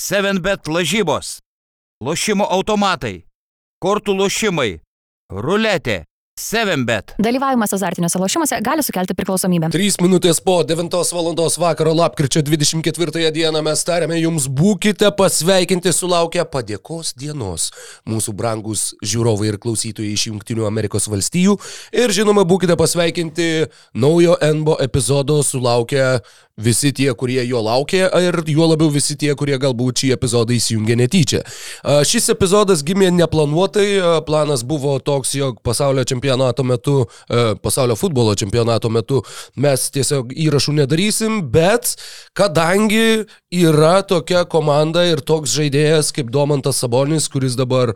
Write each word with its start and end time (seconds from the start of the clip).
7bet 0.00 0.68
lažybos, 0.72 1.40
lošimo 2.00 2.46
automatai, 2.48 3.18
kortų 3.84 4.14
lošimai, 4.16 4.70
ruletė, 5.28 5.98
7bet. 6.40 7.12
Dalyvavimas 7.20 7.74
azartiniuose 7.76 8.18
lošimuose 8.18 8.58
gali 8.64 8.82
sukelti 8.82 9.14
priklausomybę. 9.18 9.68
3 9.74 10.00
minutės 10.00 10.40
po 10.40 10.62
9 10.64 10.96
val. 11.12 11.28
vakaro 11.60 11.92
lapkričio 11.94 12.40
24 12.42 13.30
dieną 13.30 13.62
mes 13.62 13.84
tarėme 13.84 14.16
jums 14.16 14.48
būkite 14.48 15.10
pasveikinti 15.16 15.92
sulaukę 15.92 16.44
padėkos 16.48 17.12
dienos. 17.12 17.70
Mūsų 18.08 18.32
brangus 18.32 18.94
žiūrovai 19.04 19.52
ir 19.52 19.58
klausytojai 19.60 20.14
iš 20.16 20.30
Junktinių 20.30 20.64
Amerikos 20.66 21.10
valstijų. 21.12 21.58
Ir 21.92 22.08
žinoma, 22.08 22.46
būkite 22.48 22.76
pasveikinti 22.76 23.68
naujo 23.92 24.38
NBO 24.40 24.78
epizodo 24.80 25.42
sulaukę 25.44 26.22
visi 26.60 26.92
tie, 26.96 27.08
kurie 27.18 27.40
jo 27.48 27.62
laukė 27.64 28.04
ir 28.20 28.40
juo 28.50 28.68
labiau 28.70 28.90
visi 28.92 29.16
tie, 29.18 29.32
kurie 29.38 29.58
galbūt 29.60 30.04
šį 30.04 30.12
epizodą 30.16 30.54
įsijungė 30.56 30.96
netyčia. 31.00 31.42
Šis 32.06 32.30
epizodas 32.34 32.84
gimė 32.86 33.10
neplanuotai, 33.16 33.88
planas 34.26 34.64
buvo 34.66 34.98
toks, 35.02 35.34
jog 35.38 35.60
pasaulio 35.66 36.04
čempionato 36.08 36.64
metu, 36.66 36.96
pasaulio 37.64 37.96
futbolo 37.98 38.34
čempionato 38.38 38.90
metu 38.92 39.22
mes 39.60 39.88
tiesiog 39.94 40.34
įrašų 40.36 40.76
nedarysim, 40.82 41.40
bet 41.52 41.94
kadangi 42.36 43.24
yra 43.50 44.00
tokia 44.06 44.44
komanda 44.48 45.04
ir 45.08 45.24
toks 45.26 45.54
žaidėjas 45.56 46.12
kaip 46.14 46.30
Domantas 46.30 46.78
Sabonis, 46.82 47.26
kuris 47.32 47.56
dabar 47.58 47.94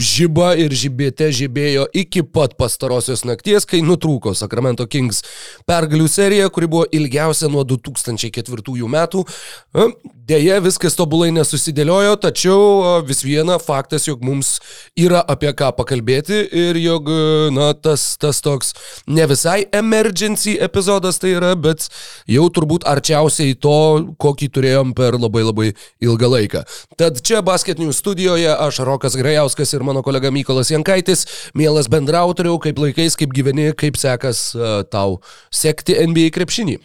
žyba 0.00 0.54
ir 0.58 0.74
žibėte 0.74 1.30
žibėjo 1.34 1.86
iki 1.94 2.24
pat 2.26 2.56
pastarosios 2.58 3.24
nakties, 3.28 3.66
kai 3.68 3.82
nutrūko 3.86 4.34
Sacramento 4.36 4.86
Kings 4.90 5.22
pergalių 5.68 6.08
serija, 6.10 6.48
kuri 6.50 6.70
buvo 6.70 6.86
ilgiausia 6.94 7.50
nuo 7.52 7.65
2004 7.68 8.92
metų. 8.96 9.26
A, 9.74 9.90
Deja, 10.26 10.56
viskas 10.58 10.96
tobulai 10.98 11.28
nesusidėliojo, 11.30 12.16
tačiau 12.18 12.62
a, 12.82 12.94
vis 13.06 13.20
viena 13.22 13.60
faktas, 13.62 14.08
jog 14.08 14.24
mums 14.26 14.56
yra 14.98 15.20
apie 15.22 15.52
ką 15.54 15.68
pakalbėti 15.78 16.40
ir 16.50 16.78
jog, 16.82 17.06
a, 17.06 17.52
na, 17.54 17.68
tas, 17.78 18.08
tas 18.18 18.40
toks 18.42 18.72
ne 19.06 19.22
visai 19.30 19.68
emergency 19.70 20.56
epizodas 20.66 21.22
tai 21.22 21.36
yra, 21.36 21.52
bet 21.54 21.86
jau 22.26 22.48
turbūt 22.50 22.88
arčiausiai 22.90 23.54
to, 23.54 23.76
kokį 24.18 24.50
turėjom 24.58 24.96
per 24.98 25.14
labai 25.14 25.44
labai 25.46 25.68
ilgą 26.02 26.32
laiką. 26.34 26.64
Tad 26.98 27.22
čia 27.22 27.44
Basket 27.46 27.78
News 27.78 28.02
studijoje 28.02 28.50
aš 28.50 28.82
Rokas 28.88 29.14
Grajauskas 29.14 29.78
ir 29.78 29.86
mano 29.86 30.02
kolega 30.02 30.34
Mykolas 30.34 30.74
Jankaitis, 30.74 31.22
mielas 31.54 31.86
bendrautoriau, 31.86 32.58
kaip 32.58 32.82
laikais, 32.82 33.14
kaip 33.14 33.30
gyveni, 33.30 33.70
kaip 33.78 33.94
sekas 33.94 34.48
a, 34.58 34.76
tau 34.90 35.20
sekti 35.54 36.00
NBA 36.02 36.34
krepšinį. 36.34 36.80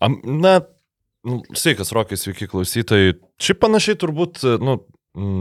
Na, 0.00 0.60
nu, 1.26 1.42
sveikas, 1.52 1.92
Rokai, 1.92 2.16
sveiki 2.16 2.48
klausytojai. 2.48 3.18
Šiaip 3.40 3.60
panašiai 3.60 3.98
turbūt, 4.00 4.40
nu, 4.64 4.80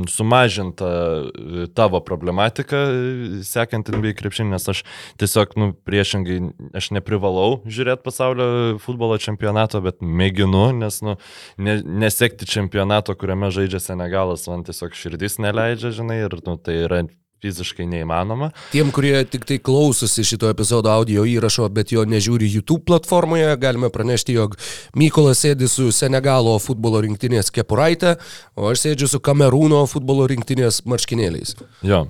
sumažinta 0.09 0.85
e, 0.85 1.67
tavo 1.77 1.99
problematika, 2.01 2.77
e, 2.89 3.43
sekant 3.45 3.91
NBA 3.93 4.15
krepšinį, 4.17 4.49
nes 4.55 4.65
aš 4.71 4.81
tiesiog, 5.21 5.53
nu, 5.61 5.69
priešingai, 5.85 6.39
aš 6.79 6.89
neprivalau 6.97 7.61
žiūrėti 7.69 8.05
pasaulio 8.05 8.49
futbolo 8.81 9.19
čempionato, 9.21 9.81
bet 9.85 10.01
mėginu, 10.01 10.71
nes, 10.79 10.99
nu, 11.05 11.15
ne, 11.61 11.79
nesekti 11.85 12.49
čempionato, 12.49 13.13
kuriame 13.13 13.51
žaidžia 13.53 13.83
Senegalas, 13.83 14.47
man 14.49 14.65
tiesiog 14.65 14.97
širdis 14.97 15.37
neleidžia, 15.43 15.93
žinai, 16.01 16.23
ir, 16.25 16.39
nu, 16.49 16.57
tai 16.57 16.81
yra 16.87 17.03
fiziškai 17.43 17.87
neįmanoma. 17.89 18.51
Tiem, 18.73 18.91
kurie 18.95 19.13
tik 19.29 19.45
tai 19.49 19.59
klausosi 19.63 20.25
šito 20.27 20.49
epizodo 20.51 20.91
audio 20.93 21.25
įrašo, 21.27 21.67
bet 21.73 21.93
jo 21.95 22.05
nežiūri 22.07 22.49
YouTube 22.51 22.85
platformoje, 22.89 23.51
galime 23.61 23.91
pranešti, 23.93 24.37
jog 24.37 24.57
Mykolas 24.99 25.43
sėdi 25.45 25.69
su 25.71 25.89
Senegalo 25.95 26.57
futbolo 26.63 27.01
rinktinės 27.05 27.51
kepuraitė, 27.55 28.17
o 28.59 28.71
aš 28.71 28.87
sėdžiu 28.87 29.11
su 29.13 29.23
Kamerūno 29.23 29.85
futbolo 29.89 30.27
rinktinės 30.29 30.83
marškinėliais. 30.89 31.55
Jo, 31.87 32.05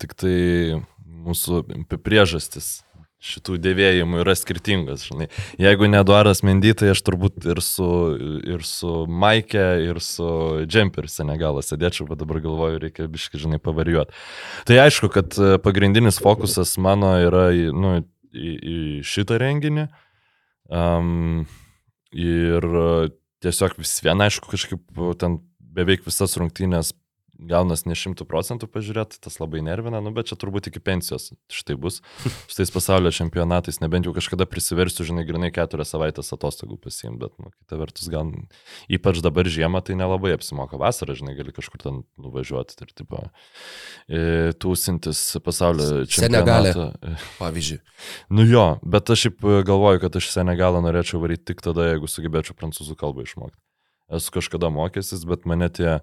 tik 0.00 0.16
tai 0.18 0.36
mūsų 1.20 1.64
priežastis 2.00 2.80
šitų 3.20 3.58
dėvėjimų 3.60 4.22
yra 4.22 4.34
skirtingos, 4.38 5.04
žinai. 5.10 5.28
Jeigu 5.60 5.88
ne 5.90 6.00
Eduaras 6.00 6.40
Mendy, 6.46 6.72
tai 6.76 6.92
aš 6.94 7.02
turbūt 7.04 7.44
ir 7.52 7.60
su, 7.64 7.88
ir 8.48 8.64
su 8.64 9.04
Maike, 9.06 9.64
ir 9.84 10.00
su 10.04 10.28
Džemper 10.64 11.08
Senegalas 11.12 11.68
sėdėčiau, 11.68 12.08
bet 12.08 12.22
dabar 12.22 12.40
galvoju, 12.40 12.80
reikia 12.86 13.08
biškai, 13.12 13.42
žinai, 13.42 13.60
pavarijuoti. 13.62 14.16
Tai 14.68 14.80
aišku, 14.86 15.12
kad 15.12 15.36
e, 15.36 15.58
pagrindinis 15.60 16.20
fokusas 16.24 16.78
mano 16.80 17.12
yra 17.20 17.50
į, 17.52 17.68
nu, 17.76 17.98
į, 18.32 18.54
į 18.56 18.78
šitą 19.04 19.40
renginį. 19.42 19.90
Um, 20.70 21.44
ir 22.16 22.64
e, 22.64 22.88
tiesiog 23.44 23.76
vis 23.82 23.98
vien, 24.04 24.24
aišku, 24.24 24.48
kažkaip 24.52 25.04
ten 25.20 25.40
beveik 25.60 26.08
visas 26.08 26.38
rungtynės 26.40 26.94
gaunas 27.48 27.84
ne 27.88 27.96
šimtų 27.96 28.26
procentų 28.28 28.68
pažiūrėti, 28.70 29.20
tas 29.24 29.38
labai 29.40 29.62
nervina, 29.64 30.00
nu, 30.04 30.12
bet 30.16 30.30
čia 30.30 30.36
turbūt 30.40 30.68
iki 30.70 30.82
pensijos 30.84 31.30
štai 31.52 31.76
bus. 31.80 32.00
Šitais 32.50 32.72
pasaulio 32.74 33.12
čempionatais, 33.14 33.80
nebent 33.82 34.08
jau 34.08 34.14
kažkada 34.16 34.46
prisiversiu, 34.50 35.06
žinai, 35.08 35.24
grinai 35.28 35.52
keturias 35.54 35.92
savaitės 35.94 36.32
atostogų 36.36 36.78
pasiimti, 36.84 37.20
bet, 37.22 37.34
nu, 37.40 37.52
kita 37.62 37.80
vertus, 37.80 38.10
gal 38.12 38.32
ypač 38.92 39.22
dabar 39.24 39.48
žiemą 39.50 39.82
tai 39.86 39.96
nelabai 39.98 40.34
apsimoka. 40.36 40.78
Vasarą, 40.80 41.16
žinai, 41.18 41.36
gali 41.38 41.54
kažkur 41.56 41.82
ten 41.82 42.02
nuvažiuoti 42.20 42.78
ir, 42.84 42.92
tipo, 42.96 43.24
e, 44.08 44.52
tūsintis 44.60 45.22
pasaulio 45.44 46.04
čempionato. 46.10 46.90
Pavyzdžiui. 47.40 47.80
Nu 48.36 48.46
jo, 48.48 48.66
bet 48.82 49.10
aš 49.12 49.26
šiaip 49.26 49.42
galvoju, 49.68 50.04
kad 50.04 50.20
aš 50.20 50.30
Senegalą 50.34 50.82
norėčiau 50.84 51.20
varyti 51.22 51.50
tik 51.52 51.64
tada, 51.64 51.90
jeigu 51.90 52.08
sugebėčiau 52.10 52.56
prancūzų 52.58 52.96
kalbą 53.00 53.26
išmokti. 53.26 53.58
Esu 54.10 54.32
kažkada 54.34 54.72
mokęsis, 54.74 55.22
bet 55.28 55.46
mane 55.46 55.68
tie 55.70 56.00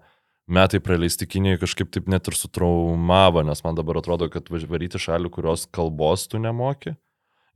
metai 0.48 0.80
praleisti 0.84 1.28
Kinijoje 1.28 1.64
kažkaip 1.66 1.92
taip 1.92 2.08
net 2.12 2.28
ir 2.30 2.38
sutraumavo, 2.38 3.44
nes 3.48 3.64
man 3.66 3.76
dabar 3.78 4.00
atrodo, 4.02 4.30
kad 4.32 4.48
varyti 4.52 5.02
šalių, 5.02 5.32
kurios 5.34 5.68
kalbos 5.76 6.28
tu 6.32 6.42
nemoki. 6.42 6.96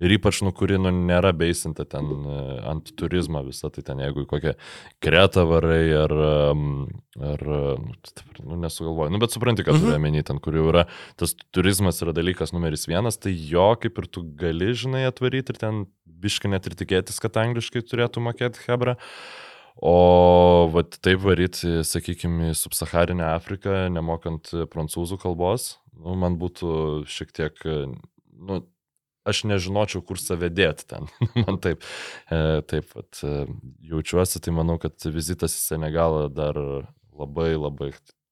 Ir 0.02 0.16
ypač, 0.16 0.40
nu, 0.42 0.50
kuri, 0.58 0.80
nu, 0.82 0.90
nėra 0.90 1.30
beisinta 1.38 1.84
ten 1.86 2.08
e, 2.10 2.38
ant 2.72 2.88
turizmo 2.98 3.44
visą, 3.46 3.70
tai 3.70 3.84
ten 3.86 4.00
jeigu 4.02 4.24
į 4.24 4.30
kokią 4.32 4.54
kretą 5.04 5.44
varai 5.46 5.84
ar, 5.94 6.14
ar 7.22 7.44
nu, 7.46 7.92
nu, 8.40 8.58
nesugalvoju, 8.64 9.14
nu, 9.14 9.20
bet 9.22 9.36
supranti, 9.36 9.66
ką 9.68 9.76
turiu 9.78 9.94
omeny, 10.00 10.24
ten, 10.26 10.42
kur 10.42 10.58
jau 10.58 10.66
yra, 10.72 10.88
tas 11.22 11.36
turizmas 11.54 12.02
yra 12.02 12.16
dalykas 12.18 12.50
numeris 12.56 12.88
vienas, 12.90 13.22
tai 13.22 13.36
jo 13.36 13.68
kaip 13.78 14.02
ir 14.02 14.10
tu 14.10 14.26
gali, 14.42 14.72
žinai, 14.74 15.06
atvaryti 15.12 15.54
ir 15.54 15.62
ten 15.62 15.84
biškai 16.22 16.50
net 16.56 16.66
ir 16.66 16.80
tikėtis, 16.82 17.22
kad 17.22 17.38
angliškai 17.44 17.86
turėtų 17.86 18.26
mokėti 18.26 18.66
Hebra. 18.66 18.98
O 19.78 20.68
vat, 20.74 20.98
taip 21.04 21.22
varyti, 21.24 21.80
sakykime, 21.88 22.52
į 22.52 22.58
subsaharinę 22.60 23.32
Afriką, 23.32 23.86
nemokant 23.94 24.52
prancūzų 24.74 25.18
kalbos, 25.22 25.78
nu, 25.96 26.18
man 26.20 26.36
būtų 26.42 26.74
šiek 27.10 27.32
tiek, 27.38 27.64
nu, 28.36 28.60
aš 29.28 29.44
nežinočiau, 29.50 30.04
kur 30.06 30.20
save 30.22 30.50
dėti 30.54 30.88
ten. 30.90 31.10
man 31.46 31.60
taip, 31.64 31.84
e, 32.32 32.62
taip 32.68 32.96
vat, 32.96 33.24
e, 33.24 33.46
jaučiuosi, 33.92 34.42
tai 34.44 34.54
manau, 34.56 34.78
kad 34.82 34.98
vizitas 35.14 35.58
į 35.58 35.66
Senegalą 35.74 36.28
dar 36.34 36.58
labai 37.12 37.54
labai 37.56 37.92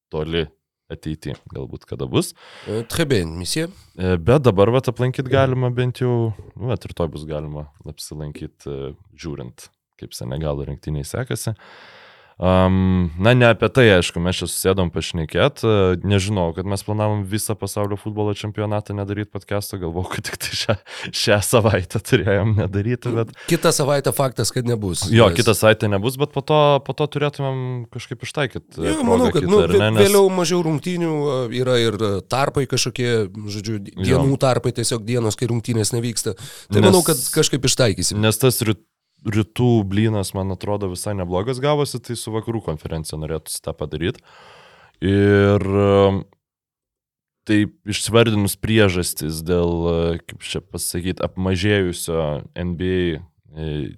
toli 0.10 0.48
ateityje, 0.90 1.36
galbūt 1.54 1.86
kada 1.90 2.08
bus. 2.10 2.34
E, 2.66 2.82
Très 2.90 3.06
bien, 3.10 3.36
misija. 3.38 3.70
Bet 3.96 4.46
dabar 4.48 4.72
vat 4.74 4.90
aplankyti 4.90 5.30
galima 5.30 5.70
bent 5.74 6.02
jau, 6.02 6.32
nu, 6.56 6.72
vat 6.72 6.86
ir 6.88 6.96
to 6.98 7.10
bus 7.14 7.28
galima 7.30 7.68
apsilankyti 7.86 8.96
žiūrint, 9.20 9.70
kaip 10.00 10.16
Senegalo 10.18 10.66
rinktiniai 10.68 11.06
sekasi. 11.08 11.56
Um, 12.40 13.10
na, 13.20 13.34
ne 13.36 13.50
apie 13.52 13.68
tai, 13.68 13.84
aišku, 13.98 14.22
mes 14.24 14.38
čia 14.40 14.48
susėdom 14.48 14.88
pašnekėt. 14.96 15.60
Nežinau, 16.08 16.54
kad 16.56 16.64
mes 16.72 16.80
planavom 16.88 17.26
visą 17.28 17.52
pasaulio 17.60 17.98
futbolo 18.00 18.32
čempionatą 18.32 18.96
nedaryti 18.96 19.28
podcast'o, 19.36 19.76
galvau, 19.82 20.06
kad 20.08 20.24
tik 20.24 20.38
tai 20.40 20.54
šią, 20.56 20.76
šią 21.12 21.40
savaitę 21.44 22.00
turėjom 22.00 22.54
nedaryti, 22.62 23.12
bet... 23.12 23.34
Kitą 23.52 23.74
savaitę 23.76 24.14
faktas, 24.16 24.54
kad 24.56 24.64
nebus. 24.72 25.04
Jo, 25.12 25.28
Nes- 25.28 25.36
kitą 25.36 25.52
savaitę 25.52 25.90
nebus, 25.92 26.16
bet 26.22 26.32
po 26.32 26.40
to, 26.40 26.60
po 26.88 26.96
to 26.96 27.10
turėtumėm 27.12 27.60
kažkaip 27.92 28.24
ištaikyti. 28.24 28.88
Jo, 28.88 28.96
manau, 29.04 29.28
kad 29.36 29.44
nu, 29.44 29.60
vė- 29.68 29.92
vėliau 30.00 30.30
mažiau 30.32 30.64
rungtynių 30.64 31.12
yra 31.60 31.76
ir 31.84 32.00
tarpai 32.32 32.64
kažkokie, 32.72 33.12
žodžiu, 33.52 33.82
di- 33.84 33.98
Jo. 34.00 34.24
dienų 34.24 34.40
tarpai, 34.40 34.72
tiesiog 34.80 35.04
dienos, 35.04 35.36
kai 35.36 35.52
rungtynės 35.52 35.92
nevyksta. 35.92 36.38
Tai 36.72 36.80
Nes- 36.80 36.88
manau, 36.88 37.04
kad 37.04 37.20
kažkaip 37.36 37.68
ištaikysim. 37.68 38.24
Nes 38.24 38.40
tas 38.40 38.64
ryt, 38.64 38.80
rytų 39.28 39.84
blynas, 39.90 40.34
man 40.38 40.54
atrodo, 40.56 40.90
visai 40.92 41.16
neblogas 41.18 41.60
gavosi, 41.64 42.00
tai 42.04 42.16
su 42.20 42.32
vakarų 42.34 42.64
konferencija 42.70 43.20
norėtųsi 43.20 43.64
tą 43.66 43.74
padaryti. 43.78 44.24
Ir 45.06 45.64
um, 45.64 46.24
taip 47.50 47.76
išsvardinus 47.90 48.58
priežastis 48.62 49.42
dėl, 49.46 49.72
e, 49.90 50.18
kaip 50.28 50.44
čia 50.46 50.62
pasakyti, 50.62 51.24
apmažėjusio 51.26 52.26
NBA 52.54 53.00
e, 53.16 53.20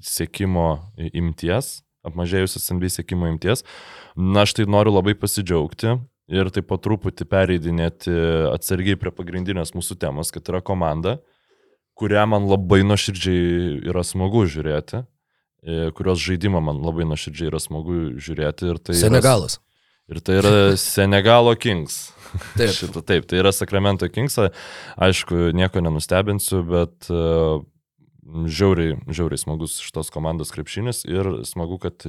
sėkimo 0.05 0.69
imties, 1.11 1.81
apmažėjusios 2.07 2.69
NBA 2.77 2.93
sėkimo 2.95 3.29
imties, 3.31 3.65
na 4.15 4.45
aš 4.45 4.55
tai 4.57 4.69
noriu 4.69 4.95
labai 4.95 5.17
pasidžiaugti. 5.19 5.99
Ir 6.31 6.47
taip 6.53 6.69
po 6.69 6.77
truputį 6.79 7.25
pereidinėti 7.27 8.13
atsargiai 8.53 8.95
prie 8.95 9.11
pagrindinės 9.11 9.73
mūsų 9.75 9.97
temos, 9.99 10.29
kad 10.31 10.47
yra 10.47 10.61
komanda, 10.63 11.17
kurią 12.01 12.27
man 12.33 12.49
labai 12.49 12.81
nuoširdžiai 12.89 13.81
yra 13.91 14.03
smagu 14.07 14.43
žiūrėti, 14.49 15.03
e, 15.61 15.81
kurios 15.97 16.21
žaidimą 16.23 16.63
man 16.65 16.81
labai 16.81 17.05
nuoširdžiai 17.09 17.51
yra 17.53 17.61
smagu 17.61 17.99
žiūrėti. 18.17 18.71
ir 18.73 18.81
Tai 18.81 18.97
Senegalas. 18.97 19.59
Yra, 19.59 19.67
Ir 20.11 20.19
tai 20.19 20.39
yra 20.41 20.53
Senegalo 20.81 21.55
Kings. 21.55 22.09
Taip. 22.59 22.71
Šitą, 22.75 23.03
taip, 23.03 23.27
tai 23.27 23.41
yra 23.41 23.51
Sacramento 23.55 24.07
Kings. 24.11 24.37
Aišku, 24.99 25.51
nieko 25.55 25.83
nenustebinsiu, 25.83 26.61
bet 26.67 27.09
uh, 27.11 27.59
žiauriai, 28.21 28.97
žiauriai 29.09 29.41
smagus 29.41 29.79
šitos 29.81 30.11
komandos 30.13 30.53
krepšinis 30.53 31.03
ir 31.09 31.29
smagu, 31.47 31.79
kad 31.81 32.05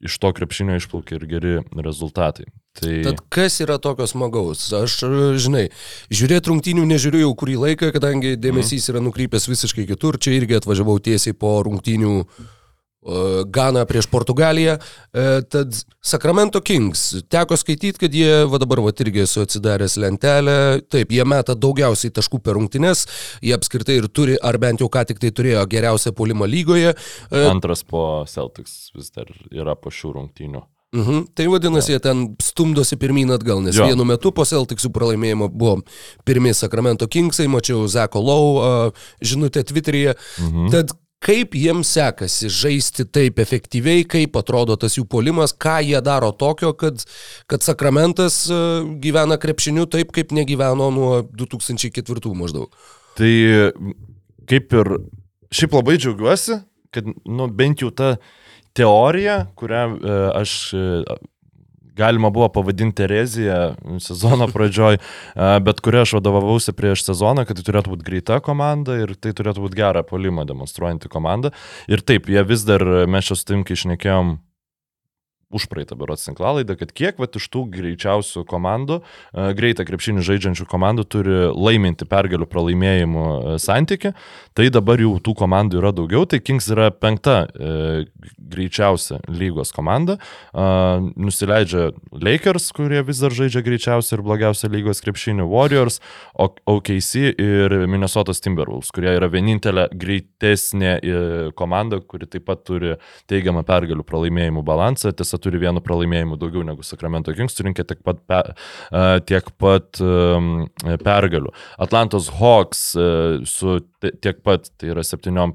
iš 0.00 0.18
to 0.18 0.32
krepšinio 0.36 0.78
išplaukia 0.80 1.18
ir 1.20 1.26
geri 1.30 1.54
rezultatai. 1.76 2.48
Tai 2.80 2.92
Tad 3.02 3.22
kas 3.32 3.58
yra 3.64 3.80
tokio 3.82 4.06
smagaus? 4.06 4.62
Aš, 4.76 5.00
žinai, 5.42 5.66
žiūrėti 6.14 6.52
rungtynių 6.52 6.86
nežiūriu 6.86 7.24
jau 7.24 7.32
kurį 7.38 7.56
laiką, 7.64 7.90
kadangi 7.96 8.36
dėmesys 8.38 8.86
yra 8.92 9.02
nukrypęs 9.02 9.48
visiškai 9.50 9.88
kitur. 9.90 10.20
Čia 10.22 10.36
irgi 10.38 10.60
atvažiavau 10.60 11.00
tiesiai 11.02 11.34
po 11.34 11.56
rungtynių 11.66 12.14
Gana 13.48 13.86
prieš 13.88 14.06
Portugaliją. 14.12 14.76
Tad 15.48 15.76
Sacramento 16.04 16.60
Kings. 16.60 17.14
Teko 17.32 17.56
skaityti, 17.56 17.96
kad 18.02 18.14
jie, 18.14 18.44
va 18.50 18.60
dabar, 18.60 18.82
va 18.84 18.92
irgi 18.92 19.22
esu 19.24 19.44
atsidaręs 19.46 19.96
lentelę. 19.96 20.56
Taip, 20.92 21.14
jie 21.16 21.24
meta 21.24 21.56
daugiausiai 21.56 22.12
taškų 22.12 22.42
per 22.44 22.58
rungtynes. 22.58 23.06
Jie 23.40 23.54
apskritai 23.56 23.96
ir 24.02 24.10
turi, 24.12 24.36
ar 24.36 24.58
bent 24.60 24.84
jau 24.84 24.90
ką 24.92 25.06
tik 25.08 25.22
tai 25.22 25.32
turėjo 25.32 25.64
geriausią 25.70 26.12
polimą 26.12 26.48
lygoje. 26.50 26.92
Antras 27.32 27.86
po 27.88 28.26
Celtics 28.28 28.92
vis 28.96 29.08
dar 29.16 29.32
yra 29.48 29.78
po 29.80 29.88
šių 29.88 30.12
rungtynių. 30.18 30.66
Mhm. 30.90 31.26
Tai 31.38 31.44
vadinasi, 31.46 31.92
jie 31.94 32.00
ten 32.02 32.24
stumdosi 32.42 32.96
pirmyn 32.98 33.30
atgal, 33.30 33.60
nes 33.62 33.76
jo. 33.78 33.86
Vienu 33.86 34.04
metu 34.04 34.32
po 34.34 34.42
Celticsų 34.44 34.90
pralaimėjimo 34.90 35.46
buvo 35.48 35.76
pirmie 36.26 36.50
Sacramento 36.52 37.06
Kingsai, 37.06 37.46
mačiau 37.46 37.84
Zeko 37.86 38.18
Lau 38.18 38.90
žinutę 39.22 39.62
Twitter'yje. 39.64 40.16
Mhm. 40.42 40.66
Tad 40.74 40.90
kaip 41.20 41.54
jiems 41.58 41.90
sekasi 41.96 42.48
žaisti 42.52 43.04
taip 43.04 43.40
efektyviai, 43.42 44.06
kaip 44.08 44.38
atrodo 44.40 44.76
tas 44.80 44.96
jų 44.96 45.04
polimas, 45.10 45.52
ką 45.52 45.78
jie 45.84 46.00
daro 46.04 46.32
tokio, 46.32 46.72
kad, 46.78 47.04
kad 47.50 47.66
Sacramentas 47.66 48.42
uh, 48.48 48.80
gyvena 49.02 49.36
krepšiniu 49.40 49.84
taip, 49.90 50.14
kaip 50.16 50.32
negyveno 50.36 50.88
nuo 50.94 51.12
2004 51.28 52.34
maždaug. 52.38 52.72
Tai 53.20 53.32
kaip 54.50 54.74
ir 54.80 54.94
šiaip 55.54 55.74
labai 55.76 55.98
džiaugiuosi, 56.00 56.60
kad 56.94 57.06
nu, 57.06 57.48
bent 57.54 57.82
jau 57.84 57.90
ta 57.94 58.14
teorija, 58.76 59.44
kurią 59.58 59.82
e, 59.98 60.16
aš 60.40 60.54
e, 60.74 60.86
galima 62.00 62.32
buvo 62.34 62.48
pavadinti 62.52 63.06
erezija 63.06 63.60
sezono 64.02 64.48
pradžioj, 64.54 65.00
bet 65.66 65.84
kuria 65.84 66.04
aš 66.06 66.16
vadovavausi 66.18 66.74
prieš 66.76 67.04
sezoną, 67.10 67.46
kad 67.48 67.60
tai 67.60 67.66
turėtų 67.68 67.94
būti 67.94 68.08
greita 68.08 68.40
komanda 68.44 68.98
ir 69.04 69.14
tai 69.20 69.34
turėtų 69.36 69.68
būti 69.68 69.80
gerą 69.80 70.04
polimą 70.08 70.46
demonstruojanti 70.48 71.12
komanda. 71.12 71.54
Ir 71.90 72.04
taip, 72.04 72.30
jie 72.32 72.44
vis 72.46 72.66
dar, 72.68 72.84
mes 73.10 73.28
čia 73.28 73.38
su 73.38 73.52
tim, 73.52 73.66
kai 73.66 73.78
išnekėjom 73.78 74.38
už 75.50 75.66
praeitą 75.70 75.98
berots 75.98 76.24
tinklalaidą, 76.28 76.76
kad 76.78 76.92
kiek 76.94 77.18
vat, 77.18 77.34
iš 77.36 77.48
tų 77.50 77.64
greičiausių 77.74 78.44
komandų, 78.48 79.00
e, 79.00 79.48
greitą 79.58 79.84
krepšinį 79.88 80.22
žaidžiančių 80.26 80.66
komandų 80.70 81.06
turi 81.10 81.38
laiminti 81.50 82.06
pergalių 82.06 82.46
pralaimėjimų 82.50 83.24
e, 83.26 83.56
santyki, 83.62 84.14
tai 84.54 84.68
dabar 84.70 85.02
jau 85.02 85.16
tų 85.18 85.34
komandų 85.42 85.80
yra 85.82 85.90
daugiau, 85.96 86.22
tai 86.30 86.38
Kings 86.44 86.70
yra 86.70 86.90
penkta 86.94 87.42
e, 87.50 88.04
greičiausia 88.38 89.18
lygos 89.26 89.74
komanda, 89.74 90.18
e, 90.54 90.68
nusileidžia 91.18 91.90
Lakers, 92.14 92.70
kurie 92.76 93.02
vis 93.06 93.22
dar 93.22 93.34
žaidžia 93.34 93.64
greičiausią 93.66 94.18
ir 94.20 94.24
blogiausią 94.26 94.70
lygos 94.70 95.02
krepšinį, 95.02 95.48
Warriors, 95.50 95.98
OKC 96.38 97.34
ir 97.34 97.74
Minnesotos 97.90 98.42
Timberwolves, 98.44 98.92
kurie 98.94 99.16
yra 99.18 99.30
vienintelė 99.32 99.88
greitesnė 99.98 100.94
e, 100.94 101.18
komanda, 101.58 101.98
kuri 102.06 102.30
taip 102.30 102.46
pat 102.46 102.62
turi 102.68 102.94
teigiamą 103.30 103.64
pergalių 103.66 104.06
pralaimėjimų 104.06 104.64
balansą, 104.66 105.10
tiesa 105.16 105.39
turi 105.42 105.60
vienu 105.62 105.82
pralaimėjimu 105.84 106.38
daugiau 106.40 106.64
negu 106.66 106.84
Sacramento 106.86 107.34
Kings, 107.36 107.56
surinkė 107.58 107.86
tiek 107.88 108.02
pat, 108.06 108.20
pe, 108.30 108.40
e, 108.92 109.04
tiek 109.28 109.50
pat 109.60 110.00
um, 110.04 110.68
pergalių. 111.04 111.52
Atlantos 111.82 112.30
Hawks 112.40 112.84
e, 113.00 113.08
su 113.48 113.78
ti- 114.02 114.14
tiek 114.22 114.42
pat, 114.46 114.70
tai 114.80 114.92
yra 114.94 115.04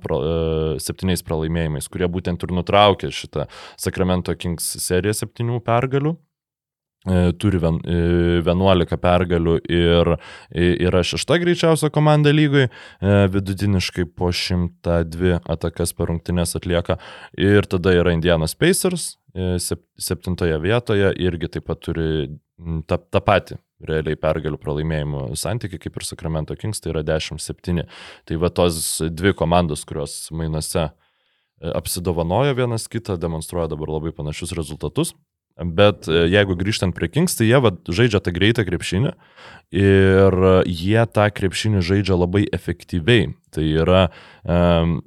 pra, 0.01 0.19
e, 0.19 0.79
septyniais 0.83 1.23
pralaimėjimais, 1.25 1.89
kurie 1.91 2.09
būtent 2.11 2.43
ir 2.43 2.55
nutraukė 2.55 3.11
šitą 3.13 3.47
Sacramento 3.77 4.35
Kings 4.35 4.75
seriją 4.83 5.13
septynių 5.13 5.61
pergalių. 5.65 6.15
E, 7.05 7.33
Turi 7.37 7.59
vien- 7.61 7.81
e, 7.85 8.41
11 8.41 8.97
pergalių 8.97 9.59
ir 9.69 10.09
e, 10.49 10.71
yra 10.87 11.03
šešta 11.05 11.37
greičiausia 11.43 11.91
komanda 11.93 12.31
lygoje, 12.33 12.69
vidutiniškai 13.29 14.07
po 14.15 14.31
102 14.33 15.39
atakas 15.45 15.93
per 15.93 16.09
rungtynes 16.09 16.55
atlieka. 16.57 16.97
Ir 17.37 17.67
tada 17.69 17.93
yra 17.93 18.13
Indianas 18.15 18.55
Pacers, 18.57 19.17
e, 19.35 19.59
sep- 19.61 19.85
septintoje 20.01 20.57
vietoje, 20.63 21.11
irgi 21.21 21.51
taip 21.57 21.67
pat 21.69 21.83
turi 21.85 22.09
tą, 22.89 22.97
tą 22.97 23.21
patį 23.21 23.59
realiai 23.85 24.15
pergalių 24.17 24.57
pralaimėjimų 24.57 25.35
santykiai 25.37 25.81
kaip 25.83 25.97
ir 25.99 26.05
Sacramento 26.07 26.55
Kings, 26.57 26.79
tai 26.81 26.93
yra 26.93 27.03
10-7. 27.05 27.83
Tai 28.25 28.37
va 28.41 28.49
tos 28.49 29.01
dvi 29.11 29.33
komandos, 29.37 29.83
kurios 29.85 30.31
mainuose 30.31 30.87
e, 30.87 30.89
apsidovanojo 31.69 32.55
vienas 32.57 32.87
kitą, 32.89 33.19
demonstruoja 33.21 33.69
dabar 33.75 33.93
labai 33.99 34.15
panašius 34.15 34.55
rezultatus. 34.57 35.13
Bet 35.55 36.09
e, 36.11 36.25
jeigu 36.27 36.57
grįžtant 36.59 36.95
prie 36.95 37.07
Kings, 37.07 37.37
tai 37.39 37.47
jie 37.47 37.59
va, 37.63 37.71
žaidžia 37.87 38.19
tą 38.19 38.33
greitą 38.35 38.65
krepšinį 38.67 39.13
ir 39.75 40.35
jie 40.67 41.03
tą 41.15 41.29
krepšinį 41.31 41.83
žaidžia 41.85 42.17
labai 42.19 42.43
efektyviai. 42.53 43.29
Tai 43.55 43.63
yra, 43.63 44.01
um, 44.43 44.97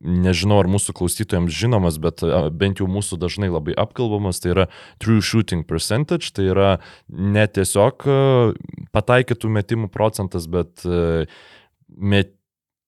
nežinau 0.00 0.62
ar 0.62 0.70
mūsų 0.72 0.94
klausytojams 0.96 1.52
žinomas, 1.52 2.00
bet 2.00 2.24
e, 2.24 2.40
bent 2.56 2.80
jau 2.80 2.88
mūsų 2.88 3.20
dažnai 3.20 3.50
labai 3.52 3.76
apkalbamas, 3.76 4.40
tai 4.40 4.54
yra 4.54 4.66
true 4.96 5.20
shooting 5.20 5.68
percentage, 5.68 6.32
tai 6.32 6.48
yra 6.54 6.72
ne 7.12 7.44
tiesiog 7.44 8.08
e, 8.08 8.18
pataikytų 8.96 9.52
metimų 9.60 9.92
procentas, 9.92 10.48
bet 10.48 10.88
met, 10.88 12.32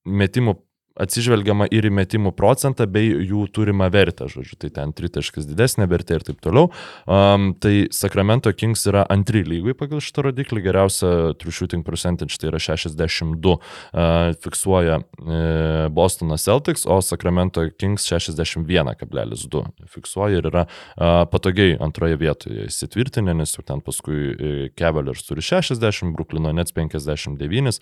metimų 0.09 0.57
atsižvelgiama 1.01 1.69
ir 1.73 1.89
į 1.89 1.93
metimų 2.01 2.33
procentą 2.37 2.87
bei 2.91 3.11
jų 3.11 3.47
turimą 3.55 3.91
vertę, 3.93 4.29
žodžiu, 4.31 4.59
tai 4.61 4.71
ten 4.75 4.95
tritaškis 4.97 5.49
didesnė 5.49 5.89
vertė 5.91 6.19
ir 6.19 6.27
taip 6.29 6.41
toliau. 6.45 6.71
Um, 7.07 7.51
tai 7.61 7.89
Sacramento 7.95 8.53
Kings 8.57 8.85
yra 8.91 9.05
antri 9.13 9.43
lygui 9.47 9.75
pagal 9.79 10.03
šitą 10.05 10.29
rodiklį, 10.29 10.63
geriausia 10.67 11.13
true 11.41 11.55
shooting 11.55 11.85
percentage 11.87 12.39
tai 12.41 12.51
yra 12.53 12.61
62, 12.63 13.57
uh, 13.57 14.33
fiksuoja 14.45 15.01
uh, 15.01 15.89
Bostono 15.95 16.39
Celtics, 16.41 16.87
o 16.87 17.01
Sacramento 17.05 17.65
Kings 17.79 18.07
61,2 18.11 19.65
fiksuoja 19.91 20.41
ir 20.41 20.51
yra 20.51 20.67
uh, 20.67 21.25
patogiai 21.31 21.77
antroje 21.83 22.19
vietoje 22.21 22.69
įsitvirtinę, 22.69 23.35
nes 23.41 23.57
jau 23.57 23.65
ten 23.67 23.83
paskui 23.85 24.21
uh, 24.33 24.63
Cavaliers 24.79 25.25
turi 25.27 25.45
60, 25.45 26.15
Brooklyno 26.17 26.53
Nets 26.57 26.75
59, 26.77 27.81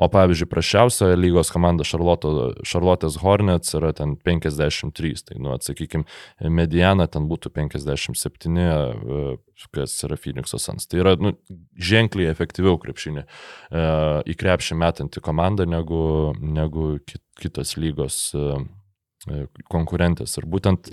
o 0.00 0.08
pavyzdžiui, 0.12 0.48
prašiausia 0.50 1.12
lygos 1.18 1.52
komanda 1.52 1.84
Charlotte, 1.86 2.30
Charlotte's 2.66 3.18
Hornets 3.22 3.74
yra 3.76 3.92
ten 3.96 4.16
53, 4.16 5.22
tai, 5.28 5.38
nu, 5.42 5.52
atsakykime, 5.54 6.04
mediana 6.52 7.06
ten 7.10 7.28
būtų 7.30 7.52
57, 7.56 8.58
e, 8.60 9.36
kas 9.74 9.96
yra 10.06 10.18
Phoenix'o 10.20 10.60
Suns. 10.60 10.88
Tai 10.90 11.02
yra 11.02 11.14
nu, 11.20 11.34
ženkliai 11.76 12.30
efektyviau 12.32 12.78
krepšinį 12.82 13.22
e, 13.22 13.84
į 14.30 14.36
krepšį 14.40 14.78
metanti 14.80 15.22
komanda 15.24 15.66
negu, 15.68 16.32
negu 16.40 16.92
kit, 17.06 17.22
kitos 17.40 17.76
lygos 17.80 18.20
e, 18.34 19.44
konkurentės. 19.72 20.38
Ir 20.40 20.48
būtent 20.50 20.92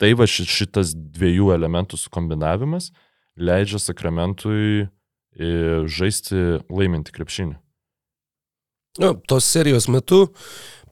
tai 0.00 0.12
va 0.18 0.28
ši- 0.28 0.48
šitas 0.50 0.92
dviejų 0.94 1.54
elementų 1.56 2.00
sukombinavimas 2.00 2.92
leidžia 3.40 3.80
Sakramentui 3.82 4.88
žaisti 5.34 6.60
laiminti 6.70 7.10
krepšinį. 7.10 7.56
Nu, 9.02 9.14
tos 9.26 9.46
serijos 9.50 9.88
metu 9.90 10.28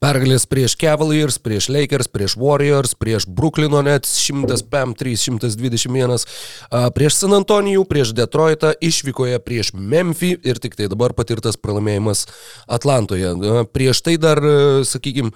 pergalės 0.03 0.47
prieš 0.51 0.75
Cavaliers, 0.81 1.39
prieš 1.43 1.69
Lakers, 1.73 2.11
prieš 2.11 2.37
Warriors, 2.41 2.97
prieš 2.99 3.29
Brooklyno 3.31 3.83
Nets 3.87 4.13
105-3, 4.27 5.15
121, 5.39 6.17
a, 6.19 6.85
prieš 6.95 7.21
San 7.23 7.37
Antonijų, 7.39 7.87
prieš 7.89 8.15
Detroitą, 8.19 8.75
išvykoje 8.83 9.39
prieš 9.47 9.73
Memphį 9.79 10.35
ir 10.43 10.63
tik 10.63 10.79
tai 10.79 10.91
dabar 10.93 11.15
patirtas 11.17 11.59
pralaimėjimas 11.61 12.27
Atlantoje. 12.67 13.35
Prieš 13.73 14.03
tai 14.07 14.19
dar, 14.21 14.43
sakykime, 14.89 15.33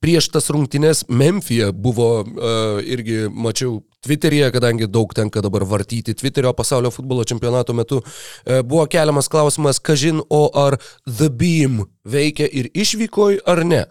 prieš 0.00 0.30
tas 0.32 0.50
rungtynes 0.50 1.04
Memphija 1.08 1.72
buvo 1.72 2.10
uh, 2.20 2.80
irgi, 2.84 3.28
mačiau 3.28 3.80
Twitter'yje, 4.00 4.48
kadangi 4.54 4.88
daug 4.88 5.12
tenka 5.14 5.42
dabar 5.44 5.66
vartyti 5.68 6.14
Twitterio 6.16 6.54
pasaulio 6.56 6.90
futbolo 6.90 7.24
čempionato 7.24 7.76
metu, 7.76 8.00
uh, 8.00 8.62
buvo 8.64 8.86
keliamas 8.88 9.28
klausimas, 9.28 9.78
kažin, 9.78 10.22
o 10.30 10.42
ar 10.56 10.78
The 11.04 11.28
Beam 11.28 11.84
veikia 12.04 12.48
ir 12.48 12.70
išvykoj 12.74 13.42
ar 13.46 13.64
ne. 13.68 13.84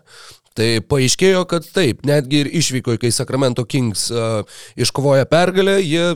Tai 0.57 0.69
paaiškėjo, 0.89 1.43
kad 1.47 1.67
taip, 1.71 2.01
netgi 2.09 2.41
ir 2.43 2.49
išvyko, 2.59 2.97
kai 2.99 3.13
Sacramento 3.15 3.63
Kings 3.69 4.09
uh, 4.11 4.41
iškovoja 4.75 5.29
pergalę, 5.29 5.77
jie 5.79 6.15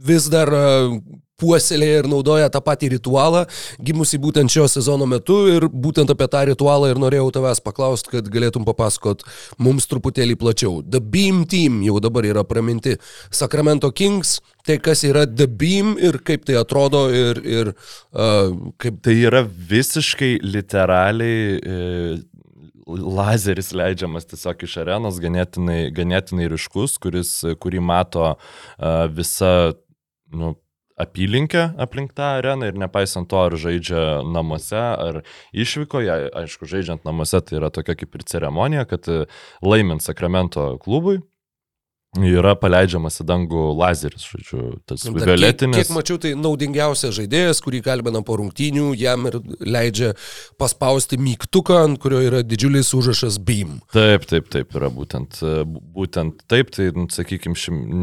vis 0.00 0.30
dar 0.32 0.48
uh, 0.54 0.94
puoselėja 1.40 2.02
ir 2.02 2.10
naudoja 2.10 2.50
tą 2.52 2.62
patį 2.64 2.92
ritualą, 2.96 3.46
gimusi 3.82 4.20
būtent 4.20 4.52
šio 4.52 4.66
sezono 4.70 5.08
metu 5.10 5.40
ir 5.50 5.66
būtent 5.70 6.12
apie 6.12 6.28
tą 6.30 6.44
ritualą 6.52 6.92
ir 6.92 7.00
norėjau 7.02 7.30
tavęs 7.38 7.62
paklausti, 7.64 8.12
kad 8.16 8.30
galėtum 8.32 8.66
papasakot 8.68 9.24
mums 9.58 9.88
truputėlį 9.90 10.38
plačiau. 10.40 10.80
The 10.84 11.00
Beam 11.00 11.44
Team 11.50 11.80
jau 11.86 11.98
dabar 12.02 12.28
yra 12.28 12.44
praminti 12.46 12.96
Sacramento 13.30 13.90
Kings, 13.90 14.38
tai 14.66 14.78
kas 14.82 15.04
yra 15.08 15.26
The 15.26 15.48
Beam 15.48 15.96
ir 15.98 16.20
kaip 16.24 16.46
tai 16.48 16.58
atrodo 16.60 17.06
ir, 17.14 17.40
ir 17.44 17.72
uh, 17.72 18.52
kaip... 18.80 19.00
Tai 19.04 19.16
yra 19.16 19.42
visiškai 19.44 20.34
literaliai 20.44 21.56
e, 21.56 21.78
lazeris 22.90 23.72
leidžiamas 23.76 24.28
tiesiog 24.30 24.64
iš 24.66 24.76
arenos, 24.82 25.20
ganėtinai, 25.22 25.80
ganėtinai 25.94 26.48
ryškus, 26.52 26.96
kuris, 27.02 27.32
kurį 27.62 27.82
mato 27.84 28.26
uh, 28.32 29.06
visa 29.14 29.72
nu, 30.32 30.54
apylinkė 31.00 31.64
aplink 31.80 32.14
tą 32.16 32.36
areną 32.38 32.70
ir 32.70 32.78
nepaisant 32.80 33.28
to, 33.30 33.40
ar 33.48 33.56
žaidžia 33.60 34.04
namuose, 34.26 34.80
ar 34.80 35.22
išvykoje, 35.52 36.30
aišku, 36.42 36.68
žaidžiant 36.70 37.06
namuose 37.08 37.40
tai 37.44 37.60
yra 37.60 37.72
tokia 37.74 37.96
kaip 37.98 38.16
ir 38.18 38.26
ceremonija, 38.32 38.86
kad 38.90 39.08
e, 39.08 39.24
laimint 39.64 40.04
Sakramento 40.04 40.72
klubui, 40.82 41.20
yra 42.18 42.56
paleidžiamas 42.58 43.20
į 43.22 43.24
dangų 43.28 43.60
lazeris, 43.78 44.24
žodžiu, 44.26 44.80
tas 44.88 45.04
Dar 45.04 45.14
Kiek, 45.14 45.26
violetinis. 45.28 45.76
kiek 45.78 45.92
mačiau, 45.94 46.18
tai 46.18 46.32
naudingiausias 46.34 47.14
žaidėjas, 47.14 47.60
kurį 47.62 47.82
kalbina 47.86 48.18
po 48.26 48.34
rungtynių, 48.40 48.88
jam 48.98 49.28
ir 49.30 49.36
leidžia 49.62 50.08
paspausti 50.58 51.20
mygtuką, 51.22 51.84
ant 51.86 52.00
kurio 52.02 52.18
yra 52.26 52.40
didžiulis 52.42 52.90
užrašas 52.98 53.38
Beam. 53.38 53.78
Taip, 53.94 54.26
taip, 54.26 54.48
taip 54.50 54.74
yra 54.74 54.90
būtent, 54.90 55.38
e, 55.38 55.62
bū- 55.62 55.82
būtent 56.00 56.42
taip, 56.50 56.72
tai, 56.74 56.90
sakykime, 57.14 57.54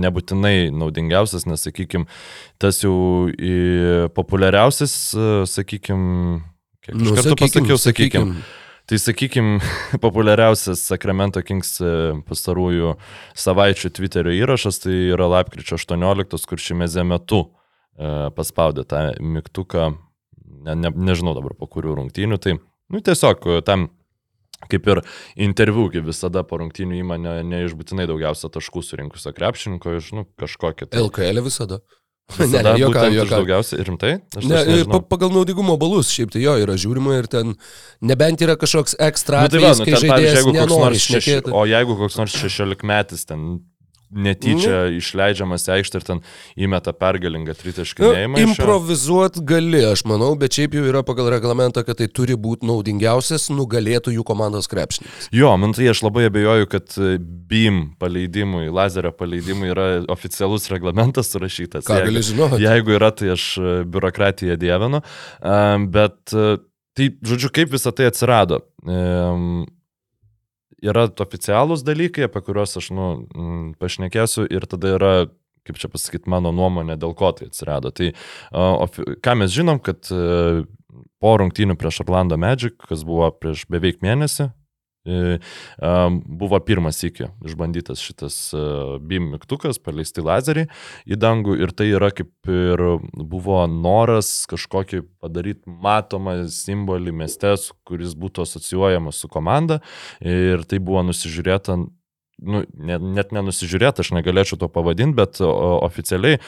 nebūtinai 0.06 0.72
naudingiausias, 0.72 1.44
nes, 1.46 1.68
sakykime, 1.68 2.08
tas 2.64 2.80
jau 2.86 3.28
populiariausias, 4.16 4.96
sakykime, 5.52 6.40
kiek 6.86 6.96
Nu, 6.96 7.12
kartų 7.12 7.36
pasakiau, 7.44 7.76
sakykime, 7.76 8.32
sakykim. 8.32 8.34
Tai 8.88 9.00
sakykime, 9.00 9.60
populiariausias 10.06 10.80
Sacramento 10.88 11.42
Kings 11.44 11.74
e, 11.84 11.90
pastarųjų 12.28 12.94
savaičių 13.36 13.92
Twitterio 13.98 14.32
įrašas 14.32 14.80
tai 14.86 14.96
yra 15.12 15.28
lapkričio 15.28 15.76
18, 15.76 16.48
kur 16.48 16.64
šimezė 16.64 17.04
metu 17.04 17.42
e, 17.44 18.30
paspaudė 18.38 18.86
tą 18.88 19.02
mygtuką, 19.20 19.90
ne, 20.70 20.78
ne, 20.80 20.94
nežinau 21.10 21.36
dabar 21.36 21.58
po 21.60 21.68
kurių 21.68 21.98
rungtynių, 22.00 22.40
tai 22.40 22.56
nu, 22.56 23.04
tiesiog 23.04 23.44
e, 23.52 23.60
tam 23.68 23.90
kaip 24.72 24.88
ir 24.88 25.04
interviu, 25.50 25.90
kaip 25.92 26.08
visada 26.08 26.46
po 26.48 26.62
rungtynių 26.64 27.02
įmonė 27.02 27.38
neišbūtinai 27.44 28.08
daugiausia 28.08 28.48
taškų 28.56 28.88
surinkusio 28.88 29.36
krepšininko 29.36 30.00
iš 30.00 30.14
nu, 30.16 30.24
kažkokio. 30.40 30.88
Tai 30.88 31.04
LKL 31.10 31.44
visada. 31.44 31.84
Visada 32.36 32.74
ne, 32.74 32.80
juokauju, 32.82 33.12
iš 33.12 33.18
juokauju. 33.22 33.32
daugiausiai 33.36 33.86
rimtai? 33.88 34.12
Aš 34.36 34.50
Ne, 34.52 34.84
pa, 34.92 35.00
pagal 35.16 35.32
naudingumo 35.32 35.78
balus, 35.80 36.10
šiaip 36.12 36.34
tai 36.36 36.42
jo 36.44 36.58
yra 36.60 36.76
žiūrima 36.80 37.16
ir 37.22 37.30
ten, 37.32 37.56
nebent 38.04 38.44
yra 38.44 38.58
kažkoks 38.60 38.98
ekstra 39.08 39.46
Nu, 39.46 39.54
tai 39.54 39.62
va, 39.64 39.72
nu, 39.78 39.88
ten, 39.88 39.96
žaidėjas 40.04 40.38
jeigu 40.42 40.52
koks 40.52 40.60
nenori 40.60 40.84
nors 40.84 41.06
šeši, 41.08 41.24
šnekėti. 41.24 41.56
o 41.56 41.64
jeigu 41.72 41.98
koks 42.04 42.20
nors 42.20 42.36
16 42.44 42.84
metis 42.92 43.24
ten 43.30 43.48
netyčia 44.12 44.88
mm. 44.88 44.98
išleidžiamas 45.02 45.68
į 45.68 45.74
aikštę 45.78 46.00
ir 46.00 46.06
ten 46.08 46.22
įmeta 46.68 46.94
pergalingą 46.96 47.56
tritaškį 47.58 48.08
Nu, 48.08 48.40
improvizuot 48.40 49.42
gali, 49.48 49.82
aš 49.90 50.06
manau, 50.08 50.32
bet 50.40 50.56
šiaip 50.58 50.78
jau 50.78 50.86
yra 50.88 51.04
pagal 51.08 51.30
reglamentą, 51.34 51.84
kad 51.88 52.00
tai 52.00 52.08
turi 52.08 52.38
būti 52.40 52.68
naudingiausias 52.70 53.50
nugalėtojų 53.54 54.24
komandos 54.28 54.70
krepšininkas. 54.72 55.30
Jo, 55.36 55.54
man 55.60 55.76
tai 55.78 55.90
aš 55.92 56.04
labai 56.06 56.28
abejoju, 56.30 56.70
kad 56.72 56.96
e, 56.96 57.18
BIM 57.20 57.84
paleidimui, 58.00 58.68
lazerio 58.74 59.12
paleidimui 59.16 59.72
yra 59.74 59.88
oficialus 60.14 60.70
reglamentas 60.74 61.34
surašytas. 61.34 61.88
Ką 61.88 62.02
gali 62.08 62.24
žinoti? 62.26 62.64
Jeigu 62.64 62.96
yra, 62.98 63.12
tai 63.16 63.34
aš 63.36 63.50
e, 63.60 63.78
biurokratiją 63.88 64.60
dievinu. 64.62 65.04
Bet, 65.94 66.20
e, 66.32 66.60
tai, 66.98 67.12
žodžiu, 67.28 67.52
kaip 67.54 67.76
visą 67.76 67.94
tai 67.96 68.08
atsirado? 68.12 68.64
Um, 68.88 69.66
yra 70.86 71.08
oficialūs 71.10 71.84
dalykai, 71.88 72.28
apie 72.28 72.44
kuriuos 72.46 72.78
aš, 72.80 72.92
nu, 72.96 73.10
mm, 73.28 73.68
pašnekėsiu 73.82 74.48
ir 74.52 74.68
tada 74.70 74.96
yra 74.98 75.14
kaip 75.68 75.80
čia 75.82 75.90
pasakyti, 75.92 76.30
mano 76.32 76.54
nuomonė, 76.56 76.96
dėl 76.96 77.12
ko 77.18 77.34
tai 77.36 77.50
atsirado. 77.50 77.92
Tai 77.92 78.14
uh, 78.14 79.00
ką 79.20 79.34
mes 79.42 79.52
žinom, 79.52 79.82
kad 79.84 80.08
uh, 80.16 80.62
po 81.20 81.34
rungtynių 81.42 81.76
prieš 81.80 82.06
Orlando 82.06 82.38
Magic, 82.40 82.78
kas 82.88 83.04
buvo 83.08 83.28
prieš 83.36 83.66
beveik 83.72 84.00
mėnesį, 84.06 84.48
buvo 85.08 86.60
pirmas 86.66 87.02
iki 87.04 87.30
išbandytas 87.48 88.02
šitas 88.04 88.38
uh, 88.56 88.98
BIM 89.00 89.32
mygtukas, 89.34 89.80
paleisti 89.80 90.24
lazeriai 90.26 90.68
į 91.08 91.20
dangų 91.20 91.58
ir 91.62 91.74
tai 91.78 91.90
yra 91.94 92.12
kaip 92.16 92.52
ir 92.52 92.84
buvo 93.18 93.62
noras 93.72 94.46
kažkokį 94.52 95.04
padaryti 95.24 95.78
matomą 95.84 96.40
simbolį 96.52 97.16
mieste, 97.24 97.56
kuris 97.88 98.16
būtų 98.20 98.46
asocijuojamas 98.48 99.24
su 99.24 99.30
komanda. 99.32 99.80
Ir 100.22 100.66
tai 100.68 100.80
buvo 100.84 101.04
nusižiūrėta 101.08 101.78
nu, 102.38 102.62
ne, 102.78 102.98
net 103.18 103.32
nenusižiūrėti, 103.34 104.04
aš 104.04 104.12
negalėčiau 104.18 104.60
to 104.62 104.70
pavadinti, 104.72 105.18
bet 105.18 105.40
oficialiai 105.42 106.38
e, 106.38 106.42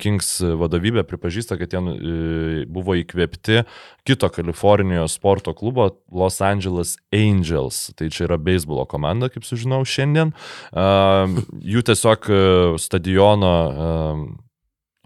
Kings 0.00 0.38
vadovybė 0.42 1.04
pripažįsta, 1.06 1.58
kad 1.60 1.74
jie 1.74 1.82
e, 1.82 2.64
buvo 2.70 2.96
įkvėpti 2.98 3.62
kito 4.08 4.30
Kalifornijos 4.34 5.18
sporto 5.18 5.54
klubo 5.56 5.90
Los 6.10 6.40
Angeles 6.44 6.96
Angels. 7.14 7.88
Tai 7.98 8.10
čia 8.14 8.26
yra 8.26 8.40
beisbolo 8.40 8.86
komanda, 8.90 9.30
kaip 9.32 9.46
sužinau 9.46 9.84
šiandien. 9.86 10.34
Uh, 10.72 11.38
jų 11.62 11.84
tiesiog 11.86 12.28
e, 12.32 12.42
stadiono 12.82 13.54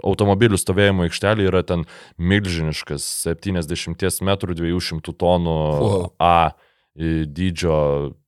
automobilių 0.02 0.58
stovėjimo 0.58 1.06
aikštelė 1.06 1.46
yra 1.50 1.62
ten 1.66 1.84
milžiniškas 2.18 3.04
70 3.28 4.24
m 4.24 4.34
200 4.40 5.14
tonų. 5.20 5.60
A 6.18 6.34
e, 6.96 7.22
dydžio 7.28 7.76
nu, 7.76 8.21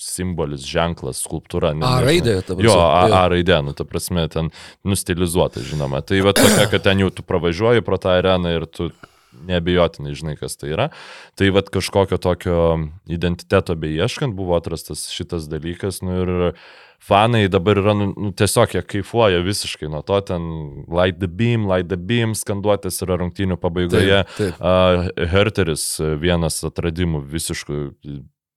simbolis, 0.00 0.64
ženklas, 0.66 1.20
skulptūra. 1.26 1.74
ne- 1.76 1.84
A 1.86 2.00
raidė, 2.04 2.38
ta 2.46 2.54
prasme. 2.54 2.64
Jo, 2.64 2.78
A. 2.80 3.24
A 3.24 3.28
raidė, 3.28 3.58
nu, 3.64 3.72
ta 3.74 3.84
prasme, 3.84 4.28
ten 4.28 4.50
nustilizuota, 4.84 5.60
žinoma. 5.60 6.00
Tai 6.06 6.20
va 6.20 6.32
tokia, 6.32 6.70
kad 6.70 6.82
ten 6.82 6.98
jau 6.98 7.10
tu 7.10 7.22
pravažiuoji 7.22 7.84
pro 7.84 7.98
tą 7.98 8.14
areną 8.20 8.54
ir 8.56 8.66
tu 8.66 8.90
neabejotinai 9.46 10.14
žinai, 10.16 10.36
kas 10.38 10.56
tai 10.56 10.70
yra. 10.72 10.90
Tai 11.36 11.50
va 11.52 11.60
kažkokio 11.60 12.16
tokio 12.18 12.88
identiteto 13.08 13.74
beieškant 13.76 14.34
buvo 14.34 14.56
atrastas 14.56 15.10
šitas 15.12 15.44
dalykas. 15.50 16.00
Nu, 16.02 16.22
ir 16.22 16.54
fanai 17.06 17.42
dabar 17.52 17.76
yra, 17.76 17.92
nu, 17.94 18.06
nu, 18.16 18.30
tiesiog 18.32 18.72
jie 18.72 18.80
kaifuoja 18.82 19.42
visiškai 19.44 19.90
nuo 19.92 20.00
to, 20.02 20.20
ten 20.24 20.46
light 20.88 21.18
the 21.20 21.28
beam, 21.28 21.66
light 21.68 21.90
the 21.90 21.98
beam, 22.00 22.32
skanduotės 22.32 23.02
yra 23.04 23.18
rungtynių 23.20 23.58
pabaigoje. 23.60 24.22
Taip, 24.38 24.56
taip. 24.56 24.56
Uh, 24.64 25.26
Herteris 25.28 25.84
vienas 26.22 26.62
atradimų 26.64 27.20
visiškų 27.28 27.82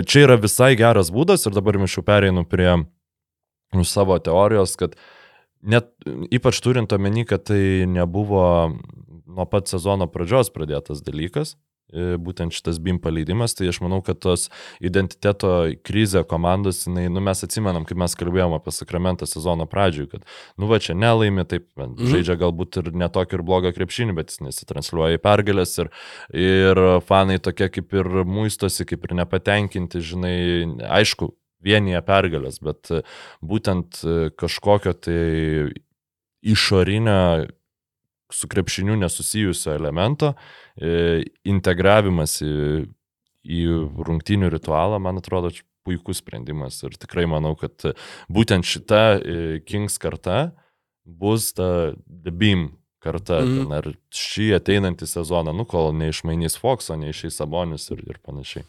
čia 0.08 0.24
yra 0.24 0.38
visai 0.40 0.72
geras 0.80 1.12
būdas 1.12 1.44
ir 1.44 1.54
dabar 1.58 1.76
aš 1.84 1.98
jau 2.00 2.06
pereinu 2.08 2.46
prie 2.48 2.70
nu, 3.76 3.84
savo 3.84 4.16
teorijos, 4.16 4.72
kad 4.80 4.96
net 5.60 5.92
ypač 6.32 6.62
turint 6.64 6.96
omeny, 6.96 7.26
kad 7.28 7.44
tai 7.52 7.84
nebuvo 7.84 8.44
nuo 9.28 9.46
pat 9.50 9.68
sezono 9.68 10.08
pradžios 10.08 10.48
pradėtas 10.54 11.04
dalykas, 11.04 11.58
būtent 11.94 12.52
šitas 12.52 12.78
BIM 12.82 12.98
paleidimas, 13.00 13.54
tai 13.56 13.70
aš 13.70 13.80
manau, 13.84 14.00
kad 14.04 14.20
tos 14.20 14.48
identiteto 14.84 15.52
krizė 15.86 16.24
komandos, 16.28 16.82
jinai, 16.86 17.06
nu, 17.12 17.22
mes 17.24 17.44
atsimenam, 17.44 17.86
kaip 17.88 18.00
mes 18.00 18.16
kalbėjome 18.18 18.58
apie 18.58 18.74
sakramentą 18.76 19.28
sezono 19.28 19.66
pradžioj, 19.70 20.10
kad, 20.12 20.28
nu, 20.60 20.68
va 20.70 20.80
čia 20.84 20.96
nelaimi, 20.98 21.46
taip, 21.48 21.68
mhm. 21.78 22.12
žaidžia 22.12 22.38
galbūt 22.40 22.80
ir 22.82 22.92
netokį 23.04 23.38
ir 23.38 23.46
blogą 23.48 23.74
krepšinį, 23.76 24.16
bet 24.18 24.34
jis 24.34 24.44
nesitransliuoja 24.48 25.18
į 25.18 25.24
pergalės 25.24 25.74
ir, 25.80 25.92
ir 26.36 26.82
fanai 27.08 27.40
tokie 27.42 27.70
kaip 27.72 27.96
ir 27.96 28.22
muistosi, 28.28 28.86
kaip 28.88 29.08
ir 29.08 29.18
nepatenkinti, 29.22 30.04
žinai, 30.04 30.38
aišku, 31.00 31.32
vienyje 31.64 32.00
pergalės, 32.06 32.60
bet 32.62 32.90
būtent 33.42 34.02
kažkokio 34.38 34.94
tai 34.94 35.22
išorinio 36.46 37.48
su 38.32 38.48
krepšiniu 38.48 38.96
nesusijusio 39.00 39.72
elemento 39.74 40.34
E, 40.78 41.24
integravimas 41.48 42.38
į, 42.44 42.86
į 43.42 43.62
rungtinių 44.06 44.50
ritualą, 44.54 45.00
man 45.02 45.18
atrodo, 45.18 45.50
puikus 45.86 46.20
sprendimas 46.22 46.78
ir 46.86 46.94
tikrai 47.00 47.24
manau, 47.30 47.56
kad 47.58 47.90
būtent 48.30 48.66
šita 48.68 49.02
e, 49.16 49.38
Kings 49.66 49.98
karta 49.98 50.52
bus 51.02 51.50
ta 51.56 51.96
The 52.06 52.30
Beam 52.30 52.68
karta, 53.02 53.40
mm. 53.42 53.58
ten, 53.58 53.74
ar 53.74 53.90
šį 54.14 54.52
ateinantį 54.58 55.08
sezoną, 55.10 55.54
nu 55.56 55.66
kol 55.66 55.90
neišmainys 55.98 56.58
Foxo, 56.60 56.94
neišeis 56.98 57.40
Sabonis 57.40 57.88
ir, 57.94 58.04
ir 58.06 58.22
panašiai. 58.22 58.66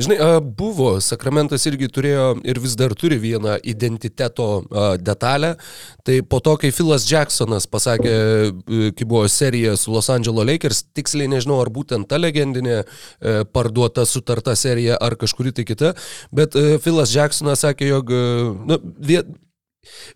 Žinai, 0.00 0.16
buvo, 0.56 0.94
Sakramentas 1.04 1.66
irgi 1.68 1.88
turėjo 1.92 2.26
ir 2.48 2.60
vis 2.62 2.76
dar 2.80 2.94
turi 2.96 3.18
vieną 3.20 3.58
identiteto 3.68 4.62
detalę. 5.02 5.54
Tai 6.06 6.16
po 6.28 6.40
to, 6.40 6.56
kai 6.62 6.72
Filas 6.72 7.04
Jacksonas 7.10 7.68
pasakė, 7.68 8.16
kai 8.96 9.08
buvo 9.08 9.26
serija 9.28 9.76
su 9.76 9.92
Los 9.92 10.08
Angeles 10.12 10.48
Lakers, 10.48 10.82
tiksliai 10.96 11.28
nežinau, 11.30 11.60
ar 11.62 11.70
būtent 11.74 12.08
ta 12.08 12.20
legendinė 12.20 12.82
parduota, 13.52 14.06
sutarta 14.08 14.56
serija, 14.56 14.96
ar 14.96 15.18
kažkuri 15.20 15.52
tai 15.52 15.68
kita, 15.68 15.94
bet 16.32 16.56
Filas 16.82 17.12
Jacksonas 17.12 17.66
sakė, 17.66 17.92
jog 17.92 18.12
nu, 18.66 18.80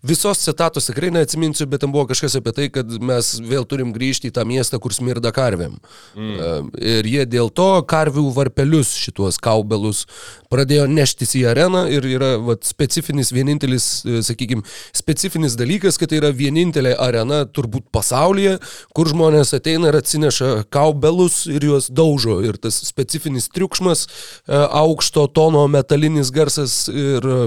Visos 0.01 0.37
citatos 0.39 0.85
tikrai 0.87 1.09
neatsiminsiu, 1.11 1.65
bet 1.67 1.81
ten 1.83 1.91
buvo 1.91 2.05
kažkas 2.07 2.37
apie 2.39 2.53
tai, 2.55 2.67
kad 2.71 2.91
mes 3.03 3.33
vėl 3.43 3.65
turim 3.67 3.89
grįžti 3.95 4.29
į 4.29 4.35
tą 4.37 4.45
miestą, 4.47 4.79
kur 4.79 4.93
smirda 4.95 5.33
karvėm. 5.35 5.75
Mm. 6.15 6.69
Ir 6.79 7.09
jie 7.09 7.25
dėl 7.27 7.49
to 7.51 7.81
karvių 7.89 8.29
varpelius, 8.35 8.93
šituos 8.95 9.39
kaubelus, 9.43 10.05
pradėjo 10.53 10.85
neštis 10.91 11.35
į 11.39 11.43
areną 11.51 11.83
ir 11.91 12.07
yra 12.07 12.29
vat, 12.39 12.63
specifinis, 12.67 13.33
vienintelis, 13.35 13.87
e, 14.05 14.21
sakykime, 14.23 14.63
specifinis 14.95 15.57
dalykas, 15.59 15.99
kad 15.99 16.13
tai 16.13 16.21
yra 16.21 16.31
vienintelė 16.35 16.93
arena 17.03 17.43
turbūt 17.49 17.89
pasaulyje, 17.91 18.57
kur 18.95 19.11
žmonės 19.11 19.51
ateina 19.57 19.91
ir 19.91 19.99
atsineša 19.99 20.51
kaubelus 20.73 21.41
ir 21.51 21.67
juos 21.67 21.89
daužo. 21.91 22.39
Ir 22.45 22.61
tas 22.61 22.79
specifinis 22.87 23.49
triukšmas, 23.51 24.05
e, 24.07 24.55
aukšto 24.55 25.27
tono 25.35 25.65
metalinis 25.71 26.31
garsas 26.31 26.85
ir 26.93 27.27
e, 27.27 27.39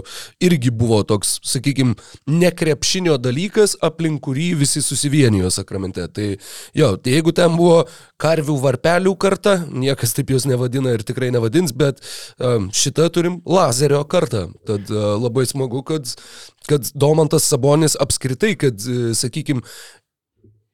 irgi 0.51 0.75
buvo 0.75 1.01
toks, 1.07 1.39
sakykime, 1.47 1.97
nekrepšinio 2.31 3.17
dalykas, 3.21 3.77
aplink 3.85 4.23
kurį 4.25 4.53
visi 4.61 4.83
susivienijo 4.85 5.51
sakramente. 5.55 6.07
Tai 6.15 6.29
jo, 6.77 6.95
tai 6.97 7.17
jeigu 7.17 7.35
ten 7.37 7.57
buvo 7.59 7.85
karvių 8.21 8.57
varpelių 8.61 9.15
karta, 9.21 9.57
niekas 9.71 10.15
taip 10.17 10.33
jos 10.35 10.47
nevadina 10.49 10.95
ir 10.97 11.05
tikrai 11.07 11.31
nevadins, 11.35 11.73
bet 11.77 12.03
um, 12.39 12.69
šitą 12.75 13.09
turim 13.15 13.41
lazerio 13.49 14.03
kartą. 14.09 14.49
Tad 14.69 14.91
uh, 14.93 15.15
labai 15.21 15.47
smagu, 15.49 15.83
kad, 15.87 16.11
kad 16.69 16.91
Domantas 16.95 17.49
Sabonis 17.49 17.97
apskritai, 18.01 18.55
kad, 18.61 18.81
uh, 18.87 19.11
sakykime, 19.17 19.65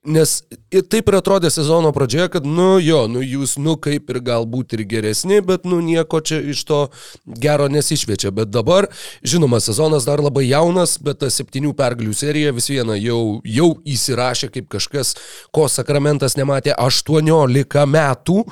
Nes 0.06 0.36
taip 0.70 1.08
ir 1.10 1.16
atrodė 1.18 1.50
sezono 1.50 1.90
pradžioje, 1.94 2.28
kad, 2.36 2.44
nu 2.46 2.76
jo, 2.82 3.02
nu 3.10 3.22
jūs, 3.24 3.56
nu 3.58 3.74
kaip 3.82 4.10
ir 4.12 4.20
galbūt 4.28 4.76
ir 4.76 4.84
geresni, 4.86 5.40
bet, 5.42 5.66
nu 5.66 5.80
nieko 5.82 6.20
čia 6.22 6.38
iš 6.52 6.62
to 6.68 6.78
gero 7.26 7.66
nesišviečia. 7.72 8.30
Bet 8.36 8.52
dabar, 8.54 8.86
žinoma, 9.26 9.58
sezonas 9.62 10.06
dar 10.06 10.22
labai 10.22 10.46
jaunas, 10.46 10.96
bet 11.02 11.24
ta 11.24 11.30
septynių 11.32 11.74
pergalių 11.78 12.14
serija 12.14 12.54
vis 12.54 12.70
viena 12.70 12.94
jau, 13.00 13.40
jau 13.42 13.72
įsirašė 13.82 14.52
kaip 14.54 14.70
kažkas, 14.76 15.16
ko 15.50 15.66
sakramentas 15.72 16.38
nematė 16.38 16.76
18 16.78 17.86
metų. 17.90 18.44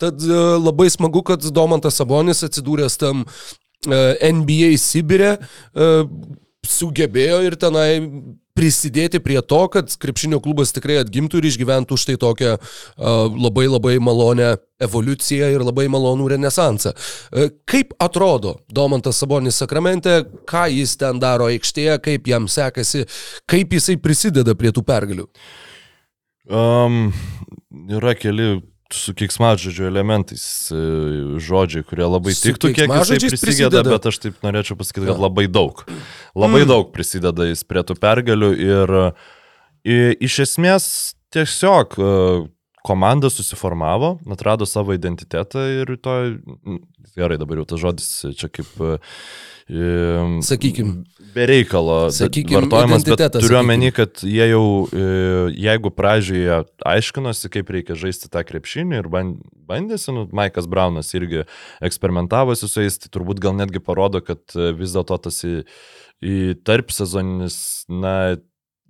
Tad 0.00 0.20
e, 0.24 0.36
labai 0.60 0.88
smagu, 0.92 1.24
kad 1.24 1.44
Domantas 1.52 1.98
Sabonis 2.00 2.44
atsidūręs 2.44 2.96
tam 3.00 3.24
e, 3.24 3.98
NBA 4.32 4.72
Sibirė 4.80 5.34
e, 5.36 5.90
sugebėjo 6.66 7.42
ir 7.44 7.56
tenai 7.60 7.90
prisidėti 8.60 9.22
prie 9.24 9.40
to, 9.40 9.60
kad 9.72 9.88
krepšinio 10.02 10.42
klubas 10.44 10.74
tikrai 10.76 11.00
atgimtų 11.00 11.40
ir 11.40 11.48
išgyventų 11.48 11.96
štai 12.00 12.18
tokią 12.20 12.56
labai 13.40 13.64
labai 13.70 13.94
malonę 14.04 14.52
evoliuciją 14.84 15.48
ir 15.54 15.64
labai 15.64 15.86
malonų 15.92 16.28
renesansą. 16.34 16.92
Uh, 16.92 17.48
kaip 17.68 17.94
atrodo 18.00 18.58
Domantas 18.72 19.20
Sabonis 19.20 19.60
Sakramente, 19.60 20.22
ką 20.48 20.66
jis 20.72 20.96
ten 21.00 21.20
daro 21.22 21.48
aikštėje, 21.50 21.98
kaip 22.04 22.28
jam 22.30 22.48
sekasi, 22.48 23.06
kaip 23.48 23.76
jisai 23.76 23.98
prisideda 24.00 24.56
prie 24.56 24.72
tų 24.76 24.84
pergalių? 24.88 25.28
Um, 26.50 27.12
yra 27.92 28.16
keli 28.18 28.58
su 28.94 29.14
kiksmažodžio 29.14 29.86
elementais 29.88 30.44
e, 30.74 30.78
žodžiai, 31.42 31.84
kurie 31.86 32.06
labai 32.06 32.34
tiktų, 32.36 32.72
kiek 32.76 32.90
jisai 32.90 33.18
prisideda, 33.22 33.42
prisideda, 33.44 33.82
bet 33.86 34.08
aš 34.10 34.20
taip 34.24 34.46
norėčiau 34.46 34.78
pasakyti, 34.80 35.08
kad 35.10 35.20
labai 35.22 35.46
daug. 35.50 35.84
Labai 36.38 36.64
mm. 36.64 36.70
daug 36.70 36.90
prisideda 36.94 37.48
jis 37.50 37.64
prie 37.68 37.84
tų 37.86 37.98
pergalių 38.00 38.50
ir, 38.56 38.94
ir 39.88 40.16
iš 40.26 40.40
esmės 40.46 40.88
tiesiog 41.34 41.98
e, 41.98 42.16
komanda 42.86 43.30
susiformavo, 43.30 44.16
atrado 44.32 44.66
savo 44.66 44.96
identitetą 44.96 45.66
ir 45.82 45.94
to, 46.02 46.16
gerai 47.14 47.38
dabar 47.40 47.62
jau 47.62 47.70
tas 47.74 47.84
žodis 47.84 48.10
čia 48.40 48.50
kaip 48.50 48.74
Sakykime. 50.42 51.04
Bereikalo 51.34 51.96
vartojimas, 52.10 53.04
bet 53.06 53.22
turiu 53.36 53.58
omeny, 53.60 53.90
kad 53.94 54.22
jie 54.26 54.48
jau, 54.50 54.64
jeigu 55.54 55.92
pradžioje 55.94 56.60
aiškinosi, 56.92 57.50
kaip 57.52 57.72
reikia 57.76 57.98
žaisti 57.98 58.30
tą 58.32 58.42
krepšinį 58.48 59.00
ir 59.00 59.10
bandėsi, 59.10 60.14
nu, 60.16 60.26
Maikas 60.36 60.68
Braunas 60.70 61.12
irgi 61.16 61.44
eksperimentavosi 61.86 62.68
su 62.70 62.84
jais, 62.84 62.98
tai 63.00 63.12
turbūt 63.14 63.42
gal 63.42 63.56
netgi 63.58 63.82
parodo, 63.84 64.22
kad 64.24 64.42
vis 64.78 64.96
dėlto 64.96 65.20
tas 65.28 65.42
į, 65.46 65.56
į 66.20 66.38
tarp 66.66 66.92
sezoninis, 66.94 67.60
na, 67.90 68.16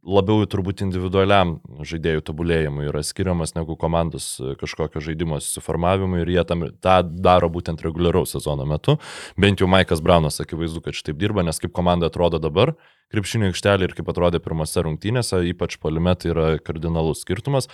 labiau 0.07 0.47
turbūt 0.49 0.83
individualiam 0.85 1.59
žaidėjų 1.87 2.23
tobulėjimui 2.29 2.87
yra 2.89 3.03
skiriamas 3.05 3.53
negu 3.57 3.77
komandos 3.81 4.33
kažkokio 4.61 5.03
žaidimo 5.05 5.41
susiformavimui 5.43 6.23
ir 6.23 6.33
jie 6.37 6.45
tam, 6.49 6.65
tą 6.81 7.01
daro 7.05 7.51
būtent 7.53 7.83
reguliaraus 7.85 8.33
sezono 8.37 8.67
metu. 8.69 8.97
Bent 9.41 9.61
jau 9.61 9.69
Maikas 9.71 10.03
Braunas 10.05 10.41
akivaizdu, 10.43 10.83
kad 10.85 10.97
šitaip 10.97 11.21
dirba, 11.21 11.45
nes 11.47 11.61
kaip 11.61 11.75
komanda 11.77 12.09
atrodo 12.09 12.41
dabar, 12.43 12.75
krepšinio 13.13 13.51
aikštelė 13.51 13.91
ir 13.91 13.97
kaip 13.99 14.09
atrodė 14.13 14.41
pirmose 14.43 14.87
rungtynėse, 14.87 15.43
ypač 15.53 15.77
polime, 15.83 16.17
tai 16.17 16.33
yra 16.33 16.49
kardinalus 16.65 17.25
skirtumas. 17.27 17.69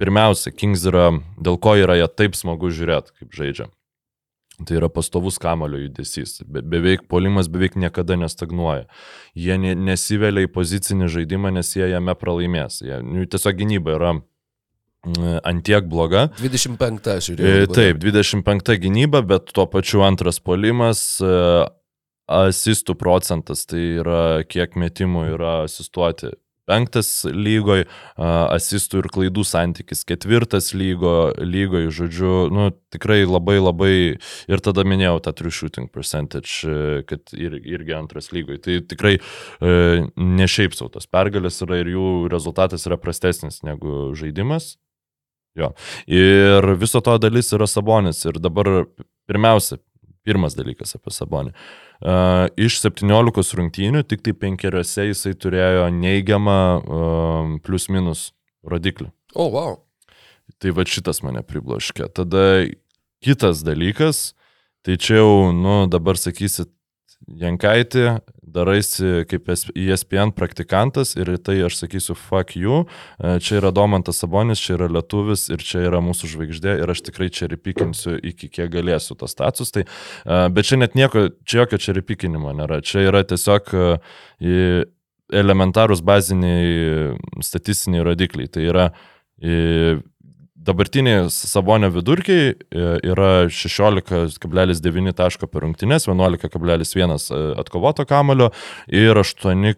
Pirmiausia, 0.00 0.50
Kings 0.56 0.82
yra, 0.88 1.10
dėl 1.38 1.60
ko 1.62 1.76
yra 1.78 2.00
jie 2.00 2.08
taip 2.10 2.34
smagu 2.38 2.72
žiūrėti, 2.72 3.14
kaip 3.20 3.36
žaidžia. 3.38 3.68
Tai 4.66 4.78
yra 4.78 4.88
pastovus 4.92 5.38
kamulio 5.42 5.80
judesys. 5.84 6.40
Be, 6.46 6.62
beveik 6.74 7.06
polimas 7.10 7.50
beveik 7.52 7.76
niekada 7.80 8.16
nestagnuoja. 8.20 8.86
Jie 9.38 9.58
ne, 9.60 9.74
nesivelia 9.90 10.46
į 10.46 10.52
pozicinį 10.54 11.10
žaidimą, 11.12 11.52
nes 11.56 11.72
jie 11.76 11.88
jame 11.92 12.14
pralaimės. 12.18 12.82
Jie, 12.84 13.00
nu, 13.06 13.26
tiesiog 13.30 13.58
gynyba 13.58 13.96
yra 13.96 14.12
mm, 14.16 15.42
antiek 15.52 15.88
bloga. 15.90 16.28
25 16.40 17.12
žiūrėjau. 17.28 17.66
E, 17.66 17.70
taip, 17.72 18.02
25 18.04 18.78
gynyba, 18.86 19.24
bet 19.26 19.54
tuo 19.56 19.66
pačiu 19.70 20.04
antras 20.06 20.40
polimas, 20.42 21.04
e, 21.22 21.34
asistų 22.32 22.96
procentas, 22.98 23.66
tai 23.68 23.82
yra 24.00 24.22
kiek 24.48 24.78
metimų 24.78 25.26
yra 25.34 25.56
asistuoti 25.66 26.32
penktas 26.72 27.10
lygoj, 27.28 27.84
asistų 28.16 29.02
ir 29.02 29.10
klaidų 29.12 29.44
santykis, 29.46 30.06
ketvirtas 30.08 30.72
lygo, 30.76 31.32
lygoj, 31.36 31.90
žodžiu, 31.92 32.34
nu, 32.52 32.70
tikrai 32.92 33.22
labai 33.26 33.58
labai, 33.60 33.94
ir 34.50 34.64
tada 34.64 34.84
minėjau 34.88 35.20
tą 35.24 35.34
true 35.36 35.52
shooting 35.52 35.90
percentage, 35.92 36.62
e, 36.64 37.02
kad 37.08 37.34
ir, 37.36 37.58
irgi 37.60 37.96
antras 37.96 38.32
lygoj. 38.34 38.60
Tai 38.64 38.78
tikrai 38.88 39.16
e, 39.18 39.74
ne 40.16 40.48
šiaip 40.48 40.76
savo 40.76 40.92
tos 40.96 41.08
pergalės 41.10 41.60
yra 41.64 41.82
ir 41.82 41.92
jų 41.94 42.08
rezultatas 42.32 42.86
yra 42.88 43.00
prastesnis 43.00 43.62
negu 43.66 44.12
žaidimas. 44.18 44.76
Jo. 45.58 45.74
Ir 46.08 46.64
viso 46.80 47.02
to 47.04 47.18
dalis 47.20 47.52
yra 47.52 47.68
sabonis. 47.68 48.22
Ir 48.24 48.38
dabar 48.40 48.86
pirmiausia, 49.28 49.76
Pirmas 50.26 50.54
dalykas 50.54 50.94
apie 50.98 51.12
Sabonį. 51.14 51.54
Uh, 52.02 52.46
iš 52.58 52.78
17 52.82 53.56
rungtynių 53.58 54.02
tik 54.06 54.22
tai 54.26 54.34
penkeriuose 54.38 55.08
jisai 55.08 55.34
turėjo 55.38 55.88
neigiamą 55.94 56.58
uh, 56.78 57.56
plus 57.66 57.88
minus 57.90 58.30
rodiklį. 58.66 59.10
O, 59.34 59.46
oh, 59.46 59.50
wow. 59.54 59.74
Tai 60.62 60.74
va 60.76 60.86
šitas 60.86 61.22
mane 61.26 61.42
pribloškė. 61.46 62.06
Tada 62.14 62.44
kitas 63.22 63.62
dalykas, 63.66 64.32
tai 64.86 64.98
čia 64.98 65.20
jau, 65.22 65.50
nu, 65.54 65.84
dabar 65.90 66.18
sakysit, 66.18 66.70
Jankaitį, 67.28 68.06
daraisi 68.52 69.22
kaip 69.30 69.48
ESPN 69.52 70.32
praktikantas 70.36 71.14
ir 71.16 71.30
tai 71.44 71.58
aš 71.66 71.78
sakysiu 71.80 72.16
fuck 72.18 72.56
you. 72.58 72.82
E, 73.18 73.36
čia 73.44 73.60
yra 73.60 73.72
Domantas 73.74 74.20
Sabonis, 74.22 74.60
čia 74.62 74.76
yra 74.76 74.90
Lietuvis 74.92 75.46
ir 75.52 75.62
čia 75.64 75.84
yra 75.86 76.02
mūsų 76.04 76.32
žvaigždė 76.34 76.76
ir 76.82 76.92
aš 76.92 77.04
tikrai 77.08 77.30
čia 77.32 77.48
ripikinsiu 77.52 78.18
iki 78.18 78.50
kiek 78.52 78.72
galėsiu 78.72 79.16
tos 79.18 79.34
status. 79.36 79.72
Tai, 79.74 79.86
e, 79.86 80.42
bet 80.52 80.68
čia 80.68 80.80
net 80.82 80.98
nieko, 80.98 81.28
čia 81.48 81.62
jokio 81.62 81.80
čia 81.82 81.96
ripikinimo 81.98 82.52
nėra. 82.58 82.82
Čia 82.84 83.06
yra 83.08 83.24
tiesiog 83.28 83.72
e, 83.72 83.88
elementarūs 85.32 86.04
baziniai 86.04 87.16
statistiniai 87.44 88.04
rodikliai. 88.10 88.50
Tai 88.52 88.68
yra 88.68 88.88
dabartiniai 90.66 91.30
Sabonio 91.30 91.90
vidurkiai 91.92 92.52
e, 92.52 92.84
yra 93.12 93.30
16,9 93.50 95.16
taško 95.18 95.48
per 95.50 95.66
rungtynės, 95.66 96.06
11,1 96.10 97.14
e, 97.18 97.42
atkovoto 97.62 98.06
kamulio 98.08 98.50
ir 98.86 99.18
8, 99.18 99.74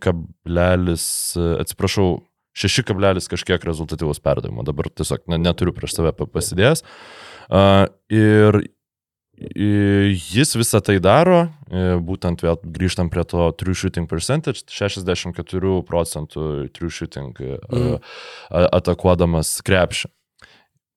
e, 1.41 1.49
atsiprašau, 1.65 2.21
6, 2.55 2.85
kažkiek 3.33 3.67
rezultatyvus 3.67 4.23
perdavimo. 4.23 4.63
Dabar 4.67 4.87
tiesiog 4.93 5.25
ne, 5.33 5.41
neturiu 5.43 5.75
prieš 5.75 5.97
save 5.97 6.13
pasidėjęs. 6.15 6.85
Ir 8.15 8.61
jis 9.35 10.55
visą 10.55 10.79
tai 10.87 11.01
daro, 11.03 11.49
būtent 12.07 12.45
vėl 12.47 12.61
grįžtam 12.77 13.11
prie 13.11 13.25
to 13.27 13.49
true 13.59 13.75
shooting 13.75 14.07
percentage, 14.07 14.63
64 14.71 15.75
procentų 15.89 16.47
true 16.79 16.95
shooting 16.95 17.35
mm. 17.43 17.99
atakuodamas 18.71 19.57
krepšį. 19.67 20.15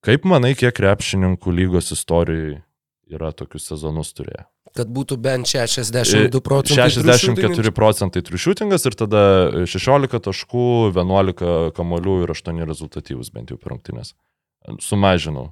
Kaip 0.08 0.24
manai, 0.24 0.54
kiek 0.56 0.72
krepšininkų 0.72 1.52
lygos 1.52 1.92
istorijoje 1.92 2.62
yra 3.12 3.34
tokius 3.36 3.66
sezonus 3.68 4.14
turėję? 4.16 4.46
Kad 4.78 4.92
būtų 4.94 5.18
bent 5.20 5.50
62 5.50 6.40
procentai. 6.46 6.88
64 6.94 7.74
procentai 7.76 8.22
triušiutingas 8.24 8.88
ir 8.88 8.96
tada 9.00 9.24
16 9.68 10.22
taškų, 10.30 10.68
11 10.96 11.52
kamolių 11.76 12.18
ir 12.24 12.34
8 12.36 12.64
rezultatyvus 12.70 13.34
bent 13.36 13.52
jau 13.52 13.60
per 13.60 13.74
rungtynės. 13.74 14.14
Sumažinau. 14.84 15.50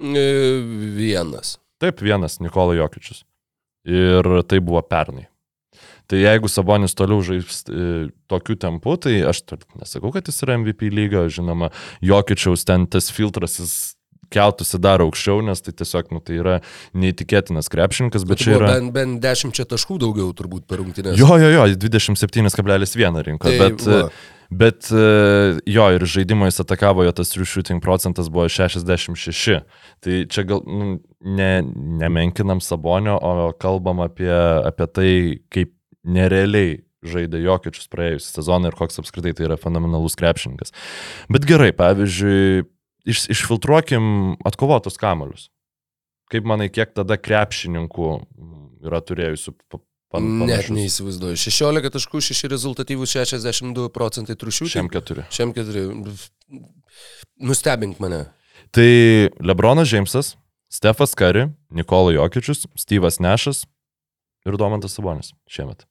E, 0.00 0.26
vienas. 0.96 1.56
Taip, 1.80 2.04
vienas 2.04 2.36
Nikola 2.44 2.76
Jokičius. 2.76 3.24
Ir 3.88 4.28
tai 4.48 4.60
buvo 4.64 4.82
pernai. 4.84 5.30
Tai 6.10 6.18
jeigu 6.18 6.50
Sabonis 6.50 6.96
toliau 6.98 7.22
žais 7.22 7.62
e, 7.70 8.08
tokiu 8.30 8.58
tempu, 8.58 8.96
tai 8.98 9.20
aš 9.30 9.44
nesakau, 9.78 10.10
kad 10.14 10.26
jis 10.26 10.42
yra 10.42 10.58
MVP 10.58 10.90
lyga, 10.90 11.28
žinoma, 11.30 11.70
Jokičiaus 12.02 12.66
ten 12.66 12.88
tas 12.90 13.12
filtras 13.14 13.60
jis 13.60 13.74
keltųsi 14.30 14.78
dar 14.82 15.02
aukščiau, 15.04 15.42
nes 15.46 15.62
tai 15.62 15.74
tiesiog, 15.76 16.10
nu, 16.14 16.22
tai 16.22 16.38
yra 16.38 16.58
neįtikėtinas 16.98 17.70
krepšininkas, 17.72 18.26
bet 18.28 18.42
čia 18.42 18.56
yra... 18.58 18.74
Bent, 18.76 18.92
bent 18.94 19.22
10 19.22 19.62
taškų 19.70 20.00
daugiau 20.02 20.34
turbūt 20.36 20.68
per 20.70 20.82
rungtynės. 20.82 21.18
Jo, 21.18 21.34
jo, 21.40 21.50
jo, 21.56 21.64
27,1 21.86 23.24
rinko, 23.30 23.48
tai, 23.50 23.58
bet... 23.62 23.88
Va. 23.88 24.04
Bet 24.50 24.88
e, 24.90 25.02
jo, 25.70 25.84
ir 25.94 26.02
žaidimo 26.10 26.48
jis 26.48 26.56
atakavo, 26.64 27.04
jo 27.06 27.12
tas 27.14 27.30
true 27.30 27.46
shooting 27.46 27.78
procentas 27.78 28.26
buvo 28.34 28.48
66. 28.50 29.60
Tai 30.02 30.16
čia 30.26 30.42
gal 30.42 30.64
nu, 30.66 30.96
ne, 31.22 31.52
nemenkinam 32.02 32.58
Sabonio, 32.58 33.14
o 33.14 33.52
kalbam 33.62 34.02
apie, 34.02 34.32
apie 34.66 34.88
tai, 34.90 35.12
kaip 35.54 35.70
nerealiai 36.06 36.80
žaidė 37.00 37.40
Jokičius 37.40 37.88
praėjusią 37.92 38.34
sezoną 38.40 38.70
ir 38.70 38.76
koks 38.76 39.00
apskritai 39.00 39.32
tai 39.36 39.46
yra 39.48 39.56
fenomenalus 39.60 40.18
krepšininkas. 40.20 40.74
Bet 41.32 41.46
gerai, 41.48 41.70
pavyzdžiui, 41.76 42.66
iš, 43.08 43.24
išfiltruokim 43.32 44.36
atkovotus 44.48 45.00
kamolius. 45.00 45.48
Kaip 46.30 46.46
manai, 46.46 46.68
kiek 46.70 46.92
tada 46.94 47.16
krepšininkų 47.18 48.10
yra 48.86 49.00
turėjusių 49.04 49.56
Pan, 50.10 50.24
Net 50.42 50.66
neįsivaizduoju. 50.74 51.38
16 51.38 51.92
taškų, 51.94 52.20
6 52.32 52.48
rezultatyvus, 52.50 53.12
62 53.14 53.92
procentai 53.94 54.34
trušių. 54.34 54.66
Šiam 54.72 54.88
4. 54.90 55.28
Šiam 55.30 55.52
4. 55.54 55.84
Nustebink 57.46 58.00
mane. 58.02 58.24
Tai 58.74 58.88
Lebronas 59.38 59.86
Džeimsas, 59.86 60.32
Stefas 60.70 61.14
Kari, 61.14 61.46
Nikola 61.70 62.16
Jokičius, 62.16 62.66
Steve'as 62.74 63.20
Nešas 63.22 63.62
ir 64.50 64.58
Domantas 64.58 64.98
Sabonis 64.98 65.30
šiemet. 65.46 65.86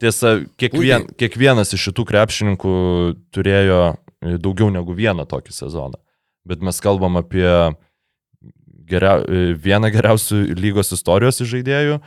Tiesa, 0.00 0.38
kiekvien, 0.60 1.08
kiekvienas 1.20 1.74
iš 1.76 1.88
šitų 1.90 2.06
krepšininkų 2.08 2.74
turėjo 3.34 3.82
daugiau 4.42 4.70
negu 4.72 4.94
vieną 4.96 5.26
tokį 5.28 5.54
sezoną. 5.56 6.00
Bet 6.48 6.62
mes 6.64 6.78
kalbam 6.82 7.18
apie 7.20 7.46
geria, 8.88 9.14
vieną 9.58 9.90
geriausių 9.94 10.40
lygos 10.58 10.92
istorijos 10.94 11.40
žaidėjų, 11.48 11.98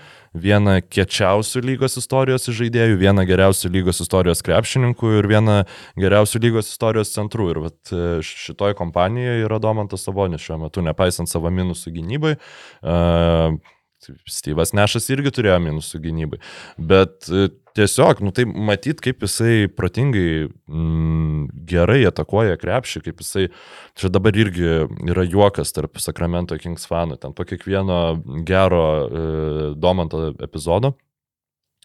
vieną 0.46 0.78
kiečiausių 0.92 1.64
lygos 1.66 1.98
istorijos 2.02 2.50
žaidėjų, 2.50 2.98
vieną 3.02 3.26
geriausių 3.28 3.72
lygos 3.74 4.02
istorijos 4.04 4.44
krepšininkų 4.46 5.14
ir 5.20 5.30
vieną 5.32 5.58
geriausių 6.00 6.42
lygos 6.48 6.72
istorijos 6.74 7.14
centrų. 7.16 7.50
Ir 7.54 7.62
vat, 7.68 7.80
e, 7.92 8.20
šitoj 8.26 8.76
kompanijoje 8.80 9.46
yra 9.48 9.62
Domantas 9.64 10.06
Sabonis 10.08 10.44
šiuo 10.46 10.60
metu, 10.66 10.84
nepaisant 10.86 11.32
savo 11.32 11.52
minusų 11.54 11.96
gynybai. 11.96 12.36
Uh, 12.84 13.56
Styvas 14.30 14.76
Nešas 14.76 15.08
irgi 15.10 15.32
turėjo 15.34 15.56
minusų 15.64 16.02
gynybai. 16.04 16.42
Bet 16.78 17.30
e, 17.32 17.48
tiesiog, 17.76 18.22
nu 18.24 18.32
tai 18.36 18.46
matyt, 18.48 19.02
kaip 19.04 19.24
jisai 19.26 19.68
protingai 19.72 20.48
mm, 20.48 21.48
gerai 21.70 22.02
atakuoja 22.10 22.60
krepšį, 22.62 23.04
kaip 23.08 23.24
jisai, 23.24 23.48
čia 24.00 24.12
dabar 24.14 24.36
irgi 24.38 24.86
yra 25.10 25.26
juokas 25.28 25.76
tarp 25.76 26.00
Sacramento 26.04 26.58
Kings 26.62 26.88
fanų, 26.90 27.20
ten 27.22 27.36
po 27.36 27.48
kiekvieno 27.48 28.00
gero 28.48 28.86
e, 29.06 29.26
Domanto 29.76 30.30
epizodo 30.40 30.96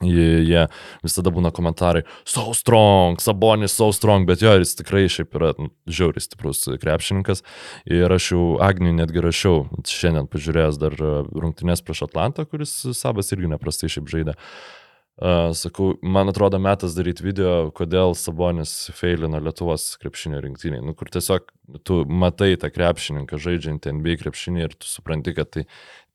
Jie, 0.00 0.46
jie 0.48 0.62
visada 1.04 1.28
būna 1.28 1.50
komentarai, 1.52 2.06
so 2.24 2.54
strong, 2.56 3.18
Sabonis 3.20 3.74
so 3.76 3.90
strong, 3.92 4.24
bet 4.24 4.40
jo, 4.40 4.54
jis 4.56 4.72
tikrai 4.78 5.02
šiaip 5.12 5.36
yra 5.36 5.50
nu, 5.60 5.68
žiauriai 5.92 6.24
stiprus 6.24 6.64
krepšininkas. 6.80 7.44
Ir 7.84 8.08
aš 8.08 8.30
jau 8.32 8.44
Agniui 8.64 8.94
netgi 8.96 9.20
rašiau, 9.20 9.66
šiandien 9.84 10.30
pažiūrėjęs 10.32 10.80
dar 10.80 10.96
rungtynės 10.96 11.84
prieš 11.84 12.06
Atlantą, 12.08 12.48
kuris 12.48 12.72
Sabas 12.96 13.28
irgi 13.36 13.52
neprastai 13.52 13.92
šiaip 13.92 14.08
žaidė. 14.08 14.38
Uh, 14.40 14.79
sakau, 15.20 15.98
man 16.02 16.28
atrodo 16.32 16.58
metas 16.62 16.94
daryti 16.96 17.24
video, 17.24 17.68
kodėl 17.76 18.14
Sabonis 18.16 18.72
feilino 18.96 19.40
Lietuvos 19.42 19.98
krepšinio 20.00 20.40
rinktiniai. 20.40 20.80
Nu, 20.80 20.94
kur 20.96 21.10
tiesiog 21.12 21.50
tu 21.84 22.00
matai 22.08 22.54
tą 22.60 22.70
krepšininką 22.72 23.36
žaidžiantį 23.36 23.92
NBA 23.98 24.16
krepšinį 24.22 24.64
ir 24.64 24.76
tu 24.80 24.88
supranti, 24.88 25.34
kad 25.36 25.52
tai 25.52 25.66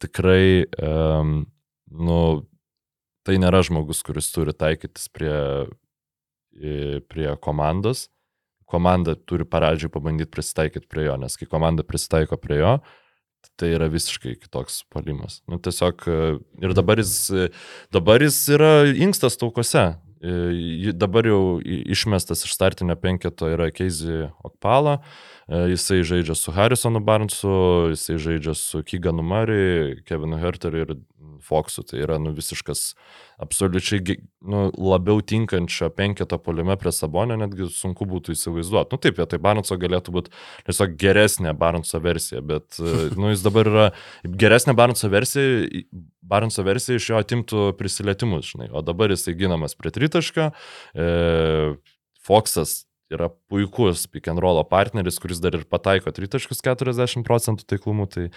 tikrai, 0.01 0.65
um, 0.81 1.45
nu, 1.93 2.19
tai 3.25 3.37
nėra 3.41 3.61
žmogus, 3.65 4.01
kuris 4.05 4.31
turi 4.33 4.57
taikytis 4.57 5.05
prie, 5.13 5.37
prie 7.05 7.29
komandos. 7.45 8.07
Komanda 8.65 9.13
turi 9.13 9.45
paradžiui 9.45 9.93
pabandyti 9.93 10.33
prisitaikyti 10.33 10.89
prie 10.89 11.05
jo, 11.05 11.19
nes 11.21 11.37
kai 11.37 11.45
komanda 11.45 11.85
prisitaiko 11.85 12.41
prie 12.41 12.63
jo, 12.63 12.79
tai 13.59 13.73
yra 13.75 13.89
visiškai 13.91 14.35
kitoks 14.41 14.83
polimas. 14.93 15.41
Nu, 15.49 15.59
tiesiog 15.61 16.07
ir 16.63 16.73
dabar 16.77 17.01
jis, 17.01 17.13
dabar 17.93 18.23
jis 18.23 18.39
yra 18.55 18.73
inkstas 18.93 19.39
taukose. 19.41 19.93
Dabar 20.95 21.27
jau 21.29 21.59
išmestas 21.61 22.45
iš 22.47 22.55
startinio 22.55 22.95
penketo 22.97 23.49
yra 23.51 23.67
Keizi 23.69 24.23
Okpala, 24.47 24.95
jisai 25.47 26.03
žaidžia 26.03 26.35
su 26.35 26.51
Harrisonu 26.51 26.99
Barnsu, 27.05 27.49
jisai 27.93 28.17
žaidžia 28.17 28.55
su 28.57 28.81
Kiganu 28.83 29.21
Murray, 29.21 29.99
Kevinu 30.05 30.39
Herteriu 30.41 30.85
ir 30.85 30.95
Foxu. 31.45 31.83
Tai 31.85 31.99
yra 32.01 32.17
nu, 32.17 32.31
visiškas, 32.33 32.95
absoliučiai 33.41 34.17
nu, 34.41 34.63
labiau 34.73 35.21
tinkančio 35.21 35.91
penketo 35.93 36.39
poliume 36.41 36.77
prie 36.81 36.93
Sabonio, 36.95 37.37
netgi 37.37 37.69
sunku 37.69 38.07
būtų 38.09 38.33
įsivaizduoti. 38.33 38.95
Nu 38.95 39.01
taip, 39.03 39.19
vietoj 39.21 39.41
Barnso 39.43 39.77
galėtų 39.77 40.15
būti 40.15 40.33
tiesiog 40.65 40.97
geresnė 41.01 41.53
Barnso 41.57 42.01
versija, 42.01 42.41
bet 42.41 42.79
nu, 42.81 43.29
jis 43.29 43.45
dabar 43.45 43.69
yra 43.69 43.87
geresnė 44.25 44.73
Barnso 44.77 45.11
versija, 45.13 45.69
Barnso 46.25 46.65
versija 46.65 46.97
iš 46.97 47.11
jo 47.11 47.21
atimtų 47.21 47.67
prisilietimus, 47.77 48.55
žinai, 48.55 48.71
o 48.73 48.81
dabar 48.81 49.13
jisai 49.13 49.37
ginamas 49.37 49.77
prie 49.77 49.93
tritaškio. 49.93 50.49
E, 50.97 51.09
Foxas 52.25 52.84
yra 53.13 53.29
puikus 53.49 54.07
pick 54.09 54.29
and 54.31 54.41
roll 54.41 54.63
partneris, 54.69 55.19
kuris 55.21 55.41
dar 55.43 55.57
ir 55.57 55.65
pataiko 55.69 56.13
3.40 56.15 57.25
procentų 57.27 57.67
taiklumų, 57.69 58.07
tai, 58.11 58.29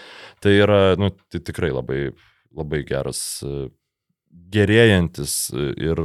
tai 0.45 0.59
yra 0.61 0.81
nu, 1.01 1.13
tai 1.33 1.41
tikrai 1.45 1.71
labai 1.73 2.11
labai 2.55 2.83
geras, 2.89 3.43
gerėjantis 4.53 5.35
ir 5.55 6.01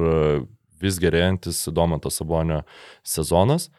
vis 0.83 0.99
gerėjantis 0.99 1.63
Domanto 1.71 2.11
Sabonio 2.11 2.63
sezonas. 3.07 3.69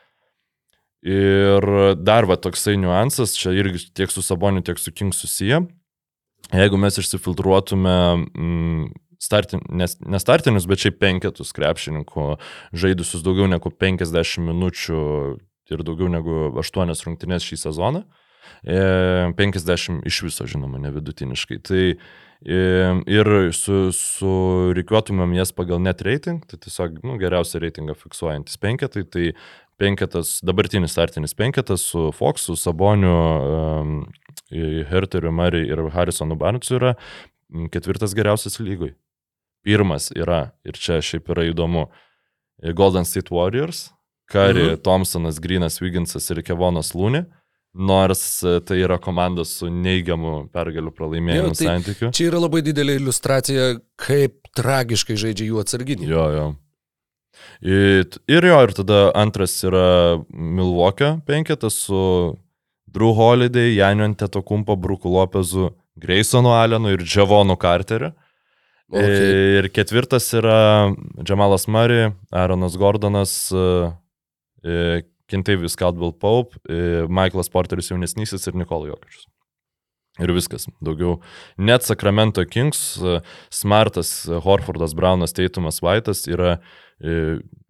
Ir 1.04 1.64
dar 2.00 2.24
va 2.24 2.38
toksai 2.40 2.78
niuansas, 2.80 3.34
čia 3.36 3.52
irgi 3.52 3.90
tiek 3.92 4.12
su 4.12 4.24
Saboniu, 4.24 4.62
tiek 4.64 4.80
su 4.80 4.92
King 4.92 5.12
susiję. 5.12 5.66
jeigu 6.52 6.76
mes 6.76 6.98
išsifiltruotume 6.98 7.96
mm, 8.16 8.88
startin, 9.24 9.62
nes, 9.72 9.96
nestartinius, 10.04 10.68
bet 10.70 10.84
šiaip 10.84 11.00
penketus 11.02 11.54
krepšininkų, 11.56 12.28
žaidusius 12.76 13.24
daugiau 13.24 13.48
negu 13.50 13.72
50 13.72 14.44
minučių 14.44 15.00
ir 15.72 15.86
daugiau 15.86 16.10
negu 16.12 16.52
8 16.60 16.92
rungtynės 17.06 17.46
šį 17.46 17.60
sezoną, 17.64 18.04
e, 18.64 18.78
50 19.38 20.04
iš 20.08 20.22
viso, 20.26 20.46
žinoma, 20.48 20.80
ne 20.82 20.92
vidutiniškai. 20.94 21.60
Tai 21.64 21.82
e, 21.94 22.60
ir 23.16 23.32
su, 23.56 23.88
surikiuotumėm 23.96 25.36
jas 25.38 25.54
pagal 25.56 25.80
net 25.82 26.04
rating, 26.04 26.44
tai 26.48 26.60
tiesiog 26.60 27.00
nu, 27.06 27.16
geriausią 27.20 27.62
reitingą 27.64 27.96
fiksuojantis 27.96 28.60
penketai, 28.60 29.06
tai 29.08 29.30
penketas, 29.80 30.38
dabartinis 30.44 30.92
startinis 30.94 31.34
penketas 31.34 31.88
su 31.90 32.10
Foxu, 32.14 32.56
Saboniu, 32.56 33.14
um, 33.80 33.96
Herteriu, 34.52 35.32
Murray 35.34 35.66
ir 35.70 35.80
Harrisonu 35.94 36.36
Barnesu 36.38 36.76
yra 36.78 36.94
ketvirtas 37.74 38.14
geriausias 38.14 38.60
lygoj. 38.60 38.94
Pirmas 39.64 40.10
yra, 40.12 40.52
ir 40.66 40.76
čia 40.76 41.00
šiaip 41.04 41.30
yra 41.32 41.46
įdomu, 41.48 41.88
Golden 42.76 43.06
State 43.08 43.32
Warriors, 43.34 43.88
Kari, 44.30 44.62
mhm. 44.62 44.82
Thompsonas, 44.84 45.40
Grinas, 45.40 45.80
Wigginsas 45.82 46.30
ir 46.32 46.42
Kevonas 46.44 46.94
Lūni. 46.96 47.24
Nors 47.74 48.22
e, 48.46 48.60
tai 48.62 48.76
yra 48.84 49.00
komanda 49.02 49.42
su 49.42 49.66
neigiamu 49.66 50.44
pergalių 50.54 50.92
pralaimėjimu 50.94 51.48
jo, 51.50 51.54
tai 51.58 51.66
santykiu. 51.66 52.10
Čia 52.14 52.28
yra 52.28 52.42
labai 52.44 52.60
didelė 52.62 52.94
iliustracija, 53.00 53.64
kaip 53.98 54.46
tragiškai 54.54 55.16
žaidžia 55.18 55.48
jų 55.48 55.58
atsarginiai. 55.64 56.06
Jo, 56.06 56.28
jo. 56.30 56.44
Ir, 57.66 58.06
ir 58.30 58.46
jo, 58.46 58.60
ir 58.62 58.74
tada 58.78 59.00
antras 59.18 59.56
yra 59.66 60.22
Milvokio 60.30 61.16
penketas 61.26 61.80
su 61.88 61.98
Drew 62.94 63.10
Holiday, 63.18 63.74
Janio 63.74 64.06
Antetokumpo, 64.06 64.76
Bruku 64.78 65.10
Lopezu, 65.10 65.72
Greisonu 65.98 66.54
Alenu 66.54 66.94
ir 66.94 67.02
Džavonu 67.02 67.58
Carteriu. 67.58 68.12
Okay. 68.92 69.60
Ir 69.60 69.68
ketvirtas 69.72 70.26
yra 70.36 70.92
Džamalas 71.24 71.64
Murray, 71.72 72.10
Aaronas 72.34 72.76
Gordonas, 72.78 73.32
Kintavius 75.30 75.76
Caldwell 75.80 76.12
Pope, 76.12 76.60
Michaelas 77.08 77.48
Porteris 77.50 77.88
jaunesnysis 77.90 78.44
ir 78.50 78.58
Nikola 78.60 78.92
Jokičius. 78.92 79.24
Ir 80.22 80.30
viskas. 80.30 80.68
Daugiau. 80.84 81.16
Net 81.58 81.82
Sacramento 81.82 82.44
Kings, 82.46 83.00
Smartas, 83.50 84.12
Horfordas, 84.44 84.92
Braunas, 84.94 85.34
Teitumas, 85.34 85.80
Vaitas 85.82 86.28
yra 86.30 86.58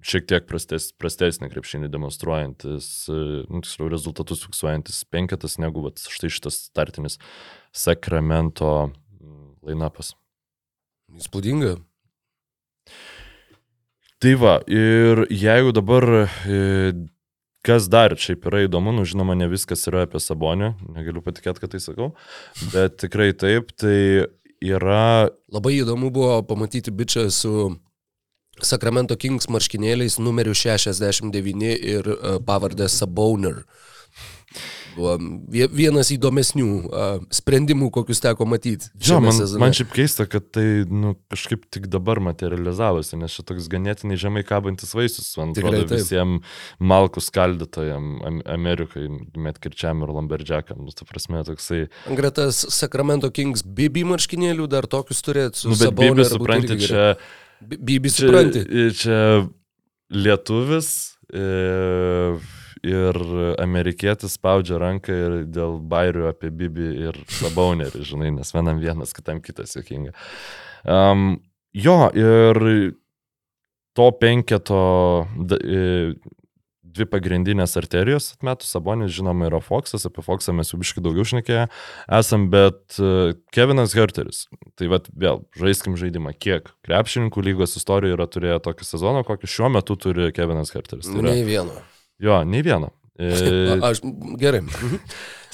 šiek 0.05 0.27
tiek 0.29 0.45
prastes, 0.51 0.91
prastesnį 1.01 1.49
krepšinį 1.55 1.89
demonstruojantis, 1.95 2.91
nu, 3.09 3.63
tiksliau, 3.65 3.89
rezultatus 3.89 4.45
fiksuojantis 4.45 4.99
penketas 5.09 5.57
negu 5.63 5.87
vat, 5.87 6.03
štai 6.13 6.29
šitas 6.29 6.59
startinis 6.67 7.17
Sacramento 7.73 8.91
lainapas. 9.65 10.13
Įspūdinga. 11.19 11.77
Tai 14.25 14.33
va, 14.41 14.55
ir 14.71 15.27
jeigu 15.29 15.75
dabar, 15.77 16.07
e, 16.49 16.93
kas 17.67 17.89
dar 17.93 18.15
šiaip 18.17 18.47
yra 18.49 18.63
įdomu, 18.65 18.95
nu 18.97 19.05
žinoma, 19.05 19.37
ne 19.37 19.51
viskas 19.53 19.85
yra 19.91 20.07
apie 20.07 20.21
Sabonį, 20.23 20.71
negaliu 20.97 21.21
patikėti, 21.25 21.61
kad 21.61 21.75
tai 21.75 21.81
sakau, 21.85 22.15
bet 22.73 22.97
tikrai 23.03 23.33
taip, 23.37 23.75
tai 23.77 23.99
yra... 24.65 25.29
Labai 25.53 25.77
įdomu 25.83 26.09
buvo 26.15 26.39
pamatyti 26.49 26.95
bičią 26.95 27.27
su 27.35 27.55
Sacramento 28.63 29.17
Kings 29.19 29.51
marškinėliais 29.51 30.21
numeriu 30.23 30.55
69 30.57 31.75
ir 31.75 32.09
e, 32.15 32.37
pavardę 32.47 32.89
Saboner. 32.89 33.65
Buvo 34.95 35.15
vienas 35.51 36.11
įdomesnių 36.15 36.69
sprendimų, 37.35 37.91
kokius 37.95 38.23
teko 38.23 38.47
matyti. 38.49 38.91
Jo, 39.03 39.19
man, 39.23 39.35
sezone. 39.37 39.61
man 39.63 39.75
šiaip 39.77 39.93
keista, 39.95 40.27
kad 40.31 40.47
tai 40.55 40.85
nu, 40.89 41.15
kažkaip 41.33 41.67
tik 41.75 41.89
dabar 41.93 42.21
materializavosi, 42.25 43.19
nes 43.21 43.35
šitoks 43.35 43.67
ganėtinai 43.73 44.19
žemai 44.21 44.45
kabantis 44.47 44.95
vaisius, 44.97 45.33
man 45.41 45.55
atrodo, 45.55 45.83
visiems 45.91 46.57
malkų 46.79 47.23
skaldytojams 47.25 48.45
Amerikai, 48.55 49.09
Metkirčiam 49.45 50.05
ir 50.05 50.13
Lamberčiakam. 50.15 50.85
Nu, 50.85 50.95
ta 50.95 51.07
prasme, 51.09 51.43
toksai. 51.47 51.85
Gretas 52.15 52.65
Sacramento 52.75 53.31
Kings 53.35 53.65
Bibi 53.65 54.05
marškinėlių 54.09 54.69
dar 54.71 54.89
tokius 54.91 55.23
turėtų. 55.27 55.73
Nu, 55.73 55.79
bet 55.81 55.99
Bibi, 55.99 56.29
supranti, 56.29 56.79
čia... 56.87 57.05
Bibi, 57.65 58.13
supranti. 58.13 58.65
Čia, 58.69 58.91
čia 59.01 59.21
lietuvis. 60.15 60.91
E, 61.33 62.37
ir 62.85 63.19
amerikietis 63.63 64.37
spaudžia 64.39 64.79
ranką 64.83 65.17
ir 65.17 65.37
dėl 65.51 65.79
bairių 65.91 66.29
apie 66.31 66.53
Bibi 66.55 66.91
ir 67.09 67.19
Sabaunerį, 67.41 68.05
žinai, 68.07 68.33
nes 68.37 68.53
vienam 68.55 68.83
vienas, 68.83 69.15
kitam 69.17 69.41
kitas 69.45 69.77
jokinga. 69.79 70.15
Um, 70.85 71.41
jo, 71.73 71.99
ir 72.13 72.61
to 73.95 74.11
penketo 74.21 74.85
dvi 76.95 77.07
pagrindinės 77.11 77.75
arterijos 77.81 78.33
atmetų 78.37 78.67
Sabonis, 78.69 79.13
žinoma, 79.15 79.49
yra 79.49 79.61
Foxas, 79.65 80.07
apie 80.07 80.23
Foxą 80.25 80.55
mes 80.57 80.71
jau 80.71 80.79
biškai 80.81 81.03
daugiau 81.05 81.27
šnekėję 81.27 81.67
esam, 82.19 82.49
bet 82.53 82.99
e, 83.01 83.35
Kevinas 83.55 83.97
Herteris. 83.99 84.45
Tai 84.79 84.91
vad 84.93 85.09
vėl, 85.11 85.43
žaiskim 85.59 85.99
žaidimą, 86.01 86.35
kiek 86.39 86.71
krepšininkų 86.87 87.45
lygos 87.49 87.77
istorijoje 87.81 88.19
yra 88.19 88.29
turėję 88.31 88.61
tokį 88.69 88.89
sezoną, 88.89 89.25
kokį 89.27 89.51
šiuo 89.57 89.73
metu 89.75 89.99
turi 89.99 90.31
Kevinas 90.37 90.75
Herteris. 90.75 91.11
Tai 91.11 91.19
yra, 91.23 91.35
Nei 91.35 91.47
vieno. 91.49 91.75
Jo, 92.25 92.43
nei 92.49 92.65
vieno. 92.67 92.93
E, 93.15 93.79
Aš 93.79 94.01
gerai. 94.41 94.59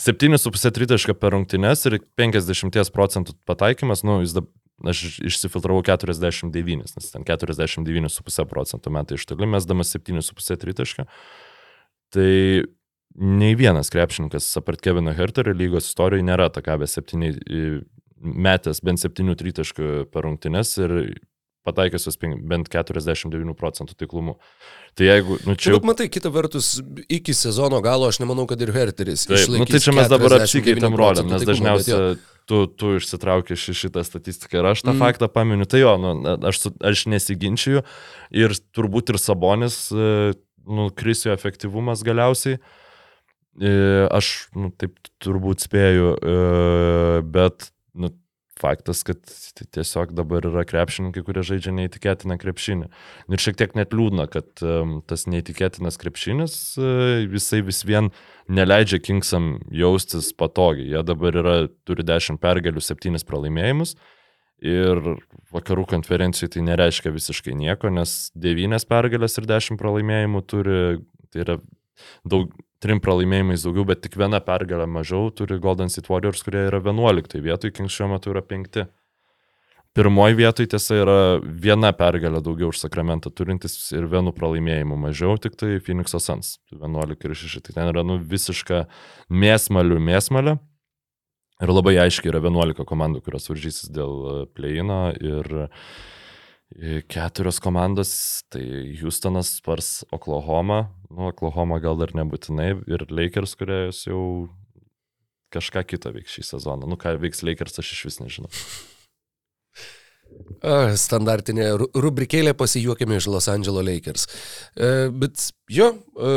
7,5 0.01 0.71
tritašką 0.79 1.13
per 1.21 1.35
rungtynes 1.35 1.83
ir 1.91 1.99
50 2.17 2.89
procentų 2.95 3.35
pataikymas, 3.45 4.01
nu, 4.01 4.15
jis 4.23 4.33
dabar, 4.39 4.49
aš 4.89 5.19
išsifiltravau 5.29 5.83
49, 5.85 6.81
nes 6.81 7.11
ten 7.13 7.27
49,5 7.29 8.49
procentų 8.49 8.95
metai 8.97 9.19
iš 9.21 9.29
toli, 9.29 9.45
mesdamas 9.45 9.93
7,5 9.93 10.57
tritašką. 10.63 11.05
Tai 12.17 12.31
nei 13.21 13.53
vienas 13.61 13.93
krepšininkas, 13.93 14.49
apart 14.57 14.81
Kevino 14.81 15.13
Herterio 15.13 15.53
lygos 15.53 15.91
istorijoje, 15.91 16.25
nėra 16.31 16.49
atakavęs 16.49 16.97
7, 16.97 17.29
metęs 18.21 18.81
bent 18.89 19.05
7 19.05 19.37
tritaškų 19.37 19.91
per 20.13 20.25
rungtynes 20.25 20.79
ir 20.81 20.97
pataikiusios 21.67 22.17
bent 22.21 22.71
49 22.73 23.55
procentų 23.59 23.97
taiklumu. 24.01 24.37
Tai 24.99 25.07
jeigu, 25.07 25.39
nu 25.47 25.55
čia... 25.55 25.75
Bet 25.77 25.87
matai, 25.87 26.09
kita 26.13 26.33
vertus, 26.35 26.79
iki 27.13 27.35
sezono 27.37 27.83
galo 27.85 28.09
aš 28.11 28.23
nemanau, 28.23 28.47
kad 28.51 28.61
ir 28.65 28.73
Herteris. 28.75 29.27
Taip, 29.29 29.53
nu, 29.53 29.69
tai 29.69 29.83
čia 29.85 29.95
mes 29.97 30.11
dabar 30.11 30.41
apsikeitėm 30.41 30.97
rolėm, 30.99 31.31
nes 31.31 31.47
dažniausiai 31.47 32.17
tu, 32.51 32.65
tu 32.67 32.97
išsitrauki 32.99 33.55
šitą 33.55 34.03
statistiką 34.07 34.59
ir 34.59 34.69
aš 34.73 34.83
tą 34.83 34.95
mm. 34.95 35.03
faktą 35.05 35.29
paminiu. 35.31 35.69
Tai 35.71 35.83
jo, 35.83 35.95
nu, 36.03 36.15
aš, 36.51 36.65
aš 36.91 37.07
nesiginčiu 37.13 37.85
ir 38.35 38.55
turbūt 38.75 39.15
ir 39.15 39.21
Sabonis, 39.23 39.85
e, 39.95 40.33
nu, 40.67 40.89
krisio 40.97 41.31
efektyvumas 41.35 42.03
galiausiai. 42.07 42.59
E, 43.61 43.71
aš, 44.11 44.33
nu, 44.59 44.73
taip 44.81 44.99
turbūt 45.23 45.67
spėju, 45.67 46.15
e, 46.17 46.35
bet, 47.37 47.71
nu, 47.99 48.13
faktas, 48.61 49.03
kad 49.07 49.21
tiesiog 49.75 50.13
dabar 50.17 50.45
yra 50.47 50.65
krepšininkai, 50.69 51.25
kurie 51.27 51.45
žaidžia 51.47 51.73
neįtikėtiną 51.77 52.37
krepšinį. 52.41 52.91
Ir 53.33 53.43
šiek 53.43 53.59
tiek 53.61 53.75
net 53.79 53.97
liūdna, 53.97 54.29
kad 54.33 54.63
um, 54.65 54.99
tas 55.09 55.27
neįtikėtinas 55.31 55.99
krepšinis, 56.01 56.57
uh, 56.81 57.25
jisai 57.25 57.63
vis 57.67 57.83
vien 57.89 58.13
neleidžia 58.51 59.01
Kingsam 59.03 59.59
jaustis 59.75 60.33
patogiai. 60.37 60.91
Jie 60.93 61.05
dabar 61.07 61.41
yra, 61.43 61.59
turi 61.89 62.07
10 62.07 62.41
pergalių, 62.43 62.83
7 62.85 63.27
pralaimėjimus. 63.27 63.97
Ir 64.61 64.99
vakarų 65.55 65.87
konferencijai 65.89 66.51
tai 66.53 66.63
nereiškia 66.67 67.15
visiškai 67.15 67.55
nieko, 67.57 67.89
nes 67.89 68.29
9 68.37 68.85
pergalės 68.91 69.39
ir 69.41 69.49
10 69.49 69.81
pralaimėjimų 69.81 70.43
turi, 70.53 70.81
tai 71.33 71.47
yra 71.47 71.57
daug, 72.29 72.55
trim 72.81 73.01
pralaimėjimais 73.05 73.67
daugiau, 73.67 73.85
bet 73.89 74.03
tik 74.05 74.17
viena 74.21 74.41
pergalė 74.45 74.89
mažiau 74.89 75.29
turi 75.37 75.61
Golden 75.61 75.93
State 75.93 76.11
Warriors, 76.13 76.43
kurie 76.47 76.65
yra 76.71 76.81
11 76.81 77.43
vietoj, 77.45 77.75
Kings 77.77 77.97
šiuo 77.97 78.11
metu 78.15 78.33
yra 78.33 78.43
5. 78.47 78.87
Pirmoji 79.91 80.37
vietoje 80.39 80.71
tiesa 80.71 81.01
yra 81.03 81.19
viena 81.43 81.91
pergalė 81.99 82.39
daugiau 82.47 82.71
už 82.71 82.79
Sakramentą 82.79 83.33
turintis 83.35 83.75
ir 83.91 84.05
vienu 84.07 84.31
pralaimėjimu 84.31 84.95
mažiau, 85.03 85.35
tik 85.43 85.57
tai 85.59 85.81
Phoenix'o 85.83 86.21
Suns 86.23 86.61
11 86.71 87.27
ir 87.27 87.35
6. 87.35 87.65
Tai 87.67 87.75
ten 87.75 87.91
yra 87.91 88.05
nu, 88.07 88.21
visiška 88.23 88.85
mėsmalių 89.35 89.99
mėsmalė. 90.07 90.61
Ir 91.61 91.75
labai 91.75 91.97
aiškiai 92.05 92.31
yra 92.31 92.41
11 92.41 92.87
komandų, 92.89 93.25
kurios 93.27 93.51
varžysis 93.51 93.91
dėl 93.93 94.15
e, 94.15 94.37
play-ino 94.55 95.01
ir 95.19 95.51
e, 95.59 97.03
keturios 97.11 97.59
komandos, 97.61 98.15
tai 98.49 98.63
Houstonas, 99.03 99.57
Spars, 99.59 99.91
Oklahoma, 100.15 100.85
Nu, 101.11 101.27
Oklahoma 101.31 101.81
gal 101.83 101.99
dar 101.99 102.13
nebūtinai 102.15 102.71
ir 102.87 103.07
Lakers, 103.11 103.57
kurie 103.59 103.89
jau 103.91 104.23
kažką 105.51 105.83
kitą 105.91 106.13
veiks 106.15 106.37
šį 106.37 106.47
sezoną. 106.53 106.87
Nu, 106.87 106.99
ką 107.01 107.17
veiks 107.19 107.43
Lakers, 107.47 107.81
aš 107.83 107.93
iš 107.97 108.05
vis 108.07 108.21
nežinau. 108.23 108.51
Standartinė 111.01 111.73
rubrikėlė 111.99 112.55
pasijuokėme 112.55 113.19
iš 113.19 113.27
Los 113.33 113.49
Angeles 113.51 113.87
Lakers. 113.87 114.27
E, 114.77 115.09
bet 115.11 115.49
jo, 115.73 115.89
e, 116.15 116.35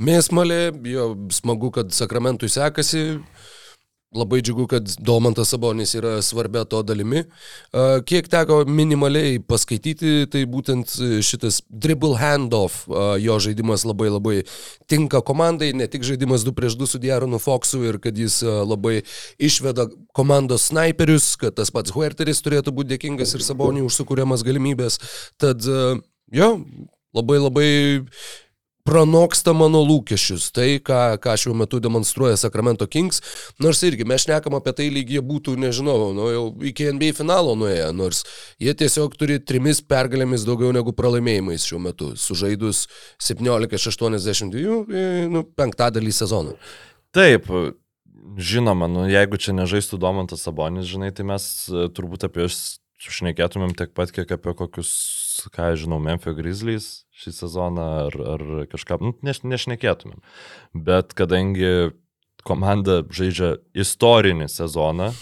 mėsmalė, 0.00 0.62
jo, 0.88 1.10
smagu, 1.34 1.68
kad 1.74 1.92
Sakramentui 1.92 2.48
sekasi. 2.52 3.04
Labai 4.14 4.40
džiugu, 4.42 4.66
kad 4.70 4.88
Domantas 5.02 5.50
Sabonis 5.50 5.94
yra 5.98 6.22
svarbia 6.22 6.64
to 6.64 6.82
dalimi. 6.86 7.24
Kiek 8.06 8.28
teko 8.30 8.60
minimaliai 8.70 9.40
paskaityti, 9.42 10.28
tai 10.30 10.44
būtent 10.50 10.94
šitas 11.26 11.60
dribble 11.68 12.16
handoff, 12.20 12.84
jo 13.20 13.38
žaidimas 13.42 13.84
labai 13.88 14.08
labai 14.12 14.36
tinka 14.90 15.20
komandai, 15.26 15.72
ne 15.74 15.88
tik 15.90 16.06
žaidimas 16.06 16.46
2 16.46 16.54
prieš 16.54 16.78
2 16.80 16.90
su 16.94 17.02
Diaronu 17.02 17.42
Foxu 17.42 17.82
ir 17.88 17.98
kad 18.02 18.18
jis 18.18 18.40
labai 18.44 19.02
išveda 19.42 19.88
komandos 20.14 20.70
snaiperius, 20.70 21.34
kad 21.40 21.58
tas 21.58 21.74
pats 21.74 21.94
Huerteris 21.94 22.42
turėtų 22.44 22.74
būti 22.74 22.94
dėkingas 22.94 23.34
ir 23.34 23.42
Saboniui 23.44 23.86
už 23.86 23.98
sukūriamas 24.00 24.46
galimybės. 24.46 25.00
Tad, 25.42 25.66
jo, 26.30 26.50
labai 27.14 27.38
labai 27.42 27.68
pranoksta 28.84 29.54
mano 29.56 29.80
lūkesčius, 29.84 30.50
tai 30.54 30.76
ką, 30.84 31.16
ką 31.22 31.34
šiuo 31.40 31.54
metu 31.56 31.80
demonstruoja 31.82 32.36
Sacramento 32.40 32.86
Kings, 32.90 33.22
nors 33.62 33.80
irgi 33.86 34.04
mes 34.08 34.26
šnekam 34.26 34.56
apie 34.58 34.74
tai, 34.76 34.90
lyg 34.92 35.14
jie 35.14 35.22
būtų, 35.24 35.56
nežinau, 35.60 36.10
nu, 36.16 36.26
jau 36.32 36.42
iki 36.68 36.90
NBA 36.92 37.14
finalo 37.16 37.54
nuėję, 37.58 37.88
nors 37.96 38.24
jie 38.60 38.74
tiesiog 38.76 39.16
turi 39.20 39.38
trimis 39.40 39.80
pergalėmis 39.80 40.44
daugiau 40.44 40.74
negu 40.76 40.92
pralaimėjimais 40.96 41.64
šiuo 41.64 41.80
metu, 41.86 42.10
sužaidus 42.20 42.84
17 43.24 43.78
iš 43.78 43.88
82, 43.94 44.76
e, 44.84 45.06
nu, 45.32 45.46
penktadalį 45.56 46.12
sezono. 46.12 46.58
Taip, 47.16 47.48
žinoma, 48.36 48.90
nu, 48.90 49.06
jeigu 49.08 49.40
čia 49.40 49.56
nežaistų 49.56 50.00
Domantas 50.02 50.44
Sabonis, 50.44 50.90
žinai, 50.92 51.08
tai 51.16 51.24
mes 51.32 51.48
e, 51.72 51.88
turbūt 51.94 52.28
apie 52.28 52.44
juos 52.44 52.60
šnekėtumėm 53.00 53.72
tiek 53.76 53.96
pat, 53.96 54.12
kiek 54.12 54.28
apie 54.36 54.52
kokius, 54.56 54.92
ką 55.56 55.72
žinau, 55.80 56.02
Memphis 56.04 56.36
Grizzlies 56.36 56.92
šį 57.14 57.32
sezoną 57.36 57.84
ar, 58.06 58.16
ar 58.34 58.44
kažką, 58.72 58.98
nu, 59.02 59.14
neš, 59.26 59.44
nešnekėtumėm. 59.46 60.22
Bet 60.74 61.14
kadangi 61.18 61.94
komanda 62.44 63.02
žaidžia 63.14 63.56
istorinį 63.72 64.50
sezoną, 64.52 65.12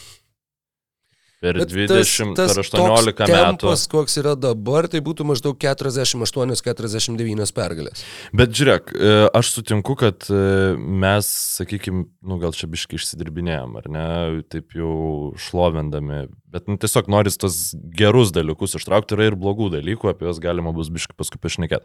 per 1.42 1.58
Bet 1.58 1.72
20, 1.74 2.36
per 2.38 2.54
18 2.62 2.70
toks 2.70 3.08
metų. 3.18 3.26
Tempas, 3.32 3.82
koks 3.90 4.14
yra 4.20 4.36
dabar, 4.38 4.86
tai 4.90 5.00
būtų 5.02 5.26
maždaug 5.26 5.56
48-49 5.58 7.50
pergalės. 7.56 8.04
Bet 8.30 8.54
žiūrėk, 8.54 8.92
e, 8.94 9.10
aš 9.40 9.50
sutinku, 9.56 9.96
kad 9.98 10.28
e, 10.30 10.38
mes, 10.78 11.26
sakykime, 11.58 12.04
nu 12.22 12.38
gal 12.42 12.54
čia 12.54 12.70
biškai 12.70 13.00
išsidirbinėjom, 13.00 13.74
ar 13.80 13.86
ne, 13.90 14.06
taip 14.54 14.76
jau 14.78 14.94
šlovendami, 15.48 16.28
bet 16.54 16.70
nu, 16.70 16.78
tiesiog 16.78 17.10
noris 17.10 17.40
tos 17.42 17.74
gerus 17.98 18.30
dalykus 18.36 18.78
ištraukti, 18.78 19.18
yra 19.18 19.32
ir 19.32 19.38
blogų 19.40 19.72
dalykų, 19.74 20.12
apie 20.12 20.28
juos 20.28 20.38
galima 20.42 20.70
bus 20.76 20.92
biškai 20.94 21.18
paskui 21.18 21.42
pašnekėti. 21.42 21.84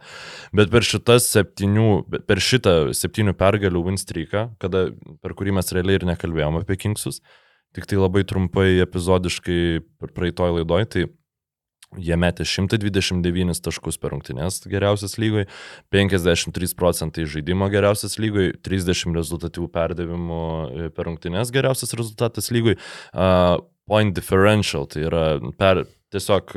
Bet 0.54 0.70
per 0.70 0.86
šitas 0.86 1.26
septynių, 1.34 1.88
per 2.30 2.38
šitą 2.44 2.94
septynių 2.94 3.34
pergalių 3.42 3.82
winstreaką, 3.90 4.42
kada, 4.62 4.78
per 5.24 5.34
kurį 5.34 5.58
mes 5.58 5.74
realiai 5.74 5.98
ir 5.98 6.06
nekalbėjom 6.12 6.62
apie 6.62 6.78
Kingsus, 6.78 7.18
tik 7.76 7.88
tai 7.88 8.00
labai 8.00 8.24
trumpai 8.28 8.70
epizodiškai 8.84 9.60
praeitoj 10.14 10.58
laidoj, 10.58 10.88
tai 10.94 11.08
Jie 11.96 12.18
metė 12.20 12.44
129 12.44 13.62
taškus 13.64 13.96
per 13.96 14.12
rungtynės 14.12 14.60
geriausias 14.68 15.14
lygoj, 15.16 15.46
53 15.94 16.74
procentai 16.76 17.24
žaidimo 17.24 17.70
geriausias 17.72 18.18
lygoj, 18.20 18.50
30 18.66 19.16
rezultatyvų 19.16 19.70
perdavimų 19.72 20.42
e, 20.42 20.90
per 20.92 21.08
rungtynės 21.08 21.52
geriausias 21.54 21.96
rezultatas 21.96 22.52
lygoj. 22.52 22.76
Uh, 23.14 23.56
point 23.88 24.12
differential, 24.12 24.84
tai 24.84 25.06
yra 25.08 25.22
per, 25.56 25.86
tiesiog 26.12 26.52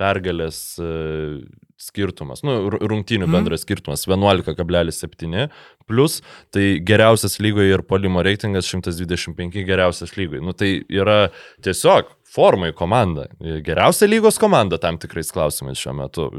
pergalės 0.00 0.62
uh, 0.80 1.36
skirtumas, 1.82 2.44
nu, 2.46 2.56
rungtynių 2.70 3.28
bendras 3.32 3.64
skirtumas 3.66 4.06
11,7 4.08 5.48
plus, 5.88 6.20
tai 6.54 6.66
geriausias 6.86 7.38
lygoje 7.42 7.74
ir 7.74 7.84
polimo 7.86 8.22
reitingas 8.24 8.68
125 8.70 9.64
geriausias 9.68 10.14
lygoje. 10.18 10.42
Nu, 10.44 10.54
tai 10.56 10.74
yra 10.92 11.26
tiesiog 11.64 12.12
formai 12.32 12.72
komanda, 12.76 13.28
geriausia 13.40 14.08
lygos 14.08 14.40
komanda 14.40 14.78
tam 14.82 15.00
tikrais 15.02 15.32
klausimais 15.34 15.80
šiuo 15.82 15.96
metu. 15.98 16.30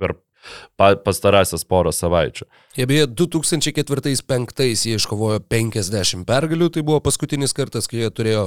Per 0.00 0.14
pastarąsias 0.76 1.64
porą 1.64 1.92
savaičių. 1.92 2.46
Jie 2.76 2.86
beje 2.86 3.06
2004-2005 3.06 4.86
jie 4.86 4.96
iškovojo 4.96 5.40
50 5.50 6.24
pergalių, 6.28 6.70
tai 6.70 6.84
buvo 6.86 7.00
paskutinis 7.04 7.54
kartas, 7.56 7.88
kai 7.90 8.04
jie 8.04 8.10
turėjo 8.10 8.44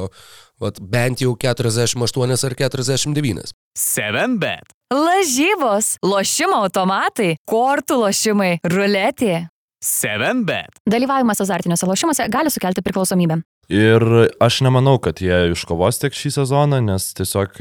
vat, 0.64 0.80
bent 0.80 1.24
jau 1.24 1.36
48 1.38 2.48
ar 2.50 2.58
49. 2.60 3.54
7 3.78 4.38
bet. 4.42 4.76
Lažybos, 4.94 5.98
lošimo 6.06 6.60
automatai, 6.66 7.36
kortų 7.50 8.04
lošimai, 8.06 8.54
ruletė. 8.70 9.48
7 9.84 10.46
bet. 10.48 10.78
Dalyvavimas 10.88 11.42
azartiniuose 11.44 11.88
lošimuose 11.90 12.30
gali 12.32 12.54
sukelti 12.54 12.84
priklausomybę. 12.86 13.42
Ir 13.72 14.04
aš 14.44 14.62
nemanau, 14.66 14.98
kad 15.00 15.22
jie 15.24 15.54
iškovos 15.54 16.02
tiek 16.02 16.16
šį 16.16 16.34
sezoną, 16.38 16.82
nes 16.84 17.12
tiesiog 17.16 17.60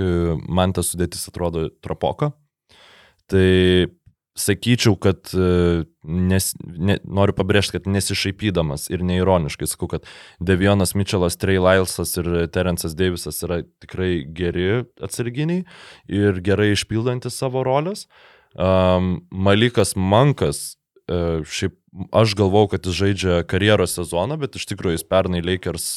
man 0.51 0.75
ta 0.75 0.83
sudėtis 0.87 1.29
atrodo 1.31 1.69
trapoka. 1.83 2.33
Tai 3.31 3.87
sakyčiau, 4.39 4.97
kad 4.97 5.29
e, 5.37 5.85
nes, 6.05 6.49
ne, 6.63 6.97
noriu 7.05 7.35
pabrėžti, 7.37 7.77
kad 7.77 7.89
nesišaipydamas 7.93 8.89
ir 8.93 9.05
neironiškai 9.05 9.69
sakau, 9.69 9.91
kad 9.93 10.09
Devionas 10.41 10.95
Mitchellas, 10.97 11.37
Trey 11.41 11.61
Lylesas 11.61 12.17
ir 12.21 12.31
Terence'as 12.53 12.97
Davisas 12.97 13.43
yra 13.45 13.63
tikrai 13.85 14.23
geri 14.25 14.85
atsarginiai 15.05 15.67
ir 16.09 16.41
gerai 16.45 16.73
išpildantis 16.73 17.37
savo 17.37 17.65
rolės. 17.67 18.07
Um, 18.53 19.23
Malikas 19.33 19.95
Mankas, 19.97 20.75
uh, 21.09 21.45
šiaip 21.45 21.77
aš 22.17 22.33
galvau, 22.37 22.65
kad 22.73 22.89
jis 22.89 22.97
žaidžia 22.97 23.41
karjeros 23.45 23.99
sezoną, 23.99 24.39
bet 24.41 24.57
iš 24.57 24.65
tikrųjų 24.71 24.97
jis 24.97 25.09
pernai 25.09 25.43
Lakers 25.45 25.89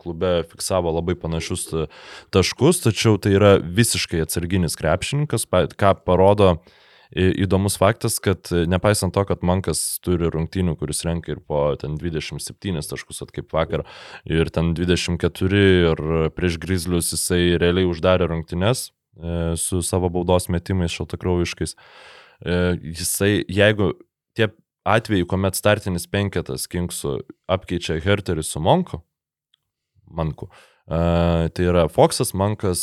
klube 0.00 0.30
fiksavo 0.48 0.94
labai 0.96 1.12
panašius 1.20 1.66
taškus, 2.32 2.80
tačiau 2.86 3.18
tai 3.20 3.34
yra 3.36 3.50
visiškai 3.60 4.22
atsarginis 4.24 4.78
krepšininkas, 4.80 5.44
ką 5.76 5.92
parodo 6.08 6.54
uh, 6.54 6.78
Įdomus 7.12 7.76
faktas, 7.76 8.16
kad 8.24 8.48
e, 8.54 8.62
nepaisant 8.70 9.12
to, 9.12 9.24
kad 9.28 9.42
Mankas 9.44 9.80
turi 10.04 10.30
rungtynių, 10.32 10.74
kuris 10.80 11.02
renka 11.04 11.34
ir 11.34 11.42
po 11.44 11.74
ten 11.80 11.98
27 12.00 12.80
taškus, 12.88 13.20
at 13.26 13.34
kaip 13.36 13.52
vakar, 13.52 13.84
ir 14.24 14.48
ten 14.54 14.72
24 14.78 15.60
ir 15.92 16.02
prieš 16.36 16.56
Grizzlius 16.62 17.12
jisai 17.12 17.58
realiai 17.60 17.90
uždarė 17.90 18.30
rungtynes 18.32 18.88
e, 18.88 19.52
su 19.60 19.82
savo 19.84 20.08
baudos 20.14 20.48
metimais 20.52 20.94
šaltakraujiškais. 20.96 21.76
E, 21.76 22.58
jisai, 22.96 23.32
jeigu 23.44 23.92
tie 24.38 24.48
atvejai, 24.88 25.28
kuomet 25.28 25.58
startinis 25.58 26.08
penketas 26.08 26.64
Kingsų 26.70 27.18
apkeičia 27.52 28.00
Herterį 28.00 28.46
su 28.46 28.62
Monku, 28.64 29.04
Manku, 30.12 30.48
Uh, 30.48 30.71
tai 30.88 31.66
yra 31.66 31.86
Foxas, 31.88 32.32
Mankas, 32.34 32.82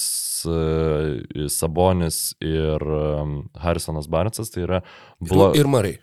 Sabonis 1.51 2.33
ir 2.39 2.85
um, 2.85 3.41
Harrisonas 3.59 4.07
Barnetsas, 4.07 4.53
tai 4.53 4.63
yra... 4.67 4.83
Blo... 5.19 5.49
Ir, 5.51 5.65
ir 5.65 5.71
Marai. 5.71 5.97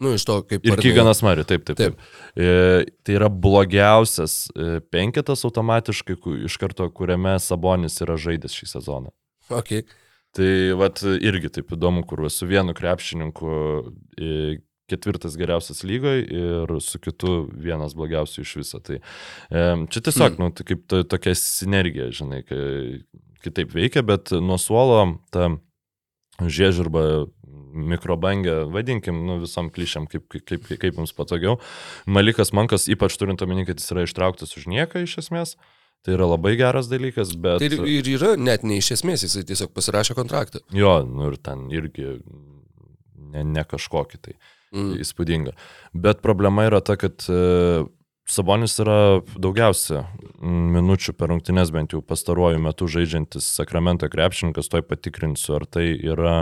Nu, 0.00 0.14
iš 0.16 0.24
to 0.24 0.38
kaip... 0.48 0.64
Ir 0.64 0.80
Kyganas 0.80 1.20
Mari, 1.22 1.44
taip, 1.44 1.66
taip. 1.68 1.76
taip. 1.76 1.96
taip. 1.96 2.40
E, 2.40 2.84
tai 3.04 3.16
yra 3.18 3.28
blogiausias 3.28 4.46
e, 4.56 4.78
penketas 4.92 5.44
automatiškai, 5.44 6.16
iš 6.48 6.56
karto, 6.60 6.86
kuriame 6.96 7.34
Sabonis 7.42 8.00
yra 8.00 8.16
žaidęs 8.20 8.56
šį 8.56 8.70
sezoną. 8.70 9.12
Okay. 9.52 9.84
Tai 10.36 10.48
vat 10.80 11.02
irgi 11.04 11.50
taip 11.52 11.74
įdomu, 11.76 12.06
kur 12.08 12.24
su 12.32 12.48
vienu 12.48 12.72
krepšininku 12.76 13.52
e, 14.16 14.56
ketvirtas 14.90 15.38
geriausias 15.40 15.84
lygoje 15.86 16.26
ir 16.26 16.76
su 16.84 17.00
kitu 17.02 17.46
vienas 17.54 17.96
blogiausių 17.98 18.44
iš 18.44 18.54
viso. 18.60 18.82
Tai 18.84 19.00
čia 19.50 20.04
tiesiog, 20.04 20.36
hmm. 20.36 20.42
nu, 20.42 20.52
tai 20.54 20.68
kaip 20.72 20.86
to, 20.90 21.02
tokia 21.14 21.34
sinergija, 21.38 22.10
žinai, 22.14 22.42
kitaip 23.44 23.74
veikia, 23.74 24.04
bet 24.06 24.34
nuo 24.36 24.58
suolo 24.60 25.02
ta 25.34 25.52
žiežirba 26.40 27.26
mikrobangę, 27.70 28.64
vadinkim, 28.72 29.26
nu, 29.26 29.38
visom 29.42 29.70
klišiam, 29.70 30.06
kaip, 30.10 30.26
kaip, 30.30 30.66
kaip, 30.66 30.94
jums 30.96 31.12
patogiau. 31.14 31.58
Malikas 32.06 32.54
Mankas, 32.56 32.88
ypač 32.90 33.16
turint 33.18 33.42
omeny, 33.44 33.64
kad 33.68 33.78
jis 33.78 33.92
yra 33.94 34.06
ištrauktas 34.06 34.56
už 34.58 34.66
nieką 34.70 35.04
iš 35.06 35.20
esmės. 35.24 35.54
Tai 36.00 36.14
yra 36.16 36.30
labai 36.30 36.54
geras 36.56 36.88
dalykas, 36.88 37.34
bet... 37.36 37.60
Tai 37.60 37.68
ir, 37.68 37.82
ir 38.00 38.06
yra 38.14 38.32
net 38.40 38.64
ne 38.64 38.78
iš 38.80 38.94
esmės, 38.96 39.26
jisai 39.26 39.44
tiesiog 39.48 39.74
pasirašė 39.76 40.16
kontraktą. 40.16 40.62
Jo, 40.72 41.00
nu 41.04 41.28
ir 41.28 41.36
ten 41.44 41.66
irgi 41.74 42.14
ne, 43.30 43.44
ne 43.44 43.64
kažkokį 43.68 44.22
tai 44.24 44.38
mm. 44.74 44.92
įspūdinga. 45.04 45.54
Bet 45.94 46.22
problema 46.24 46.66
yra 46.68 46.80
ta, 46.84 46.96
kad 47.00 47.26
e, 47.30 47.84
Sabonis 48.30 48.76
yra 48.82 49.20
daugiausia 49.42 50.04
minučių 50.40 51.14
per 51.18 51.32
rungtynes, 51.32 51.72
bent 51.74 51.94
jau 51.96 52.02
pastaruoju 52.06 52.60
metu 52.62 52.86
žaidžiantis 52.90 53.48
Sakramento 53.56 54.08
krepšininkas, 54.10 54.70
toj 54.70 54.84
patikrinsiu, 54.86 55.56
ar 55.58 55.66
tai 55.66 55.88
yra, 55.98 56.36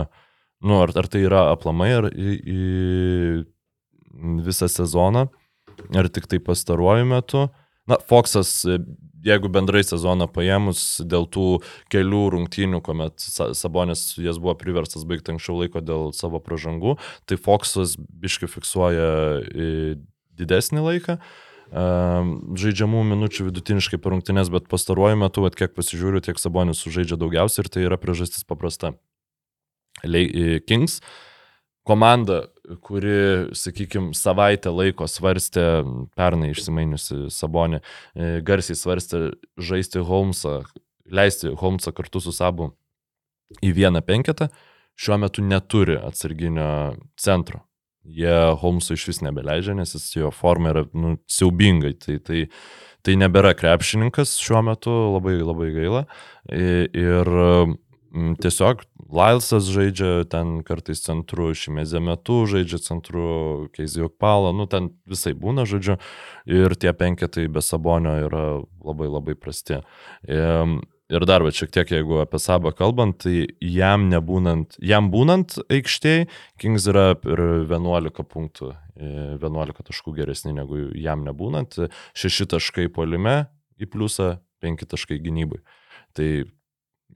nu, 0.61 0.81
ar, 0.83 0.93
ar 0.93 1.09
tai 1.09 1.23
yra 1.25 1.47
aplamai 1.55 1.89
ar 1.97 2.09
į, 2.13 2.35
į 2.39 2.59
visą 4.45 4.69
sezoną, 4.69 5.27
ar 5.97 6.11
tik 6.13 6.29
tai 6.29 6.41
pastaruoju 6.43 7.09
metu. 7.09 7.47
Na, 7.89 7.97
Foksas 8.05 8.51
jeigu 9.25 9.49
bendrai 9.51 9.83
sezoną 9.85 10.29
paėmus 10.31 11.01
dėl 11.05 11.27
tų 11.31 11.59
kelių 11.91 12.23
rungtynių, 12.35 12.81
kuomet 12.85 13.19
Sabonis 13.57 14.13
jas 14.21 14.39
buvo 14.41 14.55
priverstas 14.59 15.05
baigti 15.09 15.33
anksčiau 15.35 15.59
laiko 15.61 15.83
dėl 15.83 16.13
savo 16.17 16.41
pražangų, 16.43 16.97
tai 17.29 17.39
Foxas 17.39 17.97
biški 17.97 18.49
fiksuoja 18.51 19.11
didesnį 20.39 20.85
laiką. 20.87 21.19
žaidžiamų 21.69 23.03
minučių 23.11 23.49
vidutiniškai 23.51 23.99
per 24.01 24.15
rungtynes, 24.15 24.49
bet 24.49 24.65
pastaruoju 24.71 25.19
metu, 25.21 25.43
vat, 25.45 25.53
kiek 25.55 25.75
pasižiūriu, 25.75 26.23
tiek 26.25 26.39
Sabonis 26.41 26.81
sužaidžia 26.81 27.19
daugiausiai 27.21 27.65
ir 27.65 27.69
tai 27.69 27.83
yra 27.85 27.97
priežastis 28.01 28.47
paprasta. 28.47 28.95
Le 30.03 30.59
Kings 30.65 31.01
komanda, 31.85 32.47
kuri, 32.81 33.49
sakykime, 33.57 34.13
savaitę 34.17 34.71
laiko 34.73 35.07
svarstė, 35.09 35.63
pernai 36.17 36.51
išsimainiusi 36.53 37.29
Sabonį, 37.33 37.79
e, 37.79 38.29
garsiai 38.45 38.77
svarstė 38.77 39.21
žaisti 39.57 40.03
Holmesą, 40.05 40.61
leisti 41.09 41.53
Holmesą 41.57 41.93
kartu 41.95 42.21
su 42.21 42.33
Sabu 42.35 42.73
į 43.65 43.73
vieną 43.79 44.03
penketą, 44.05 44.49
šiuo 44.99 45.17
metu 45.23 45.45
neturi 45.45 45.97
atsarginio 45.97 46.99
centro. 47.17 47.63
Jie 48.09 48.37
Holmesų 48.61 48.95
iš 48.95 49.07
vis 49.09 49.19
nebeleidžia, 49.25 49.75
nes 49.77 49.93
jis 49.93 50.07
jo 50.15 50.31
forma 50.33 50.71
yra 50.73 50.85
nu, 50.97 51.17
siaubingai. 51.29 51.93
Tai, 51.99 52.15
tai, 52.25 52.45
tai 53.05 53.17
nebėra 53.19 53.51
krepšininkas 53.57 54.37
šiuo 54.41 54.63
metu, 54.65 54.95
labai 55.17 55.35
labai 55.41 55.69
gaila. 55.75 56.07
Ir 56.49 57.29
Mm, 57.29 57.88
tiesiog 58.13 58.83
Lailsas 59.09 59.69
žaidžia 59.73 60.27
ten 60.29 60.59
kartais 60.65 61.01
centru, 61.01 61.49
Šimezė 61.57 62.01
metu 62.03 62.43
žaidžia 62.49 62.77
centru, 62.83 63.69
Keizijok 63.73 64.19
Palo, 64.21 64.51
nu 64.53 64.67
ten 64.69 64.91
visai 65.09 65.33
būna, 65.37 65.65
žodžiu, 65.69 65.97
ir 66.45 66.77
tie 66.77 66.93
penketai 66.93 67.47
be 67.49 67.63
sabonio 67.65 68.15
yra 68.27 68.45
labai 68.85 69.09
labai 69.09 69.35
prasti. 69.39 69.81
Ir 71.09 71.25
dar, 71.25 71.41
bet 71.41 71.57
šiek 71.57 71.71
tiek, 71.73 71.89
jeigu 71.89 72.19
apie 72.21 72.37
Sabą 72.37 72.69
kalbant, 72.77 73.15
tai 73.23 73.47
jam 73.65 74.05
nebūnant, 74.11 74.75
jam 74.77 75.07
būnant 75.09 75.55
aikštėje, 75.65 76.27
Kings 76.61 76.85
yra 76.91 77.15
ir 77.25 77.41
11 77.65 78.21
punktų, 78.29 78.75
11 79.41 79.81
taškų 79.89 80.13
geresni 80.19 80.53
negu 80.53 80.83
jam 80.93 81.25
nebūnant, 81.25 81.79
6 82.13 82.45
taškai 82.53 82.91
polime 82.93 83.47
į 83.81 83.89
pliusą, 83.89 84.35
5 84.61 84.85
taškai 84.93 85.17
gynybai. 85.25 85.63
Tai 86.13 86.29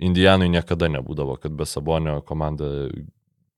Indijanui 0.02 0.50
niekada 0.50 0.90
nebūdavo, 0.90 1.36
kad 1.42 1.54
be 1.54 1.68
Sabonio 1.70 2.22
komanda 2.26 2.90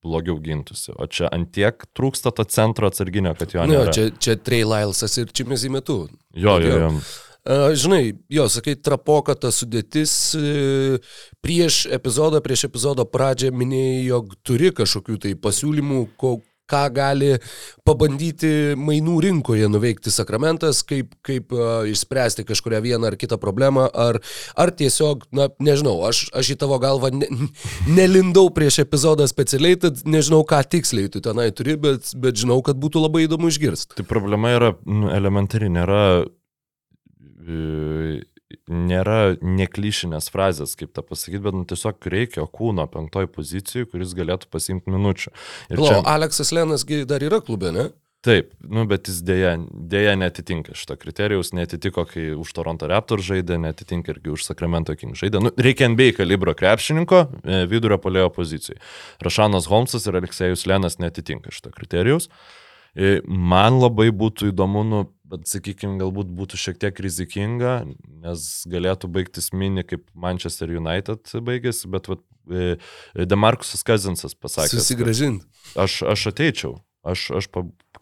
blogiau 0.06 0.38
gintųsi. 0.42 0.94
O 1.00 1.08
čia 1.10 1.30
antiek 1.34 1.88
trūksta 1.98 2.34
to 2.36 2.46
centro 2.50 2.90
atsarginio, 2.92 3.34
kad 3.38 3.56
jo 3.56 3.64
nu 3.66 3.74
nėra. 3.74 3.86
Jo, 3.90 3.94
čia, 3.96 4.10
čia 4.22 4.36
Trey 4.38 4.66
Lylesas 4.68 5.18
ir 5.22 5.32
Čimezi 5.34 5.72
metu. 5.74 6.04
Jo, 6.36 6.60
jo, 6.62 6.82
jo. 6.86 6.92
Žinai, 7.78 8.16
jo, 8.34 8.48
sakai, 8.50 8.74
trapoka 8.82 9.36
ta 9.38 9.52
sudėtis. 9.54 10.14
Uh, 10.38 11.18
prieš 11.46 11.84
epizodą, 11.94 12.42
prieš 12.42 12.66
epizodo 12.72 13.06
pradžią 13.06 13.52
minėjai, 13.54 14.00
jog 14.10 14.34
turi 14.46 14.72
kažkokių 14.74 15.20
tai 15.28 15.34
pasiūlymų, 15.38 16.00
ko, 16.18 16.40
ką 16.70 16.82
gali 16.95 17.32
pabandyti 17.86 18.74
mainų 18.80 19.18
rinkoje 19.26 19.70
nuveikti 19.72 20.13
sakramentas, 20.13 20.82
kaip, 20.88 21.13
kaip 21.26 21.53
uh, 21.55 21.86
išspręsti 21.89 22.45
kažkuria 22.47 22.82
vieną 22.86 23.11
ar 23.11 23.18
kitą 23.22 23.39
problemą, 23.41 23.88
ar, 23.91 24.20
ar 24.57 24.74
tiesiog, 24.76 25.28
na, 25.36 25.49
nežinau, 25.63 25.97
aš, 26.09 26.26
aš 26.36 26.53
į 26.55 26.59
tavo 26.66 26.80
galvą 26.82 27.11
ne, 27.16 27.30
nelindau 27.97 28.47
prieš 28.55 28.82
epizodą 28.86 29.28
specialiai, 29.30 29.80
tad 29.82 30.05
nežinau, 30.09 30.43
ką 30.47 30.61
tiksliai 30.76 31.11
tu 31.13 31.22
tenai 31.26 31.51
turi, 31.55 31.78
bet, 31.82 32.13
bet 32.22 32.41
žinau, 32.41 32.61
kad 32.66 32.80
būtų 32.82 33.05
labai 33.05 33.26
įdomu 33.28 33.51
išgirsti. 33.53 33.99
Tai 33.99 34.07
problema 34.09 34.55
yra 34.55 34.74
nu, 34.86 35.11
elementari, 35.13 35.70
nėra 35.74 36.01
nėra 38.70 39.36
neklyšinės 39.41 40.32
frazės, 40.34 40.78
kaip 40.80 40.93
tą 40.95 41.03
pasakyti, 41.06 41.43
bet 41.45 41.58
nu, 41.58 41.66
tiesiog 41.70 42.10
reikia 42.12 42.47
kūno 42.47 42.88
penktoj 42.91 43.30
pozicijai, 43.36 43.89
kuris 43.89 44.16
galėtų 44.18 44.49
pasimti 44.53 44.93
minučių. 44.93 45.36
Ir 45.72 45.82
Plau, 45.82 45.91
čia... 45.91 46.01
Aleksas 46.16 46.53
Lenasgi 46.56 47.03
dar 47.10 47.26
yra 47.26 47.41
klube, 47.45 47.74
ne? 47.76 47.89
Taip, 48.26 48.56
nu, 48.66 48.88
bet 48.89 49.06
jis 49.06 49.20
dėja, 49.22 49.51
dėja 49.70 50.16
netitinka 50.18 50.74
šito 50.74 50.95
kriterijaus, 50.97 51.51
netitiko, 51.53 52.08
kai 52.10 52.32
už 52.34 52.53
Toronto 52.58 52.88
Raptor 52.89 53.22
žaidė, 53.22 53.60
netitinka 53.62 54.16
irgi 54.16 54.32
už 54.34 54.47
Sacramento 54.47 54.95
King 54.97 55.14
žaidė. 55.20 55.43
Nu, 55.45 55.51
reikia 55.62 55.91
NBA 55.93 56.16
kalibro 56.18 56.56
krepšininko 56.58 57.20
e, 57.22 57.60
vidurio 57.70 57.99
polėjo 58.01 58.32
pozicijai. 58.34 58.80
Rašanas 59.22 59.70
Holmesas 59.70 60.10
ir 60.10 60.18
Aleksėjus 60.18 60.66
Lenas 60.72 60.97
netitinka 60.97 61.53
šito 61.53 61.70
kriterijaus. 61.76 62.32
E, 62.97 63.20
man 63.28 63.78
labai 63.78 64.10
būtų 64.10 64.49
įdomu, 64.49 64.82
nu, 64.89 65.03
bet 65.32 65.47
sakykime, 65.49 65.97
galbūt 66.01 66.32
būtų 66.38 66.59
šiek 66.59 66.80
tiek 66.82 66.99
rizikinga, 67.05 67.76
nes 68.23 68.47
galėtų 68.69 69.09
baigtis 69.11 69.51
mini 69.53 69.86
kaip 69.88 70.05
Manchester 70.13 70.71
United 70.71 71.34
baigėsi, 71.45 71.89
bet 71.91 72.09
vat, 72.11 72.21
e, 72.49 72.76
Demarkusas 73.26 73.86
Kazinsas 73.88 74.38
pasakė. 74.38 74.78
Susigražinti. 74.78 75.47
Aš, 75.82 76.01
aš 76.13 76.28
ateičiau, 76.34 76.78
aš, 77.07 77.28
aš 77.41 77.49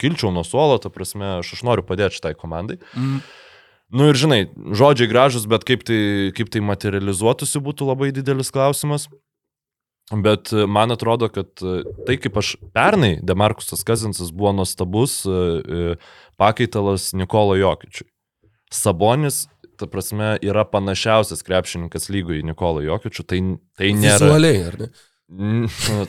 kilčiau 0.02 0.34
nuo 0.36 0.46
suolo, 0.48 0.80
ta 0.84 0.92
prasme, 0.94 1.40
aš, 1.40 1.56
aš 1.58 1.66
noriu 1.68 1.86
padėti 1.88 2.20
šitai 2.20 2.36
komandai. 2.40 2.80
Mm. 2.98 3.24
Nu 3.94 4.08
ir 4.10 4.18
žinai, 4.18 4.48
žodžiai 4.74 5.10
gražus, 5.12 5.46
bet 5.50 5.66
kaip 5.68 5.84
tai, 5.86 6.32
kaip 6.34 6.50
tai 6.50 6.64
materializuotųsi 6.66 7.62
būtų 7.62 7.92
labai 7.92 8.10
didelis 8.16 8.50
klausimas. 8.54 9.06
Bet 10.12 10.54
e, 10.54 10.66
man 10.68 10.92
atrodo, 10.92 11.30
kad 11.32 11.48
e, 11.64 11.84
tai 12.08 12.18
kaip 12.20 12.38
aš 12.42 12.56
pernai, 12.76 13.16
Demarkusas 13.24 13.86
Kazinsas 13.88 14.34
buvo 14.36 14.52
nuostabus 14.58 15.22
e, 15.26 15.96
pakaitalas 16.38 17.14
Nikolo 17.16 17.56
Jokičiui. 17.56 18.10
Sabonis, 18.74 19.46
ta 19.80 19.88
prasme, 19.88 20.36
yra 20.44 20.66
panašiausias 20.68 21.46
krepšininkas 21.48 22.10
lygui 22.12 22.44
Nikolo 22.44 22.84
Jokičiui, 22.84 23.26
tai, 23.26 23.42
tai 23.80 23.96
nėra... 23.96 24.20
Vizualiai, 24.28 24.62
ar 24.68 24.80
ne? 24.84 24.94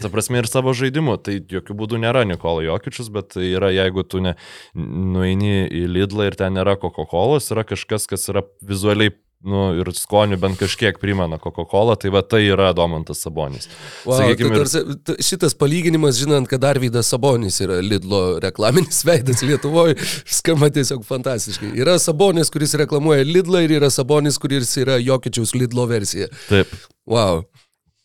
Ta 0.03 0.11
prasme 0.12 0.40
ir 0.42 0.49
savo 0.51 0.74
žaidimu, 0.76 1.14
tai 1.22 1.38
jokių 1.38 1.76
būdų 1.78 2.01
nėra 2.03 2.24
Nikola 2.28 2.64
Jokičius, 2.66 3.09
bet 3.14 3.30
tai 3.36 3.47
yra, 3.55 3.70
jeigu 3.72 4.03
tu 4.05 4.20
ne, 4.20 4.34
nueini 4.74 5.64
į 5.70 5.84
Lidlą 5.88 6.26
ir 6.28 6.36
ten 6.36 6.59
nėra 6.59 6.74
Coca-Cola, 6.82 7.38
yra 7.55 7.64
kažkas, 7.64 8.09
kas 8.11 8.28
yra 8.32 8.42
vizualiai 8.61 9.14
nu, 9.45 9.64
ir 9.80 9.90
skonių 9.97 10.38
bent 10.40 10.59
kažkiek 10.61 10.97
primena 11.01 11.38
Coca-Cola, 11.40 11.97
tai 12.01 12.11
va 12.14 12.22
tai 12.24 12.42
yra 12.49 12.70
Domantas 12.76 13.20
Sabonis. 13.24 13.68
Wow, 14.07 14.18
Sakykime, 14.20 14.55
tai 14.55 14.62
tarsi, 14.62 15.24
šitas 15.28 15.57
palyginimas, 15.61 16.16
žinant, 16.20 16.49
kad 16.51 16.64
Arvydas 16.64 17.11
Sabonis 17.12 17.61
yra 17.64 17.80
Lidlo 17.84 18.22
reklaminis 18.45 19.03
veidas 19.09 19.45
Lietuvoje, 19.45 19.99
skamba 20.38 20.70
tiesiog 20.74 21.05
fantastiškai. 21.09 21.74
Yra 21.80 21.99
Sabonis, 22.03 22.53
kuris 22.55 22.76
reklamuoja 22.80 23.26
Lidlą 23.28 23.64
ir 23.66 23.76
yra 23.80 23.92
Sabonis, 23.92 24.40
kuris 24.40 24.72
yra 24.80 24.97
Jokičiaus 25.03 25.55
Lidlo 25.59 25.86
versija. 25.90 26.30
Taip. 26.49 26.72
Wow. 27.11 27.45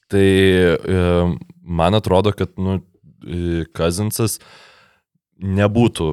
Tai 0.10 0.28
e, 0.28 1.02
man 1.64 1.96
atrodo, 1.96 2.34
kad 2.36 2.52
nu, 2.60 2.82
e, 3.24 3.64
Kazinsas 3.78 4.40
nebūtų 5.40 6.12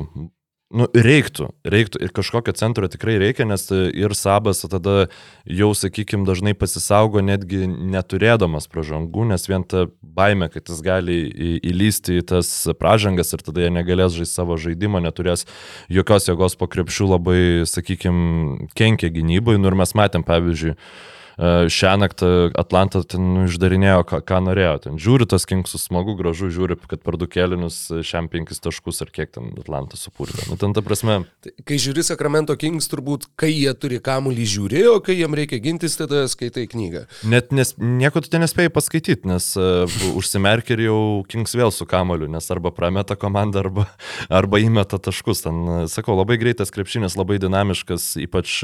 Nu, 0.75 0.89
reiktų, 0.91 1.53
reiktų 1.63 2.01
ir 2.03 2.11
kažkokio 2.11 2.51
centro 2.59 2.89
tikrai 2.91 3.21
reikia, 3.23 3.45
nes 3.47 3.69
ir 3.71 4.15
Sabas 4.19 4.65
tada 4.67 5.07
jau, 5.47 5.69
sakykime, 5.79 6.27
dažnai 6.27 6.57
pasisaugo 6.59 7.23
netgi 7.23 7.69
neturėdamas 7.71 8.67
pražangų, 8.73 9.29
nes 9.31 9.47
vien 9.47 9.63
ta 9.63 9.85
baime, 10.03 10.51
kad 10.51 10.67
jis 10.67 10.83
gali 10.83 11.21
įlysti 11.63 12.19
į 12.19 12.27
tas 12.35 12.51
pražangas 12.83 13.31
ir 13.31 13.47
tada 13.47 13.63
jie 13.63 13.71
negalės 13.79 14.19
žaisti 14.19 14.41
savo 14.41 14.59
žaidimo, 14.59 14.99
neturės 15.05 15.47
jokios 15.87 16.27
jėgos 16.27 16.59
po 16.59 16.67
krepšių 16.67 17.13
labai, 17.15 17.43
sakykime, 17.71 18.67
kenkia 18.75 19.15
gynybai. 19.15 19.61
Nu 19.63 19.71
ir 19.71 19.79
mes 19.79 19.95
matėm, 19.95 20.27
pavyzdžiui, 20.27 20.75
E, 20.75 21.16
šią 21.37 21.93
naktį 22.01 22.29
Atlantą 22.57 23.03
ten 23.05 23.25
nu, 23.35 23.45
išdarinėjo, 23.45 24.05
ką, 24.09 24.21
ką 24.25 24.41
norėjo. 24.47 24.77
Ten 24.87 25.01
žiūri 25.01 25.27
tas 25.29 25.45
kinksus, 25.49 25.85
smagu, 25.85 26.15
gražu, 26.17 26.49
žiūri, 26.53 26.79
kad 26.89 27.03
per 27.05 27.19
du 27.21 27.29
kelinius 27.29 27.91
šiam 28.07 28.31
penkis 28.33 28.63
taškus 28.65 29.03
ar 29.05 29.11
kiek 29.13 29.35
ten 29.35 29.51
Atlantą 29.61 30.01
supūrė. 30.01 30.33
Nu, 30.49 30.57
ten 30.61 30.73
ta 30.77 30.81
prasme. 30.85 31.19
Tai, 31.45 31.53
kai 31.69 31.77
žiūri 31.83 32.05
Sacramento 32.07 32.57
Kings, 32.57 32.89
turbūt, 32.89 33.29
kai 33.37 33.51
jie 33.53 33.75
turi 33.77 34.01
kamuolį 34.01 34.47
žiūri, 34.55 34.85
o 34.95 34.97
kai 35.05 35.19
jiem 35.19 35.37
reikia 35.37 35.61
gintis, 35.61 35.99
tada 36.01 36.25
skaitai 36.33 36.65
knygą. 36.73 37.05
Net 37.29 37.53
nes, 37.57 37.75
nieko 37.77 38.25
tu 38.25 38.33
ten 38.33 38.45
nespėjai 38.45 38.73
paskaityti, 38.73 39.29
nes 39.29 39.51
uh, 39.61 39.85
užsimerki 40.17 40.73
ir 40.79 40.87
jau 40.87 41.01
Kings 41.29 41.53
vėl 41.59 41.75
su 41.75 41.85
kamuoliu, 41.89 42.31
nes 42.33 42.49
arba 42.55 42.73
prameta 42.73 43.19
komandą, 43.21 43.67
arba, 43.67 43.87
arba 44.33 44.63
įmeta 44.65 44.97
taškus. 45.05 45.45
Ten, 45.45 45.63
sakau, 45.93 46.17
labai 46.17 46.41
greitas 46.41 46.73
krepšinis, 46.73 47.19
labai 47.21 47.37
dinamiškas, 47.45 48.15
ypač 48.25 48.57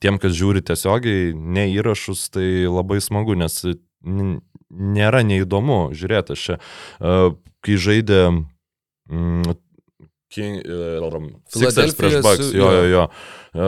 tiem, 0.00 0.16
kas 0.22 0.32
žiūri 0.40 0.64
tiesiogiai, 0.64 1.36
ne 1.36 1.68
įrašų 1.76 2.05
įrašus, 2.06 2.30
tai 2.30 2.66
labai 2.66 3.00
smagu, 3.00 3.34
nes 3.34 3.64
nėra 4.70 5.22
neįdomu 5.22 5.92
žiūrėti. 5.94 6.34
Aš 6.34 6.46
čia, 6.46 6.58
kai 7.62 7.76
žaidė 7.76 8.22
mm, 9.10 9.56
King, 10.28 10.58
Sixers 11.48 11.94
prieš 11.96 12.20
Bucks, 12.20 12.52
jo, 12.52 12.68
jo, 12.74 12.86
jo. 12.90 13.02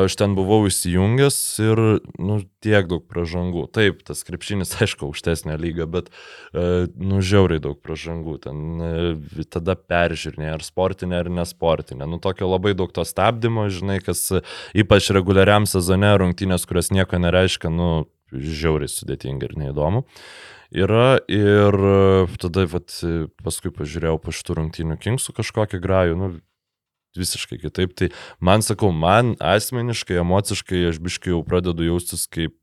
Aš 0.05 0.16
ten 0.20 0.34
buvau 0.36 0.66
įsijungęs 0.68 1.36
ir, 1.64 1.80
nu, 2.20 2.41
tiek 2.61 2.91
daug 2.91 3.07
pražangų. 3.09 3.62
Taip, 3.72 4.03
tas 4.05 4.20
krepšinis, 4.26 4.74
aišku, 4.82 5.07
aukštesnė 5.07 5.55
lyga, 5.57 5.86
bet, 5.89 6.11
nu, 6.53 7.22
žiauriai 7.24 7.62
daug 7.62 7.78
pražangų. 7.80 8.36
Ten 8.45 9.47
tada 9.49 9.78
peržiūrinė, 9.78 10.51
ar 10.59 10.66
sportinė, 10.66 11.22
ar 11.22 11.32
nesportinė. 11.39 12.11
Nu, 12.11 12.20
tokio 12.20 12.51
labai 12.51 12.74
daug 12.76 12.93
to 12.93 13.07
stabdymo, 13.07 13.70
žinai, 13.72 14.03
kas 14.05 14.26
ypač 14.76 15.09
reguliariam 15.14 15.64
sezone 15.70 16.11
rungtynės, 16.20 16.68
kurios 16.68 16.93
nieko 16.93 17.22
nereiškia, 17.22 17.72
nu, 17.72 17.93
žiauriai 18.33 18.91
sudėtinga 18.93 19.49
ir 19.49 19.57
neįdomu. 19.61 20.05
Yra 20.68 21.16
ir 21.33 21.79
tada 22.41 22.66
vat, 22.68 22.93
paskui 23.41 23.72
pažiūrėjau 23.72 24.18
po 24.20 24.35
šitų 24.37 24.59
rungtynių 24.59 24.99
Kingsų 25.01 25.33
kažkokį 25.39 25.81
grajų, 25.81 26.18
nu, 26.20 26.29
visiškai 27.16 27.59
kitaip. 27.62 27.95
Tai 27.97 28.11
man 28.45 28.64
sakau, 28.64 28.93
man 28.93 29.35
asmeniškai, 29.41 30.20
emociškai 30.22 30.85
aš 30.91 31.01
biškai 31.05 31.33
jau 31.33 31.43
pradedu 31.47 31.89
jaustis 31.89 32.26
kaip 32.31 32.55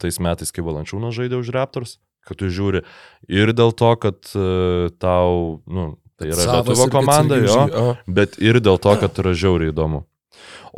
tais 0.00 0.18
metais, 0.22 0.52
kai 0.54 0.64
Valančiūnas 0.64 1.16
žaidė 1.16 1.40
už 1.40 1.52
Raptors, 1.54 1.98
kad 2.26 2.40
tu 2.40 2.50
žiūri 2.52 2.84
ir 3.30 3.52
dėl 3.56 3.74
to, 3.76 3.94
kad 4.00 4.18
uh, 4.34 4.88
tau, 5.00 5.60
nu, 5.68 5.90
tai 6.20 6.32
yra 6.32 6.40
Savas 6.40 6.72
Lietuvo 6.72 6.88
komanda, 6.92 7.40
jo, 7.42 7.96
bet 8.08 8.38
ir 8.40 8.60
dėl 8.64 8.80
to, 8.82 8.96
kad 9.00 9.20
yra 9.22 9.34
žiauriai 9.36 9.74
įdomu. 9.74 10.06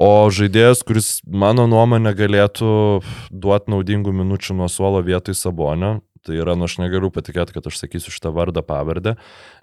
O 0.00 0.30
žaidėjas, 0.32 0.80
kuris 0.88 1.08
mano 1.28 1.66
nuomonė 1.68 2.14
galėtų 2.16 2.68
duoti 3.28 3.72
naudingų 3.74 4.14
minučių 4.16 4.54
nuo 4.56 4.68
suolo 4.72 5.02
vietoj 5.04 5.36
Sabonio, 5.36 5.98
tai 6.24 6.38
yra, 6.40 6.54
nu 6.56 6.64
aš 6.64 6.78
negaliu 6.80 7.10
patikėti, 7.12 7.52
kad 7.52 7.66
aš 7.68 7.82
sakysiu 7.82 8.12
šitą 8.14 8.32
vardą 8.32 8.62
pavardę. 8.64 9.14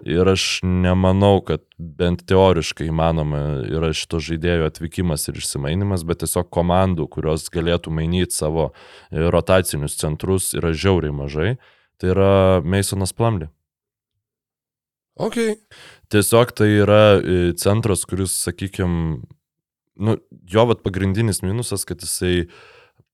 Ir 0.06 0.28
aš 0.30 0.60
nemanau, 0.62 1.40
kad 1.42 1.64
bent 1.78 2.22
teoriškai 2.30 2.86
įmanoma 2.86 3.40
yra 3.66 3.90
šito 3.90 4.20
žaidėjo 4.22 4.68
atvykimas 4.70 5.26
ir 5.26 5.40
išsimainimas, 5.40 6.04
bet 6.06 6.22
tiesiog 6.22 6.50
komandų, 6.54 7.08
kurios 7.10 7.48
galėtų 7.54 7.94
mainyti 7.94 8.38
savo 8.38 8.68
e, 8.70 9.24
rotacinius 9.34 9.98
centrus, 9.98 10.52
yra 10.58 10.70
žiauriai 10.70 11.14
mažai. 11.14 11.56
Tai 11.98 12.12
yra 12.14 12.32
Masonas 12.62 13.10
Plumley. 13.10 13.50
Okay. 15.18 15.56
Tiesiog 16.14 16.54
tai 16.54 16.70
yra 16.76 17.18
e, 17.18 17.50
centras, 17.58 18.06
kuris, 18.06 18.36
sakykime, 18.46 19.18
nu, 19.98 20.16
jo 20.48 20.66
vat 20.70 20.82
pagrindinis 20.86 21.42
minusas, 21.44 21.84
kad 21.88 22.02
jisai 22.04 22.48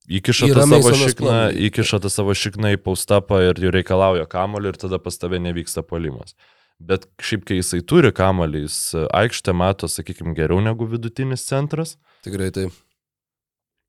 įkiša 0.08 0.50
tą 0.52 0.66
savo 0.68 0.92
šikną, 1.00 1.38
įkiša 1.68 2.02
tą 2.04 2.12
savo 2.12 2.36
šikną 2.36 2.74
į 2.76 2.82
paustapą 2.84 3.40
ir 3.48 3.60
jau 3.62 3.72
reikalauja 3.74 4.28
kamolį 4.30 4.74
ir 4.74 4.80
tada 4.84 5.00
pas 5.02 5.16
tave 5.20 5.40
nevyksta 5.42 5.84
polimas. 5.86 6.36
Bet 6.84 7.06
šiaip, 7.22 7.44
kai 7.48 7.60
jisai 7.60 7.80
turi 7.86 8.10
kamolį, 8.12 8.64
jis 8.66 8.78
aikštę 9.14 9.54
mato, 9.56 9.88
sakykime, 9.88 10.34
geriau 10.36 10.60
negu 10.64 10.88
vidutinis 10.90 11.46
centras. 11.46 11.96
Tikrai 12.26 12.50
taip. 12.54 12.74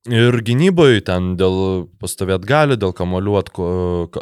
Ir 0.05 0.35
gynyboje 0.45 0.99
ten 1.01 1.31
dėl 1.33 1.87
pastovėt 1.97 2.43
gali, 2.45 2.75
dėl 2.77 2.91
kamolių 2.93 3.37
atko, 3.39 3.67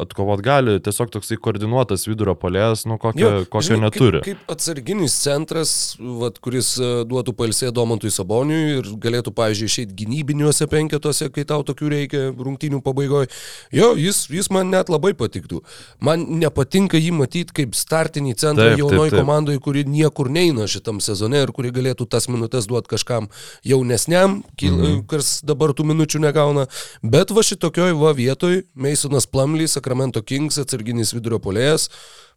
atkovot 0.00 0.40
gali, 0.40 0.78
tiesiog 0.80 1.10
toksai 1.12 1.36
koordinuotas 1.36 2.06
vidurio 2.08 2.32
polėjas, 2.40 2.86
nu 2.88 2.96
kokio, 2.96 3.20
Jo, 3.20 3.42
kokio 3.44 3.74
žinai, 3.74 3.90
neturi. 3.90 4.22
Kaip, 4.24 4.38
kaip 4.40 4.54
atsarginis 4.54 5.12
centras, 5.20 5.74
vat, 6.00 6.38
kuris 6.40 6.70
e, 6.80 6.88
duotų 7.04 7.34
palsė 7.36 7.68
Domantui 7.76 8.08
Saboniui 8.14 8.78
ir 8.78 8.88
galėtų, 9.02 9.34
pavyzdžiui, 9.36 9.68
išeiti 9.68 9.98
gynybiniuose 9.98 10.70
penketuose, 10.72 11.28
kai 11.34 11.44
tau 11.52 11.60
tokių 11.68 11.92
reikia 11.92 12.22
rungtynių 12.32 12.80
pabaigoje. 12.86 13.28
Jo, 13.76 13.92
jis, 14.00 14.22
jis 14.32 14.48
man 14.56 14.72
net 14.72 14.88
labai 14.88 15.12
patiktų. 15.12 15.60
Man 16.00 16.24
nepatinka 16.40 16.96
jį 16.96 17.12
matyti 17.18 17.58
kaip 17.60 17.76
startinį 17.76 18.38
centrą 18.40 18.70
jaunoji 18.72 19.12
komandai, 19.18 19.58
kuri 19.60 19.84
niekur 19.84 20.32
neina 20.32 20.64
šitam 20.64 21.04
sezone 21.04 21.44
ir 21.44 21.52
kuri 21.52 21.76
galėtų 21.76 22.08
tas 22.08 22.32
minutės 22.32 22.72
duoti 22.72 22.94
kažkam 22.96 23.28
jaunesniam, 23.68 24.40
mhm. 24.40 24.80
Mhm. 24.80 25.06
kas 25.12 25.36
dabar 25.44 25.73
tų 25.76 25.86
minučių 25.92 26.22
negauna. 26.24 26.66
Bet 27.02 27.34
va 27.34 27.44
šitokioj 27.46 27.96
va 28.00 28.14
vietoj 28.16 28.62
Masonas 28.74 29.26
Plumlee, 29.30 29.68
Sacramento 29.70 30.22
Kings, 30.22 30.58
atsarginis 30.62 31.14
vidurio 31.16 31.40
polėjas. 31.42 31.90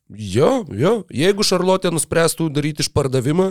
Jo, 0.07 0.61
jo, 0.71 1.01
jeigu 1.11 1.43
Šarlotė 1.43 1.89
nuspręstų 1.91 2.45
daryti 2.55 2.85
išpardavimą, 2.85 3.49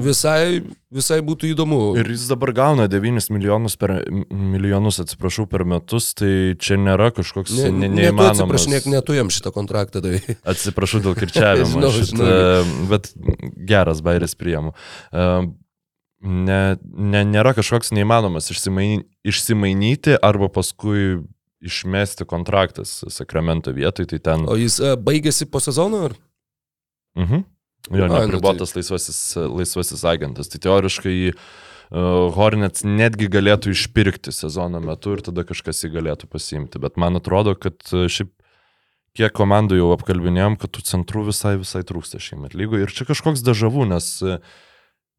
visai, 0.00 0.60
visai 0.92 1.18
būtų 1.24 1.48
įdomu. 1.54 1.78
Ir 2.00 2.10
jis 2.12 2.26
dabar 2.30 2.52
gauna 2.56 2.84
9 2.88 3.30
milijonus, 3.32 3.78
per, 3.80 3.94
milijonus 4.30 5.00
atsiprašau, 5.02 5.46
per 5.50 5.64
metus, 5.68 6.10
tai 6.20 6.52
čia 6.60 6.76
nėra 6.80 7.10
kažkoks 7.16 7.56
Ne, 7.58 7.70
ne, 7.72 7.88
ne, 7.88 8.04
neįmanomas. 8.04 8.38
atsiprašinėk, 8.40 8.90
netu 8.92 9.16
jam 9.16 9.32
šitą 9.32 9.52
kontraktą 9.56 10.02
davai. 10.04 10.36
Atsiprašau 10.52 11.00
dėl 11.04 11.16
kirčiavimo, 11.18 11.72
Žinau, 11.74 11.92
šit, 11.96 12.12
žinau. 12.12 12.28
e, 12.28 12.86
bet 12.92 13.10
geras 13.72 14.04
bairis 14.04 14.36
priemu. 14.38 14.72
E, 15.12 15.26
Ne, 16.20 16.76
ne, 16.84 17.22
nėra 17.24 17.54
kažkoks 17.56 17.94
neįmanomas 17.96 18.50
išsimaini, 18.52 19.06
išsimainyti 19.24 20.18
arba 20.20 20.50
paskui 20.52 21.22
išmesti 21.64 22.26
kontraktas 22.28 22.98
Sakramento 23.08 23.72
vietoj, 23.72 24.08
tai 24.12 24.18
ten... 24.24 24.44
O 24.48 24.56
jis 24.60 24.76
a, 24.84 24.98
baigėsi 25.00 25.48
po 25.48 25.62
sezono? 25.64 26.04
Ar? 26.10 26.16
Mhm. 27.16 27.42
Jo, 27.88 28.06
nu 28.06 28.20
nepribotas 28.20 28.74
laisvasis, 28.76 29.18
laisvasis 29.40 30.04
agentas. 30.04 30.50
Tai 30.52 30.60
teoriškai 30.60 31.16
uh, 31.32 31.38
Hornets 32.36 32.84
netgi 32.84 33.30
galėtų 33.32 33.72
išpirkti 33.72 34.32
sezono 34.36 34.82
metu 34.84 35.16
ir 35.16 35.24
tada 35.24 35.46
kažkas 35.48 35.80
jį 35.84 35.94
galėtų 35.96 36.28
pasiimti. 36.28 36.80
Bet 36.82 37.00
man 37.00 37.16
atrodo, 37.16 37.56
kad 37.56 37.80
uh, 37.96 38.04
šiaip 38.12 38.34
kiek 39.16 39.32
komandų 39.34 39.80
jau 39.80 39.88
apkalbinėjom, 39.96 40.60
kad 40.60 40.76
tų 40.76 40.84
centrų 40.86 41.30
visai, 41.32 41.56
visai 41.60 41.80
trūksta 41.88 42.20
šiemet 42.22 42.52
lygoje. 42.54 42.84
Ir 42.84 42.92
čia 42.94 43.08
kažkoks 43.08 43.40
dažavų, 43.46 43.88
nes 43.90 44.12
uh, 44.22 44.44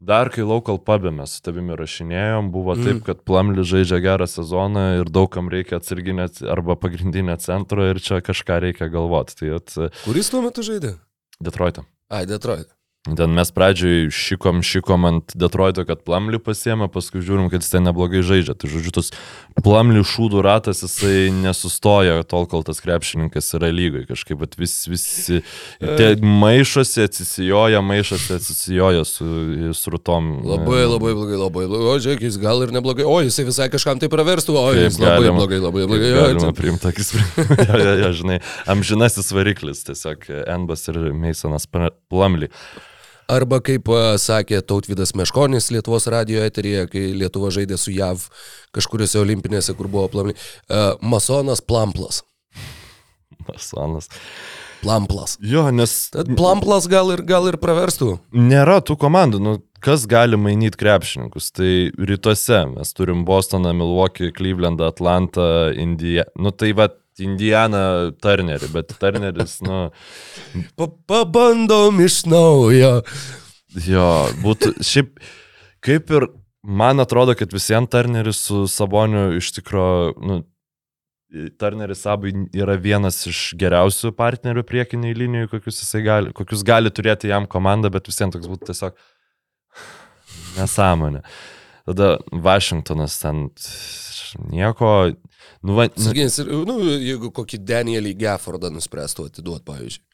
dar 0.01 0.31
kai 0.33 0.41
local 0.43 0.79
pubė 0.81 1.11
mes 1.13 1.37
su 1.37 1.43
tavimi 1.45 1.75
rašinėjom, 1.77 2.49
buvo 2.51 2.73
Mm. 2.75 2.83
taip, 2.87 3.03
kad 3.05 3.21
Plamli 3.23 3.61
žaidžia 3.61 4.01
gerą 4.01 4.25
sezoną 4.27 4.85
ir 5.01 5.05
daugam 5.13 5.49
reikia 5.53 5.77
atsarginę 5.77 6.25
arba 6.49 6.75
pagrindinę 6.75 7.37
centro 7.37 7.85
ir 7.89 8.01
čia 8.01 8.19
kažką 8.21 8.59
reikia 8.65 8.89
galvoti. 8.89 9.35
Tai 9.37 9.55
at, 9.61 9.77
Kuris 10.03 10.29
tuo 10.33 10.41
metu 10.41 10.61
žaidė? 10.65 10.95
Detroitą. 11.41 11.85
Ai, 12.09 12.25
Detroit. 12.25 12.67
Ten 13.01 13.33
mes 13.33 13.49
pradžioj 13.49 14.11
šikom, 14.13 14.59
šikom 14.61 15.07
ant 15.09 15.31
Detroito, 15.33 15.81
kad 15.89 16.03
Plamlių 16.05 16.37
pasiemė, 16.45 16.85
paskui 16.93 17.23
žiūrim, 17.25 17.47
kad 17.49 17.63
jis 17.65 17.71
ten 17.73 17.81
neblogai 17.87 18.21
žaidžia. 18.21 18.53
Tai 18.53 18.69
žodžiu, 18.69 18.91
tas 18.93 19.07
Plamlių 19.65 20.03
šūdų 20.05 20.43
ratas, 20.45 20.83
jisai 20.85 21.31
nesustoja 21.33 22.19
tol, 22.29 22.45
kol 22.45 22.61
tas 22.67 22.77
krepšininkas 22.77 23.49
yra 23.57 23.71
lygai. 23.73 24.03
Kažkaip 24.05 24.37
vat 24.43 24.53
vis, 24.53 24.75
visi 24.85 25.39
maišosi, 26.21 27.01
atsisijoja, 27.09 27.81
maišosi, 27.81 28.35
atsisijoja 28.37 29.01
su 29.09 29.25
srutom. 29.81 30.29
Labai, 30.45 30.83
labai 30.85 31.15
blogai, 31.17 31.41
labai 31.41 31.65
blogai. 31.73 31.89
O, 31.95 31.97
žiūrėk, 32.05 32.21
jis 32.29 32.37
gal 32.45 32.61
ir 32.67 32.75
neblogai. 32.77 33.09
O, 33.09 33.17
jisai 33.25 33.47
visai 33.49 33.69
kažkam 33.73 33.97
tai 33.97 34.11
praverstų. 34.13 34.53
O, 34.61 34.67
Kaip 34.75 34.85
jis 34.85 35.01
labai 35.01 35.17
galima- 35.17 35.41
blogai, 35.41 35.59
labai 35.65 35.87
Kaip 35.87 35.91
blogai. 35.95 36.13
Jo, 36.13 36.21
Galima 36.29 36.53
priimti 36.61 36.85
tokį 36.85 37.07
sprendimą. 37.09 37.59
ja, 37.65 37.81
ja, 37.81 37.97
ja, 38.05 38.13
žinai, 38.21 38.39
amžinasis 38.77 39.33
variklis, 39.33 39.81
tiesiog 39.89 40.29
Enbas 40.45 40.85
ir 40.93 41.01
Meisonas 41.17 41.65
Plamli. 41.65 42.53
Arba 43.31 43.61
kaip 43.63 43.87
a, 43.87 44.17
sakė 44.19 44.59
Tautvidas 44.67 45.13
Meškonis 45.15 45.69
Lietuvos 45.71 46.07
radio 46.11 46.41
eteryje, 46.43 46.83
kai 46.91 47.03
Lietuva 47.15 47.51
žaidė 47.53 47.77
su 47.79 47.93
JAV 47.95 48.25
kažkuriuose 48.75 49.21
olimpinėse, 49.21 49.75
kur 49.77 49.87
buvo 49.91 50.09
plamai. 50.11 50.35
Uh, 50.67 50.97
Masonas 50.99 51.63
Plamplas. 51.63 52.25
Masonas. 53.47 54.11
Plamplas. 54.81 55.37
Jo, 55.39 55.67
nes 55.71 56.09
Tad 56.11 56.33
Plamplas 56.35 56.89
gal 56.91 57.13
ir, 57.15 57.23
gal 57.23 57.47
ir 57.47 57.59
praverstų. 57.61 58.17
nėra 58.35 58.81
tų 58.83 58.97
komandų, 58.99 59.39
nu, 59.39 59.57
kas 59.83 60.05
gali 60.09 60.37
mainyti 60.39 60.79
krepšininkus. 60.79 61.51
Tai 61.57 61.73
rytuose 61.97 62.63
mes 62.75 62.93
turim 62.97 63.25
Bostoną, 63.27 63.73
Milwaukee, 63.77 64.31
Clevelandą, 64.35 64.91
Atlantą, 64.91 65.71
Indiją. 65.75 66.27
Nu 66.39 66.51
tai 66.51 66.73
va, 66.77 66.89
Indiana 67.21 68.11
Turnerį, 68.23 68.71
bet 68.73 68.93
Turneris, 69.01 69.59
nu, 69.65 69.89
Pa 70.79 70.87
pabandom 71.09 71.99
iš 72.01 72.23
naujo. 72.31 73.01
jo, 73.87 74.07
būtų 74.41 74.77
šiaip 74.85 75.19
kaip 75.83 76.13
ir 76.15 76.27
man 76.63 77.03
atrodo, 77.03 77.35
kad 77.37 77.53
visiems 77.53 77.91
Turneris 77.91 78.41
su 78.47 78.63
Saboniu 78.71 79.31
iš 79.37 79.51
tikrųjų, 79.57 80.15
nu, 80.27 80.41
Turneris 81.59 82.03
Sabui 82.03 82.33
yra 82.57 82.75
vienas 82.75 83.21
iš 83.29 83.53
geriausių 83.59 84.11
partnerių 84.17 84.65
priekiniai 84.67 85.15
linijų, 85.15 85.51
kokius, 85.53 85.79
gali, 86.03 86.33
kokius 86.35 86.63
gali 86.67 86.91
turėti 86.91 87.31
jam 87.31 87.47
komanda, 87.47 87.91
bet 87.93 88.09
visiems 88.11 88.35
toks 88.35 88.51
būtų 88.51 88.71
tiesiog 88.71 88.97
nesąmonė. 90.57 91.23
Tada 91.85 92.17
Vašingtonas 92.31 93.17
ten 93.19 93.49
nieko, 94.51 95.11
nu, 95.61 95.75
va, 95.75 95.87
nu, 95.97 96.13
ir, 96.13 96.53
nu, 96.67 96.77
jeigu 97.01 97.31
kokį 97.33 97.59
Danielį 97.65 98.13
Geffordą 98.21 98.71
nuspręstų 98.73 99.27
atiduoti, 99.31 99.65
pavyzdžiui. 99.67 100.05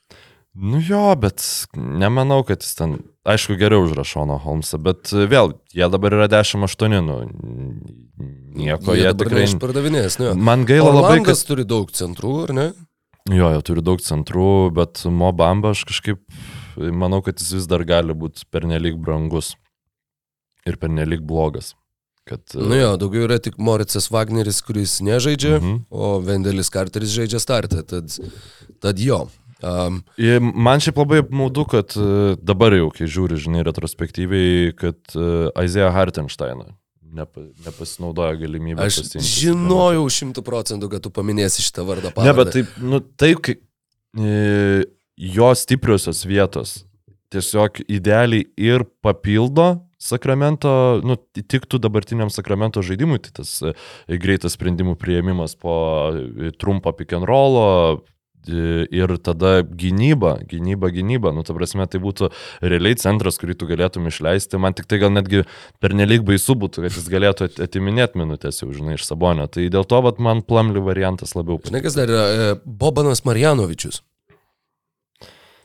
nu 0.57 0.79
jo, 0.81 1.03
bet 1.19 1.43
nemanau, 1.75 2.39
kad 2.47 2.63
jis 2.65 2.79
ten, 2.79 2.95
aišku, 3.27 3.59
geriau 3.59 3.85
už 3.85 3.93
Rašono 3.99 4.39
Holmesą, 4.41 4.79
bet 4.81 5.11
vėl, 5.11 5.53
jie 5.75 5.91
dabar 5.93 6.15
yra 6.17 6.29
10-8, 6.31 6.97
nu, 7.05 7.19
nieko 8.57 8.95
jie, 8.97 9.03
jie 9.05 9.13
tikrai... 9.21 9.45
Išpardavinės, 9.51 10.19
ne? 10.23 10.33
Man 10.33 10.65
gaila 10.69 10.89
labai, 10.89 11.19
kad 11.19 11.35
Orlandas 11.35 11.45
turi 11.51 11.67
daug 11.67 11.93
centrų, 11.93 12.33
ar 12.47 12.55
ne? 12.57 12.67
Jo, 13.27 13.51
jie 13.53 13.61
turi 13.67 13.83
daug 13.83 14.01
centrų, 14.01 14.71
bet 14.73 15.03
Mobamba 15.11 15.75
aš 15.75 15.83
kažkaip 15.91 16.23
manau, 16.77 17.19
kad 17.25 17.43
jis 17.43 17.57
vis 17.59 17.69
dar 17.69 17.83
gali 17.85 18.15
būti 18.15 18.47
pernelyg 18.49 18.95
brangus 19.03 19.53
ir 20.67 20.77
pernelyg 20.81 21.23
blogas. 21.27 21.73
Kad, 22.27 22.43
Nu 22.59 22.75
jo, 22.75 22.89
daugiau 22.99 23.23
yra 23.23 23.37
tik 23.39 23.55
Moricas 23.57 24.09
Wagneris, 24.11 24.57
kuris 24.67 24.97
nežaidžia, 24.99 25.61
Mhm. 25.61 25.75
o 25.89 26.17
Vendelis 26.19 26.69
Carteris 26.73 27.13
žaidžia 27.15 27.39
startą, 27.39 27.83
tad, 27.87 28.11
tad 28.83 28.99
jo. 28.99 29.29
Um, 29.63 30.03
Man 30.53 30.77
šiaip 30.83 30.99
labai 30.99 31.21
apmaudu, 31.23 31.63
kad 31.71 31.95
e, 31.97 32.35
dabar 32.43 32.75
jau, 32.77 32.91
kai 32.93 33.07
žiūri, 33.09 33.39
žinai, 33.41 33.63
retrospektyviai, 33.65 34.75
kad 34.77 34.99
Aizėja 35.57 35.87
Hartensteiną 35.95 36.67
nepa, 37.17 37.41
nepasinaudojo 37.65 38.35
galimybę. 38.43 38.83
aš 38.85 38.99
pasiimti. 39.01 39.31
žinojau 39.47 40.03
šimtų 40.11 40.43
procentų, 40.45 40.89
kad 40.91 41.01
tu 41.01 41.09
paminėsi 41.09 41.63
šitą 41.65 41.87
vardą. 41.87 42.11
Ne, 42.11 42.13
pavardę. 42.13 42.43
bet 42.43 42.53
taip, 42.53 42.75
nu, 42.83 42.99
taip, 42.99 43.41
kai 43.41 43.55
e, 44.19 44.83
jo 45.17 45.49
stipriosios 45.55 46.21
vietos 46.27 46.83
tiesiog 47.33 47.81
idealiai 47.87 48.45
ir 48.57 48.83
papildo 49.01 49.79
Sakramento, 49.97 51.01
nu, 51.01 51.15
tiktų 51.17 51.79
dabartiniam 51.81 52.29
Sakramento 52.29 52.83
žaidimui, 52.85 53.17
tai 53.23 53.31
tas 53.39 53.55
e, 53.65 53.73
greitas 54.21 54.53
sprendimų 54.53 54.93
prieimimas 55.01 55.55
po 55.57 55.73
e, 56.13 56.51
trumpo 56.53 56.93
pick 56.93 57.15
and 57.17 57.25
rollo 57.25 57.63
e, 58.45 58.85
ir 58.93 59.15
tada 59.25 59.63
gynyba, 59.65 60.35
gynyba, 60.45 60.91
gynyba, 60.93 61.31
nu, 61.33 61.41
ta 61.47 61.55
prasme, 61.57 61.87
tai 61.89 61.97
būtų 62.03 62.29
realiai 62.61 62.99
centras, 63.01 63.39
kurį 63.41 63.55
tu 63.57 63.69
galėtum 63.71 64.05
išleisti, 64.11 64.59
man 64.61 64.77
tik 64.77 64.85
tai 64.85 64.99
gal 65.01 65.09
netgi 65.15 65.47
pernelyg 65.81 66.21
baisu 66.29 66.53
būtų, 66.61 66.85
kad 66.85 66.99
jis 66.99 67.09
galėtų 67.15 67.49
at- 67.49 67.57
atiminėti 67.65 68.21
minutės 68.21 68.61
jau, 68.61 68.69
žinai, 68.77 68.99
iš 68.99 69.07
Sabonio, 69.09 69.49
tai 69.49 69.65
dėl 69.73 69.89
to, 69.89 70.03
vat, 70.05 70.21
man 70.21 70.45
plamli 70.45 70.77
variantas 70.77 71.33
labiau 71.33 71.57
Žinai, 71.65 71.81
kas 71.81 71.97
dar 71.97 72.13
yra? 72.13 72.53
Bobanas 72.61 73.25
Marjanovičius. 73.25 74.03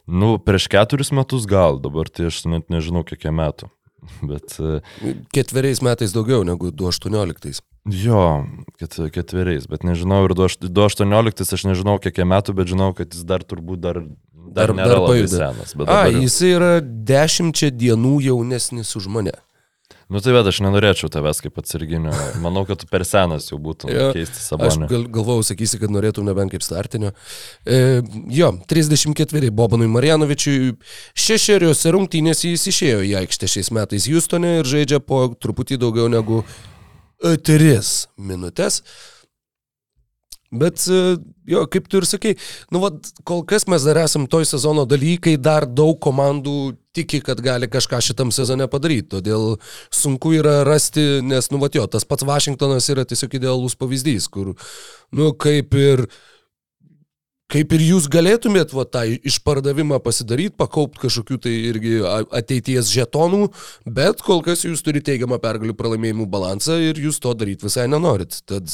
Nu, 0.09 0.35
prieš 0.41 0.72
keturis 0.72 1.12
metus 1.12 1.45
gal, 1.47 1.76
dabar 1.85 2.09
tai 2.09 2.33
aš 2.33 2.43
net 2.49 2.72
nežinau, 2.72 3.05
kiek 3.05 3.28
metų. 3.28 3.68
Bet 4.30 4.57
e, 4.61 4.80
Ketveriais 5.34 5.82
metais 5.84 6.12
daugiau 6.14 6.42
negu 6.46 6.70
2018. 6.74 7.62
jo, 8.03 8.22
ket, 8.78 8.98
ketveriais, 9.14 9.64
bet 9.70 9.82
nežinau 9.86 10.20
ir 10.28 10.34
2018 10.38 11.55
aš 11.57 11.64
nežinau, 11.66 11.96
kiek 12.03 12.18
jam 12.22 12.30
metų, 12.30 12.55
bet 12.55 12.70
žinau, 12.70 12.92
kad 12.94 13.11
jis 13.14 13.24
dar 13.26 13.42
turbūt 13.42 13.80
dar, 13.82 13.98
dar, 14.32 14.70
Dar- 14.70 14.76
dar 14.76 15.00
pajuda. 15.07 15.32
senas. 15.55 15.72
A, 15.74 15.78
dabar 15.82 16.12
jis 16.14 16.36
yra 16.46 16.72
dešimčia 16.82 17.72
dienų 17.74 18.20
jaunesnis 18.28 18.94
už 18.98 19.09
mane. 19.11 19.34
Nu 20.13 20.21
tai 20.21 20.35
bet 20.37 20.49
aš 20.51 20.59
nenorėčiau 20.61 21.09
tavęs 21.13 21.39
kaip 21.41 21.57
atsarginio. 21.63 22.13
Manau, 22.45 22.67
kad 22.69 22.83
tu 22.83 22.89
per 22.91 23.05
senas 23.09 23.47
jau 23.49 23.57
būtum 23.63 23.89
Jo, 23.89 24.11
keisti 24.13 24.37
Aš 24.37 24.49
sabonį. 24.51 24.89
gal, 24.91 25.07
galvojau, 25.15 25.47
sakysi, 25.49 25.79
kad 25.81 25.95
norėtum 25.95 26.27
nebent 26.29 26.53
kaip 26.53 26.65
startinio. 26.65 27.15
E, 27.65 28.03
jo, 28.37 28.51
34 28.69 29.49
Bobanui 29.57 29.89
Marjanovičiui 29.89 30.75
šešeriuose 31.17 31.95
rungtynėse 31.97 32.53
jis 32.53 32.67
išėjo 32.75 33.01
į 33.09 33.15
aikštę 33.23 33.49
šiais 33.55 33.73
metais 33.73 34.11
Houstone 34.13 34.59
ir 34.61 34.69
žaidžia 34.69 35.01
po 35.01 35.25
truputį 35.33 35.81
daugiau 35.81 36.11
negu 36.13 36.43
3 37.23 37.81
minutės. 38.21 38.83
Bet, 40.53 40.82
e, 40.84 41.16
jo, 41.48 41.62
kaip 41.72 41.86
tu 41.88 42.03
ir 42.03 42.05
sakai, 42.05 42.34
nu, 42.74 42.82
vat, 42.82 43.09
kol 43.28 43.40
kas 43.48 43.64
mes 43.72 43.84
dar 43.88 44.03
esam 44.03 44.26
toj 44.28 44.44
sezono 44.50 44.84
dalykai, 44.88 45.38
dar 45.40 45.64
daug 45.64 45.96
komandų 46.05 46.74
tiki, 46.92 47.22
kad 47.24 47.40
gali 47.40 47.70
kažką 47.72 48.03
šitam 48.05 48.32
sezone 48.34 48.68
padaryti. 48.68 49.14
Todėl 49.14 49.57
sunku 49.88 50.34
yra 50.36 50.61
rasti, 50.68 51.22
nes, 51.24 51.48
nu, 51.53 51.62
vat 51.62 51.78
jo, 51.78 51.86
tas 51.88 52.05
pats 52.05 52.26
Vašingtonas 52.28 52.90
yra 52.92 53.07
tiesiog 53.09 53.38
idealus 53.40 53.78
pavyzdys, 53.80 54.28
kur, 54.32 54.53
nu, 55.16 55.32
kaip 55.32 55.72
ir 55.80 56.05
kaip 57.53 57.72
ir 57.76 57.82
jūs 57.84 58.07
galėtumėt 58.12 58.72
va, 58.72 58.84
tą 58.88 59.03
išpardavimą 59.28 59.98
pasidaryti, 60.05 60.55
pakaupti 60.57 61.03
kažkokių 61.05 61.38
tai 61.44 61.53
irgi 61.68 61.98
ateities 62.32 62.88
žetonų, 62.92 63.50
bet 63.84 64.22
kol 64.24 64.40
kas 64.44 64.64
jūs 64.64 64.84
turite 64.84 65.11
teigiamą 65.11 65.36
pergalių 65.42 65.76
pralaimėjimų 65.76 66.28
balansą 66.32 66.78
ir 66.80 67.00
jūs 67.03 67.20
to 67.22 67.34
daryti 67.36 67.68
visai 67.68 67.88
nenorit. 67.92 68.38
Tad 68.48 68.72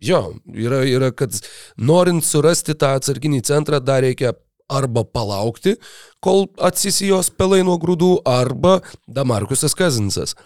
jo, 0.00 0.22
yra, 0.54 0.82
yra, 0.88 1.10
kad 1.16 1.36
norint 1.78 2.24
surasti 2.26 2.76
tą 2.78 2.94
atsarginį 2.98 3.42
centrą, 3.46 3.80
dar 3.84 4.04
reikia 4.06 4.34
arba 4.70 5.04
palaukti, 5.04 5.76
kol 6.22 6.46
atsisijos 6.62 7.32
pelai 7.34 7.62
nuo 7.66 7.76
grūdų, 7.82 8.20
arba 8.28 8.78
Damarkusas 9.10 9.74
Kazinsas. 9.78 10.36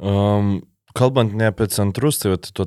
Um, 0.00 0.62
kalbant 0.96 1.34
ne 1.36 1.48
apie 1.50 1.66
centrus, 1.70 2.20
tai 2.22 2.36
tu 2.38 2.66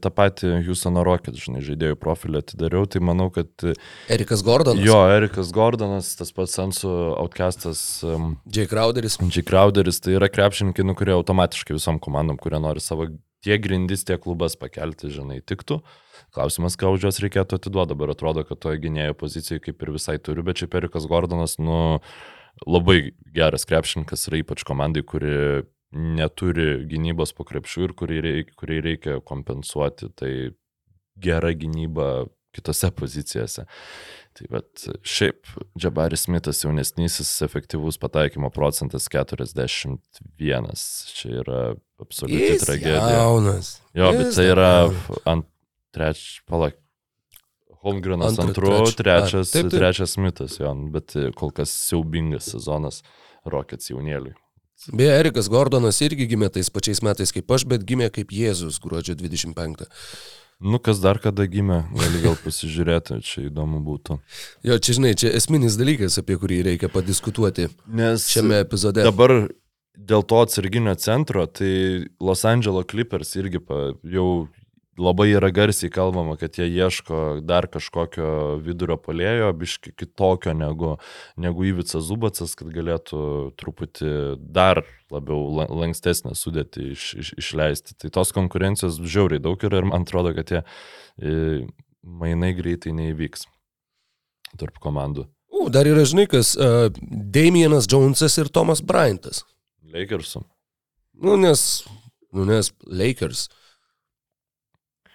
tą 0.00 0.10
patį 0.14 0.54
Houstono 0.66 1.04
Rocket, 1.06 1.36
žinai, 1.38 1.62
žaidėjų 1.66 1.98
profilį 2.00 2.40
atidariau, 2.40 2.86
tai 2.90 3.02
manau, 3.04 3.28
kad 3.34 3.66
Erikas 4.14 4.44
Gordonas, 4.46 4.82
jo, 4.86 4.96
Erikas 5.12 5.52
Gordonas, 5.54 6.14
tas 6.18 6.32
pats 6.34 6.54
Sensu 6.56 6.90
outcastas, 7.18 7.84
um, 8.06 8.34
Jay 8.48 8.70
Crowderis. 8.70 9.18
G. 9.20 9.44
Crowderis, 9.46 10.00
tai 10.04 10.16
yra 10.18 10.30
krepšininkai, 10.32 10.86
nu, 10.86 10.96
kurie 10.98 11.14
automatiškai 11.18 11.76
visom 11.76 12.00
komandom, 12.02 12.38
kurie 12.40 12.62
nori 12.62 12.82
savo 12.82 13.10
tiek 13.44 13.62
grindis, 13.64 14.04
tiek 14.08 14.22
klubas 14.24 14.56
pakelti, 14.60 15.10
žinai, 15.12 15.40
tiktų. 15.44 15.80
Klausimas, 16.34 16.78
ką 16.80 16.94
už 16.94 17.06
juos 17.06 17.20
reikėtų 17.22 17.60
atiduoti, 17.60 17.92
dabar 17.92 18.14
atrodo, 18.14 18.44
kad 18.48 18.60
toje 18.62 18.80
gynėjo 18.82 19.16
pozicijoje 19.20 19.66
kaip 19.68 19.84
ir 19.84 19.92
visai 19.94 20.16
turiu, 20.22 20.44
bet 20.46 20.62
čia 20.62 20.70
Perikas 20.72 21.06
Gordonas, 21.10 21.58
nu, 21.62 22.00
labai 22.66 23.14
geras 23.34 23.66
krepšininkas 23.68 24.28
yra 24.30 24.40
ypač 24.42 24.64
komandai, 24.66 25.04
kuri 25.06 25.64
neturi 25.94 26.84
gynybos 26.90 27.34
po 27.36 27.46
krepšių 27.46 27.86
ir 27.86 27.94
kurį 27.98 28.20
reikia, 28.24 28.56
kurį 28.58 28.80
reikia 28.88 29.18
kompensuoti, 29.26 30.10
tai 30.18 30.32
gera 31.20 31.52
gynyba 31.54 32.26
kitose 32.54 32.90
pozicijose. 32.94 33.66
Tai 34.34 34.46
bet 34.50 34.86
šiaip 35.06 35.46
Džabaris 35.78 36.24
Smithas 36.26 36.64
jaunesnysis 36.64 37.30
efektyvus 37.46 38.00
pataikymo 38.02 38.50
procentas 38.54 39.06
41. 39.12 39.98
Čia 41.14 41.34
yra 41.42 41.60
absoliuti 42.02 42.54
Jis 42.54 42.64
tragedija. 42.66 43.10
Jaunas. 43.18 43.74
Jo, 43.94 44.10
bet 44.16 44.26
Jis 44.30 44.40
tai 44.40 44.48
dar 44.48 44.56
yra 44.56 44.70
jaunas. 44.72 45.20
ant 45.34 45.50
treč, 45.94 46.24
palauk. 46.50 46.80
Holmgrenas 47.84 48.38
Antru, 48.40 48.70
trečiu. 48.70 48.96
trečias, 48.96 49.50
taip, 49.52 49.66
taip. 49.68 49.74
trečias 49.76 50.14
Smithas, 50.16 50.54
jo, 50.56 50.70
bet 50.94 51.12
kol 51.36 51.50
kas 51.52 51.68
siaubingas 51.84 52.46
sezonas 52.54 53.02
Rockets 53.44 53.90
jaunėliui. 53.92 54.32
Beje, 54.92 55.12
Erikas 55.20 55.50
Gordonas 55.52 56.00
irgi 56.04 56.26
gimė 56.28 56.48
tais 56.52 56.70
pačiais 56.72 57.02
metais 57.04 57.30
kaip 57.32 57.52
aš, 57.54 57.66
bet 57.68 57.84
gimė 57.84 58.08
kaip 58.12 58.32
Jėzus 58.34 58.80
gruodžio 58.82 59.14
25. 59.20 59.84
Nu, 60.60 60.78
kas 60.78 61.00
dar 61.02 61.18
kada 61.22 61.46
gimė, 61.50 61.82
gali 61.92 62.22
gal 62.22 62.36
pasižiūrėti, 62.40 63.18
čia 63.26 63.46
įdomu 63.48 63.80
būtų. 63.84 64.18
Jo, 64.64 64.78
čia 64.78 64.96
žinai, 64.98 65.14
čia 65.18 65.32
esminis 65.36 65.78
dalykas, 65.80 66.20
apie 66.22 66.38
kurį 66.40 66.62
reikia 66.70 66.88
padiskutuoti 66.92 67.68
Nes 67.90 68.28
šiame 68.32 68.62
epizode. 68.62 69.04
dabar 69.04 69.34
dėl 69.94 70.24
to 70.26 70.40
atsarginio 70.42 70.94
centro, 70.98 71.46
tai 71.46 72.06
Los 72.20 72.44
Angeles 72.48 72.86
Clippers 72.90 73.34
irgi 73.38 73.60
pa, 73.62 73.92
jau 74.02 74.48
labai 74.98 75.28
yra 75.34 75.50
garsiai 75.54 75.90
kalbama, 75.92 76.36
kad 76.40 76.58
jie 76.58 76.66
ieško 76.68 77.40
dar 77.44 77.66
kažkokio 77.70 78.58
vidurio 78.62 78.96
polėjo, 79.00 79.50
biški 79.58 79.94
kitokio 79.98 80.54
negu, 80.56 80.96
negu 81.40 81.66
Ivica 81.68 82.02
Zubacas, 82.04 82.54
kad 82.58 82.70
galėtų 82.74 83.54
truputį 83.60 84.12
dar 84.38 84.84
labiau 85.12 85.48
la- 85.58 85.68
lankstesnę 85.70 86.34
sudėti 86.38 86.92
iš, 86.94 87.08
iš, 87.20 87.32
išleisti. 87.42 87.96
Tai 87.98 88.12
tos 88.14 88.34
konkurencijos 88.36 89.00
žiauriai 89.02 89.42
daug 89.42 89.62
yra 89.66 89.82
ir 89.82 89.90
man 89.90 90.06
atrodo, 90.06 90.34
kad 90.36 90.50
tie 90.50 90.62
e, 90.62 91.64
mainai 92.02 92.52
greitai 92.56 92.94
neįvyks 92.94 93.48
tarp 94.60 94.78
komandų. 94.82 95.26
U, 95.54 95.68
dar 95.70 95.86
yra, 95.86 96.02
žinai, 96.06 96.26
kas, 96.30 96.54
uh, 96.58 96.88
Damienas 97.34 97.86
Jonesas 97.90 98.34
ir 98.42 98.50
Tomas 98.50 98.82
Bryantas. 98.82 99.44
Lakersų. 99.94 100.42
Nu, 101.22 101.36
nes, 101.38 101.84
nu, 102.34 102.46
nes 102.48 102.72
Lakers. 102.90 103.46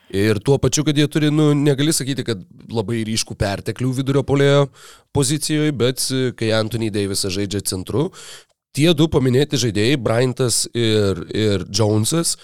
Ir 0.10 0.40
tuo 0.42 0.58
pačiu, 0.58 0.82
kad 0.88 0.98
jie 0.98 1.06
turi, 1.12 1.30
nu, 1.30 1.52
negali 1.54 1.94
sakyti, 1.94 2.26
kad 2.26 2.40
labai 2.74 3.04
ryškų 3.06 3.36
perteklių 3.38 3.92
vidurio 4.00 4.24
polėjo 4.26 4.64
pozicijoje, 5.14 5.76
bet 5.78 6.06
e, 6.10 6.22
kai 6.38 6.50
Anthony 6.58 6.90
Davisas 6.94 7.36
žaidžia 7.36 7.62
centru, 7.70 8.08
tie 8.74 8.90
du 8.98 9.06
paminėti 9.12 9.60
žaidėjai, 9.62 10.00
Bryantas 10.02 10.64
ir, 10.74 11.22
ir 11.30 11.68
Jonesas, 11.70 12.38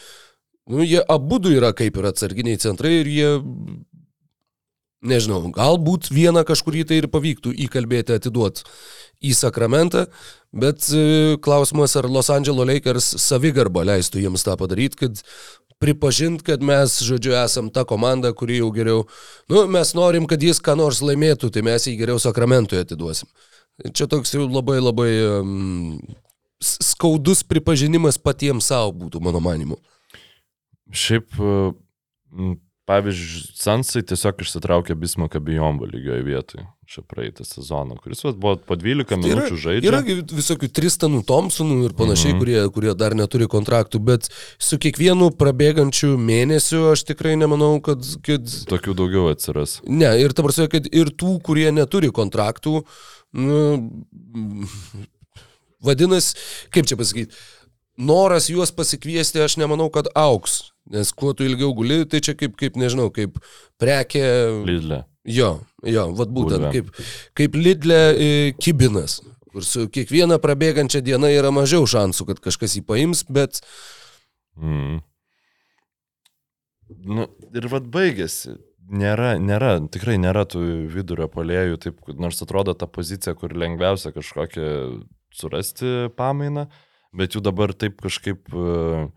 nu, 0.70 0.84
jie 0.86 1.02
abu 1.10 1.42
du 1.42 1.56
yra 1.58 1.74
kaip 1.78 1.98
ir 1.98 2.10
atsarginiai 2.12 2.62
centrai 2.62 3.00
ir 3.00 3.10
jie, 3.10 3.32
nežinau, 5.06 5.42
galbūt 5.54 6.12
vieną 6.14 6.46
kažkurį 6.46 6.86
tai 6.90 7.02
ir 7.02 7.10
pavyktų 7.14 7.54
įkalbėti 7.66 8.14
atiduoti 8.14 8.66
į 9.26 9.34
Sakramentą, 9.38 10.06
bet 10.54 10.86
e, 10.94 11.36
klausimas, 11.42 11.96
ar 11.98 12.10
Los 12.12 12.30
Angeles 12.34 12.70
Lakers 12.70 13.10
savigarba 13.26 13.86
leistų 13.90 14.22
jiems 14.22 14.46
tą 14.46 14.58
padaryti, 14.60 15.02
kad 15.06 15.26
pripažint, 15.84 16.44
kad 16.46 16.64
mes, 16.64 17.00
žodžiu, 17.04 17.36
esam 17.40 17.70
ta 17.74 17.84
komanda, 17.88 18.32
kuri 18.34 18.60
jau 18.62 18.70
geriau, 18.76 19.06
nu, 19.52 19.66
mes 19.72 19.94
norim, 19.98 20.28
kad 20.30 20.42
jis 20.42 20.62
ką 20.64 20.78
nors 20.80 21.02
laimėtų, 21.06 21.52
tai 21.54 21.66
mes 21.66 21.88
jį 21.88 21.98
geriau 22.00 22.22
Sakramentui 22.22 22.80
atiduosim. 22.82 23.30
Čia 23.92 24.08
toks 24.08 24.32
jau 24.32 24.46
labai 24.48 24.78
labai 24.80 25.10
um, 25.42 25.98
skaudus 26.64 27.44
pripažinimas 27.44 28.18
patiems 28.22 28.72
savo 28.72 28.94
būtų, 28.96 29.20
mano 29.24 29.42
manimu. 29.44 29.78
Šiaip, 30.96 31.36
e, 31.36 32.54
pavyzdžiui, 32.90 33.52
Sansai 33.58 34.04
tiesiog 34.06 34.42
išsitraukė 34.46 34.96
Bismaką 35.00 35.42
Bijombo 35.44 35.88
lygioje 35.90 36.24
vietoje 36.26 36.66
šią 36.86 37.02
praeitą 37.10 37.46
sezoną, 37.46 37.96
kuris 37.98 38.22
vat, 38.24 38.38
buvo 38.38 38.60
po 38.62 38.76
12 38.78 39.10
Tai 39.10 39.18
minučių. 39.18 39.58
Yra 39.86 40.02
gi 40.06 40.20
visokių 40.30 40.70
Tristanų 40.70 41.24
Thompsonų 41.26 41.80
ir 41.88 41.96
panašiai, 41.98 42.34
mm 42.34 42.38
-hmm. 42.38 42.44
kurie, 42.44 42.74
kurie 42.76 42.94
dar 42.94 43.16
neturi 43.18 43.48
kontraktų, 43.50 44.00
bet 44.00 44.30
su 44.62 44.78
kiekvienu 44.78 45.32
prabėgančiu 45.40 46.14
mėnesiu 46.18 46.92
aš 46.92 47.08
tikrai 47.10 47.36
nemanau, 47.42 47.80
kad... 47.82 48.06
kad 48.22 48.46
Tokių 48.70 48.94
daugiau 49.02 49.32
atsiras. 49.32 49.80
ne, 49.88 50.14
ir 50.22 50.34
ta 50.34 50.46
prasme, 50.46 50.68
kad 50.70 50.86
ir 50.94 51.10
tų, 51.10 51.40
kurie 51.42 51.72
neturi 51.72 52.14
kontraktų, 52.14 52.84
nu, 53.34 53.58
vadinasi, 55.82 56.38
kaip 56.70 56.86
čia 56.86 56.98
pasakyti, 57.02 57.34
noras 57.98 58.50
juos 58.50 58.72
pasikviesti, 58.72 59.42
aš 59.42 59.58
nemanau, 59.58 59.90
kad 59.90 60.08
auks. 60.14 60.75
Nes 60.94 61.12
kuo 61.18 61.34
tu 61.34 61.46
ilgiau 61.48 61.74
guli, 61.74 62.04
tai 62.10 62.22
čia 62.22 62.36
kaip, 62.38 62.54
kaip 62.60 62.76
nežinau, 62.78 63.10
kaip 63.14 63.40
prekė. 63.82 64.26
Lidle. 64.68 65.04
Jo, 65.26 65.56
jo, 65.82 66.04
vad 66.14 66.30
būtent, 66.30 66.68
Bulvė. 66.68 66.74
kaip, 66.76 67.08
kaip 67.34 67.56
Lidle 67.58 68.00
e, 68.14 68.28
kibinas. 68.62 69.22
kur 69.56 69.64
su 69.64 69.86
kiekviena 69.88 70.36
prabėgančia 70.44 71.00
diena 71.02 71.30
yra 71.32 71.50
mažiau 71.56 71.88
šansų, 71.88 72.26
kad 72.28 72.42
kažkas 72.44 72.76
jį 72.76 72.82
paims, 72.86 73.24
bet 73.24 73.62
Mm. 74.56 75.02
Nu, 77.06 77.28
ir 77.56 77.68
vad 77.72 77.90
baigėsi. 77.92 78.56
Nėra, 78.86 79.36
nėra, 79.42 79.80
tikrai 79.90 80.20
nėra 80.22 80.44
tų 80.46 80.62
vidurio 80.94 81.26
polėjų, 81.32 81.80
taip, 81.82 82.02
nors 82.22 82.44
atrodo 82.46 82.76
ta 82.78 82.86
pozicija, 82.86 83.34
kur 83.38 83.56
lengviausia 83.58 84.12
kažkokią 84.14 84.68
surasti 85.34 86.12
pamainą, 86.16 86.68
bet 87.18 87.34
jų 87.34 87.42
dabar 87.48 87.74
taip 87.74 87.98
kažkaip 88.06 88.54
e, 88.54 89.08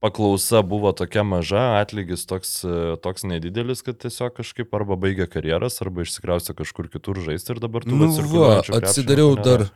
paklausa 0.00 0.62
buvo 0.62 0.92
tokia 0.92 1.24
maža, 1.26 1.64
atlygis 1.80 2.26
toks, 2.28 2.52
e, 2.64 2.96
toks 3.02 3.26
nedidelis, 3.28 3.82
kad 3.86 3.98
tiesiog 4.02 4.36
kažkaip 4.36 4.74
arba 4.76 4.98
baigia 5.00 5.26
karjeras, 5.30 5.80
arba 5.84 6.04
išsikraustė 6.04 6.56
kažkur 6.58 6.90
kitur 6.92 7.20
žaisti 7.24 7.54
ir 7.54 7.62
dabar 7.64 7.86
tu 7.86 7.96
Nu 7.96 8.10
va, 8.32 8.60
atsidariau 8.80 9.34
dar. 9.40 9.68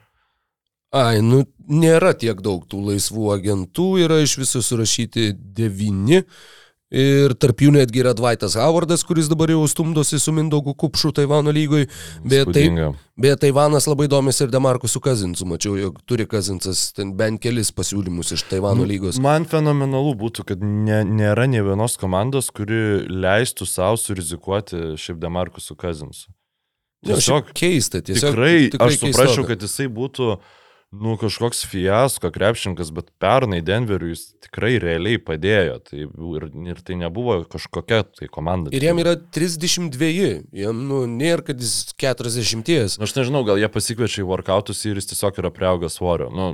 Ai, 0.90 1.20
nu, 1.22 1.44
nėra 1.70 2.12
tiek 2.18 2.40
daug 2.42 2.64
tų 2.66 2.80
laisvų 2.88 3.28
agentų, 3.36 3.90
yra 4.04 4.18
iš 4.24 4.40
viso 4.40 4.62
surašyti 4.66 5.30
devyni. 5.38 6.24
Ir 6.90 7.36
tarp 7.38 7.60
jų 7.62 7.70
netgi 7.76 8.00
yra 8.02 8.10
Dvaitas 8.18 8.56
Howardas, 8.58 9.04
kuris 9.06 9.28
dabar 9.30 9.52
jau 9.52 9.62
stumdosi 9.70 10.18
su 10.18 10.32
Mindaugu 10.34 10.72
Kupšu 10.74 11.12
Taivano 11.14 11.52
lygoj. 11.54 11.86
Beje, 12.26 12.48
tai, 12.50 12.64
beje, 13.14 13.36
Taivanas 13.44 13.86
labai 13.86 14.08
domisi 14.10 14.42
ir 14.42 14.50
Demarkusu 14.50 14.98
Kazinsu. 15.04 15.46
Mačiau, 15.46 15.76
jog 15.78 16.00
turi 16.10 16.26
Kazinsas 16.26 16.88
ten 16.96 17.12
bent 17.14 17.38
kelis 17.44 17.70
pasiūlymus 17.76 18.34
iš 18.34 18.42
Taivano 18.50 18.88
lygos. 18.90 19.22
Man 19.22 19.46
fenomenalu 19.46 20.16
būtų, 20.18 20.48
kad 20.50 20.66
ne, 20.66 21.04
nėra 21.06 21.46
ne 21.50 21.62
vienos 21.62 21.94
komandos, 22.00 22.50
kuri 22.50 23.06
leistų 23.06 23.70
savo 23.70 24.00
surizikuoti 24.00 24.96
šiaip 24.98 25.22
Demarkusų 25.22 25.78
Kazinsu. 25.78 26.26
Jo, 27.06 27.14
Tiesiog 27.14 27.54
keista, 27.56 28.02
tiesiog. 28.04 28.34
tikrai, 28.34 28.56
aš 28.76 28.98
suprasčiau, 29.00 29.46
kad 29.48 29.62
jisai 29.64 29.86
būtų, 29.88 30.34
nu, 30.90 31.14
kažkoks 31.16 31.62
fiasko 31.70 32.30
krepšininkas, 32.34 32.90
bet 32.94 33.10
pernai 33.22 33.60
Denveriui 33.62 34.14
jis 34.14 34.24
tikrai 34.46 34.74
realiai 34.82 35.20
padėjo. 35.22 35.78
Tai, 35.86 36.06
ir, 36.06 36.48
ir 36.72 36.82
tai 36.86 36.98
nebuvo 36.98 37.38
kažkokia 37.50 38.02
tai 38.08 38.30
komanda. 38.32 38.72
Ir 38.74 38.84
jam 38.88 38.98
yra 39.02 39.14
32, 39.16 40.32
jam, 40.62 40.82
nu, 40.90 41.04
nėra, 41.10 41.46
kad 41.46 41.62
jis 41.62 41.94
40. 42.00 42.98
Nu, 42.98 43.06
Aš 43.06 43.16
nežinau, 43.18 43.44
gal 43.46 43.60
jie 43.60 43.70
pasikviečia 43.70 44.24
į 44.24 44.28
workoutus 44.32 44.82
ir 44.88 44.98
jis 44.98 45.12
tiesiog 45.12 45.38
yra 45.42 45.54
prieaugęs 45.54 46.00
svorio. 46.00 46.30
Nu, 46.34 46.52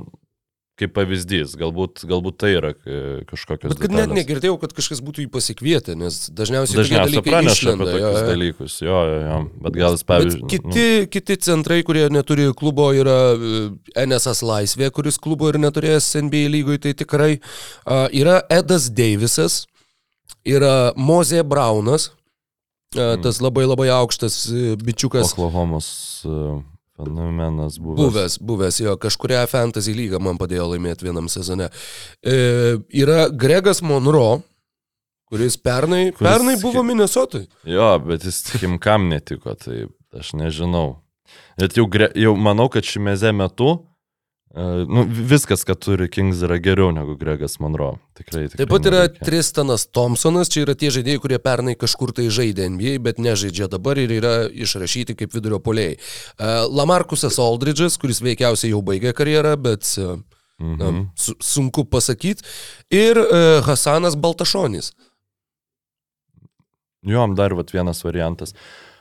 kaip 0.77 0.91
pavyzdys, 0.93 1.55
galbūt, 1.57 2.03
galbūt 2.05 2.35
tai 2.37 2.51
yra 2.53 2.69
e, 2.85 2.97
kažkokios. 3.29 3.71
Bet 3.73 3.79
kad 3.81 3.93
net 3.95 4.03
detalės. 4.05 4.17
negirdėjau, 4.19 4.57
kad 4.61 4.75
kažkas 4.77 5.01
būtų 5.01 5.23
jį 5.25 5.29
pasikvietę, 5.33 5.95
nes 5.97 6.17
dažniausiai 6.37 6.77
Dažniausiai 6.83 7.23
praneša 7.25 7.73
apie 7.73 7.87
tokius 7.87 8.01
jo, 8.03 8.11
jo. 8.13 8.27
dalykus. 8.29 8.75
Jo, 8.85 8.99
jo, 9.09 9.15
jo. 9.25 9.39
Bet 9.65 9.79
gal 9.79 9.95
jis, 9.97 10.03
Bet 10.05 10.11
pavyzdžiui. 10.13 10.43
nu, 10.43 10.51
kiti, 10.53 10.85
kiti 11.17 11.37
centrai, 11.47 11.79
kurie 11.87 12.05
neturi 12.13 12.45
klubo, 12.57 12.91
yra 12.93 13.17
e, 13.33 13.63
NSS 14.05 14.43
Laisvė, 14.45 14.91
kuris 14.93 15.17
klubo 15.17 15.49
ir 15.49 15.57
neturėjęs 15.65 16.11
NBA 16.27 16.45
lygoj, 16.59 16.81
tai 16.85 16.93
tikrai 17.01 17.31
a, 17.85 18.05
yra 18.13 18.43
Edas 18.53 18.91
Deivisas, 18.93 19.63
yra 20.45 20.93
Mozė 20.95 21.41
Braunas, 21.43 22.11
Mm. 22.95 23.19
tas 23.21 23.41
labai 23.43 23.65
labai 23.67 23.89
aukštas 23.91 24.35
e, 24.47 24.75
bičiukas. 24.79 25.33
Oklahomos 25.35 25.87
e, 26.23 26.29
fenomenas 26.97 27.77
buvęs. 27.79 28.01
Buvęs, 28.01 28.37
buvęs, 28.41 28.79
jo, 28.83 28.95
kažkuria 29.01 29.45
fantasy 29.49 29.93
lyga 29.95 30.19
man 30.19 30.37
padėjo 30.41 30.67
laimėti 30.73 31.07
vienam 31.07 31.29
sezone. 31.31 31.69
E, 32.25 32.37
yra 33.03 33.27
Gregas 33.29 33.81
Monroe, 33.85 34.39
kuris 35.31 35.57
pernai, 35.61 36.11
Kuris- 36.11 36.27
pernai 36.31 36.55
buvo 36.61 36.83
Minnesotai. 36.87 37.45
Jo, 37.67 37.93
bet 37.99 38.23
jis 38.25 38.41
tikim 38.47 38.79
kam 38.79 39.09
netiko, 39.11 39.53
tai 39.59 39.85
aš 40.17 40.33
nežinau. 40.39 40.97
Bet 41.59 41.75
jau, 41.77 41.87
gre, 41.91 42.07
jau 42.15 42.35
manau, 42.39 42.69
kad 42.71 42.85
šiame 42.87 43.15
metu 43.35 43.73
nu, 44.57 45.03
viskas, 45.05 45.61
ką 45.67 45.75
turi 45.77 46.07
Kings, 46.09 46.39
yra 46.45 46.57
geriau 46.63 46.89
negu 46.95 47.13
Gregas 47.19 47.59
Monroe. 47.61 47.99
Tikrai. 48.17 48.47
tikrai 48.49 48.63
Taip 48.63 48.71
pat 48.71 48.87
yra 48.89 49.01
nereikia. 49.03 49.25
Tristanas 49.27 49.85
Thompsonas, 49.93 50.49
čia 50.49 50.63
yra 50.65 50.73
tie 50.73 50.89
žaidėjai, 50.93 51.21
kurie 51.21 51.37
pernai 51.43 51.75
kažkur 51.77 52.13
tai 52.17 52.25
žaidė 52.33 52.65
NBA, 52.73 52.95
bet 53.05 53.21
nežaidžia 53.21 53.67
dabar 53.69 53.99
ir 54.01 54.15
yra 54.17 54.33
išrašyti 54.49 55.17
kaip 55.19 55.35
vidurio 55.37 55.59
polėjai. 55.61 55.99
E, 55.99 56.53
Lamarkusas 56.73 57.37
Aldridge'as, 57.43 57.99
kuris 58.01 58.23
veikiausiai 58.25 58.73
jau 58.73 58.81
baigė 58.81 59.13
karjerą, 59.17 59.53
bet 59.61 59.93
e, 60.01 60.17
na, 60.57 60.89
Mhm. 60.89 61.03
su, 61.15 61.35
sunku 61.37 61.85
pasakyti. 61.85 62.41
Ir 62.89 63.17
e, 63.21 63.61
Hasanas 63.61 64.15
Baltašonis. 64.17 64.91
Jom 67.05 67.35
dar 67.37 67.53
vat, 67.53 67.69
vienas 67.71 68.01
variantas. 68.03 68.55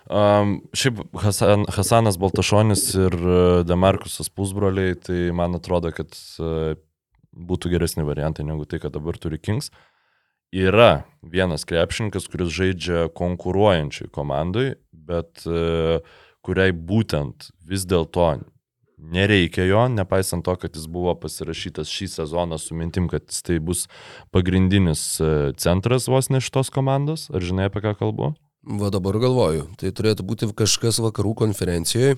Um, 0.06 0.60
šiaip 0.76 1.00
Hasan, 1.18 1.64
Hasanas 1.74 2.18
Baltašonis 2.22 2.84
ir 2.94 3.14
uh, 3.18 3.62
Demarkusas 3.66 4.30
pusbroliai, 4.30 4.94
tai 5.02 5.32
man 5.34 5.58
atrodo, 5.58 5.90
kad 5.94 6.14
uh, 6.38 6.76
būtų 7.34 7.72
geresni 7.74 8.06
variantai 8.06 8.46
negu 8.46 8.68
tai, 8.70 8.78
kad 8.82 8.94
dabar 8.94 9.18
turi 9.18 9.40
Kings. 9.42 9.72
Yra 10.54 11.04
vienas 11.26 11.66
krepšininkas, 11.66 12.28
kuris 12.30 12.54
žaidžia 12.54 13.08
konkuruojančiai 13.18 14.12
komandai, 14.14 14.76
bet 14.94 15.42
uh, 15.50 15.98
kuriai 16.46 16.70
būtent 16.70 17.50
vis 17.66 17.82
dėlto 17.90 18.30
nereikia 18.96 19.66
jo, 19.66 19.82
nepaisant 19.92 20.44
to, 20.46 20.54
kad 20.56 20.76
jis 20.76 20.86
buvo 20.90 21.14
pasirašytas 21.20 21.90
šį 21.92 22.08
sezoną 22.14 22.58
su 22.62 22.76
mintim, 22.78 23.10
kad 23.10 23.28
tai 23.46 23.58
bus 23.62 23.86
pagrindinis 24.34 25.04
e, 25.20 25.30
centras 25.60 26.08
vos 26.08 26.30
ne 26.32 26.40
šitos 26.40 26.72
komandos. 26.72 27.28
Ar 27.34 27.44
žinai, 27.44 27.68
apie 27.68 27.84
ką 27.84 27.96
kalbu? 27.98 28.32
Va 28.66 28.90
dabar 28.90 29.14
galvoju, 29.22 29.68
tai 29.78 29.92
turėtų 29.94 30.24
būti 30.26 30.48
kažkas 30.58 30.98
vakarų 30.98 31.36
konferencijoje. 31.38 32.16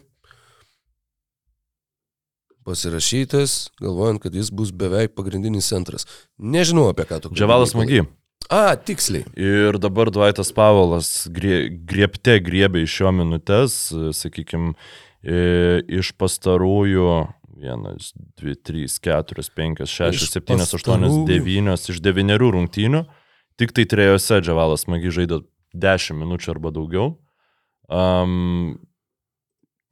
Pasirašytas, 2.65 3.75
galvojant, 3.81 4.23
kad 4.23 4.33
jis 4.37 4.49
bus 4.53 4.73
beveik 4.73 5.13
pagrindinis 5.17 5.69
centras. 5.69 6.09
Nežinau 6.41 6.87
apie 6.89 7.05
ką 7.09 7.21
tu 7.21 7.29
kalbi. 7.29 7.41
Dževalas 7.41 7.75
Magy. 7.77 8.07
A, 8.49 8.79
tiksliai. 8.81 9.27
Ir 9.37 9.77
dabar 9.81 10.09
Dvaitas 10.13 10.55
Pavolas 10.57 11.27
grie, 11.29 11.67
griepte 11.69 12.39
griebė 12.41 12.87
iš 12.87 12.95
jo 13.03 13.13
minutės, 13.13 13.77
sakykime, 14.17 14.73
iš 15.21 16.15
pastarųjų 16.17 17.11
1, 17.61 17.85
2, 18.41 18.57
3, 18.65 18.89
4, 19.05 19.45
5, 19.53 19.85
6, 19.85 20.17
Iš 20.17 20.33
7, 20.39 20.65
8, 20.65 20.65
pastarųjų. 20.65 21.23
9 21.29 21.93
iš 21.93 22.01
9 22.05 22.41
rungtynių. 22.41 23.05
Tik 23.61 23.77
tai 23.77 23.85
trejose 23.91 24.41
Dževalas 24.41 24.87
Magy 24.89 25.13
žaidė 25.13 25.43
10 25.75 26.19
minučių 26.19 26.55
arba 26.55 26.73
daugiau. 26.75 27.17
Um, 27.89 28.79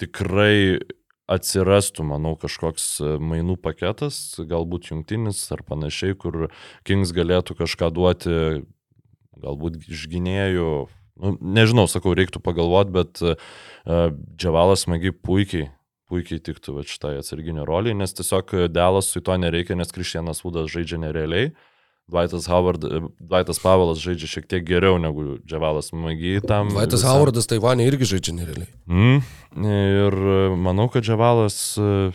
tikrai 0.00 0.80
atsirastų, 1.26 2.04
manau, 2.06 2.34
kažkoks 2.38 2.84
e, 3.02 3.14
mainų 3.18 3.56
paketas, 3.58 4.36
galbūt 4.38 4.92
jungtinis 4.92 5.40
ar 5.54 5.64
panašiai, 5.66 6.14
kur 6.14 6.48
Kings 6.86 7.10
galėtų 7.16 7.56
kažką 7.58 7.90
duoti, 7.94 8.36
galbūt 9.42 9.80
iš 9.90 10.06
gynėjų. 10.12 10.70
Nu, 11.16 11.32
nežinau, 11.40 11.86
sakau, 11.90 12.12
reiktų 12.12 12.42
pagalvoti, 12.44 12.92
bet 12.92 13.22
uh, 13.24 13.38
Džavalas 14.36 14.84
Magi 14.84 15.14
puikiai, 15.16 15.70
puikiai 16.12 16.42
tiktų 16.44 16.82
šitai 16.84 17.14
atsarginio 17.22 17.64
roliai, 17.64 17.96
nes 17.96 18.12
tiesiog 18.12 18.52
Delas 18.68 19.08
su 19.14 19.22
to 19.24 19.38
nereikia, 19.40 19.78
nes 19.80 19.94
Kristianas 19.96 20.44
Vudas 20.44 20.68
žaidžia 20.74 21.00
nerealiai. 21.00 21.54
Dwightas, 22.06 22.46
Howard, 22.46 22.84
Dwightas 23.18 23.58
Pavelas 23.58 23.98
žaidžia 23.98 24.28
šiek 24.30 24.44
tiek 24.46 24.62
geriau 24.62 24.94
negu 25.02 25.40
Džavalas 25.42 25.90
tam. 26.46 26.68
Vaitas 26.70 27.02
visam- 27.02 27.16
Howardas 27.18 27.48
Taivanė 27.50 27.86
irgi 27.90 28.06
žaidžia 28.12 28.34
nerealiai. 28.36 28.68
Mm. 28.86 29.24
Ir 29.66 30.14
e, 30.14 30.36
manau, 30.54 30.86
kad 30.88 31.02
Džavalas 31.02 31.56
e, 31.82 32.12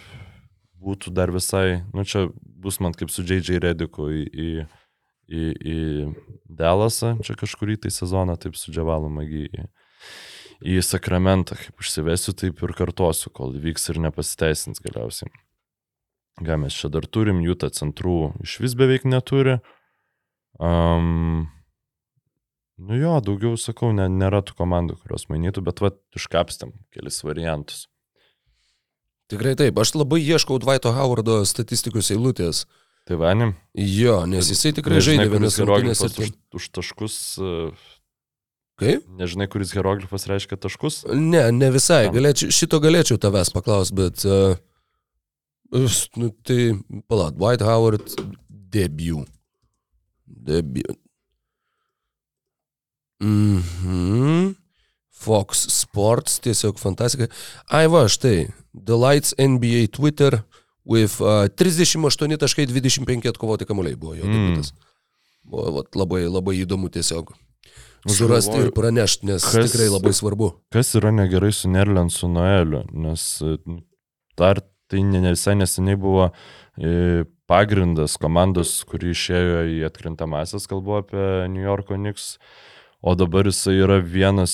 būtų 0.80 1.12
dar 1.12 1.34
visai, 1.36 1.84
nu 1.92 2.06
čia 2.08 2.30
bus 2.42 2.80
man 2.80 2.96
kaip 2.96 3.12
su 3.12 3.26
J.J. 3.28 3.60
Rediku 3.60 4.08
į, 4.16 4.24
į, 4.32 4.50
į, 5.28 5.44
į 5.60 5.78
Delasą, 6.48 7.18
čia 7.26 7.36
kažkurį 7.36 7.82
tai 7.84 7.92
sezoną, 7.92 8.38
taip 8.40 8.56
su 8.56 8.72
Džavalu 8.72 9.12
Magi 9.12 9.44
į, 9.52 9.68
Sakramentą, 10.88 11.60
kaip 11.60 11.84
užsivesiu, 11.84 12.32
taip 12.38 12.64
ir 12.64 12.76
kartosiu, 12.80 13.28
kol 13.34 13.52
vyks 13.60 13.92
ir 13.92 14.00
nepasiteisins 14.08 14.80
galiausiai. 14.80 15.28
Ką 16.42 16.56
mes 16.64 16.80
čia 16.80 16.88
dar 16.88 17.04
turim, 17.06 17.44
jų 17.44 17.60
tą 17.60 17.68
centrų 17.76 18.32
iš 18.46 18.62
vis 18.64 18.74
beveik 18.80 19.04
neturi. 19.04 19.60
Um, 20.62 21.50
Nu 22.82 22.98
jo, 22.98 23.14
daugiau 23.22 23.58
sakau, 23.62 23.92
ne, 23.94 24.08
nėra 24.10 24.40
tų 24.42 24.56
komandų, 24.58 24.96
kurios 25.04 25.28
mainytų, 25.30 25.62
bet 25.68 25.82
va, 25.84 25.92
iškapstėm 26.18 26.74
kelis 26.96 27.20
variantus. 27.22 27.84
Tikrai 29.30 29.54
taip, 29.60 29.78
aš 29.80 29.94
labai 29.96 30.20
ieškau 30.24 30.58
Dvaito 30.60 30.92
Howardo 30.96 31.38
statistikos 31.48 32.10
eilutės. 32.12 32.66
Tai 33.08 33.20
vanim. 33.22 33.54
Jo, 33.78 34.24
nes 34.30 34.50
jisai 34.50 34.74
tikrai 34.78 35.02
žaidė 35.04 35.28
vienas 35.30 35.60
rungtynės 35.62 36.02
ir... 36.08 36.18
už, 36.26 36.32
už 36.58 36.68
taškus. 36.78 37.18
e, 37.38 37.52
Kaip? 38.82 39.06
Nežinai, 39.20 39.48
kuris 39.52 39.74
hieroglifas 39.78 40.26
reiškia 40.32 40.58
taškus? 40.66 41.04
Ne, 41.14 41.46
ne 41.54 41.70
visai. 41.74 42.08
Galėčiau, 42.14 42.50
šito 42.56 42.82
galėčiau 42.82 43.22
tavęs 43.22 43.54
paklausti, 43.54 43.98
bet... 44.02 44.26
Uh, 44.26 44.58
nu, 46.18 46.32
tai, 46.44 46.74
pala, 47.06 47.30
Dwight 47.36 47.64
Howard 47.66 48.18
debut. 48.50 49.30
Debut. 50.32 50.96
Mhm. 53.22 54.56
Fox 55.22 55.68
Sports, 55.70 56.40
tiesiog 56.42 56.80
fantastika. 56.82 57.28
Ai 57.70 57.86
va, 57.88 58.08
štai, 58.10 58.48
The 58.74 58.96
Lights 58.98 59.36
NBA 59.38 59.88
Twitter 59.94 60.40
with 60.86 61.20
uh, 61.22 61.46
38.25 61.54 63.30
atkovoti 63.30 63.66
kamuoliai 63.70 63.96
buvo 63.96 64.16
jo 64.16 64.24
Mm. 64.26 64.34
debutas. 64.34 64.74
Buvo 65.46 65.72
vat, 65.78 65.96
labai, 65.96 66.24
labai 66.26 66.56
įdomu 66.66 66.90
tiesiog. 66.90 67.30
Surasti 68.10 68.58
ir 68.58 68.72
pranešti, 68.74 69.26
nes 69.30 69.44
kas- 69.46 69.70
tikrai 69.72 69.90
labai 69.94 70.10
svarbu. 70.14 70.48
Kas 70.74 70.96
yra 70.98 71.12
negerai 71.14 71.52
su 71.54 71.70
Nerlensu 71.70 72.26
Noeliu, 72.28 72.82
nes 72.94 73.42
e, 73.46 73.58
dar 74.38 74.62
tai 74.92 75.04
ne 75.08 75.22
ne 75.24 75.32
visai 75.36 75.56
neseniai 75.60 75.98
buvo 76.00 76.30
e, 76.78 77.24
pagrindas 77.50 78.18
komandos, 78.22 78.82
kuri 78.88 79.12
išėjo 79.16 79.64
į 79.76 79.80
atkrintamasis, 79.90 80.68
kalbu 80.72 81.00
apie 81.02 81.30
New 81.52 81.64
Yorko 81.66 81.98
Knicks, 82.00 82.36
o 83.04 83.16
dabar 83.20 83.50
jisai 83.50 83.78
yra 83.82 83.98
vienas, 84.04 84.54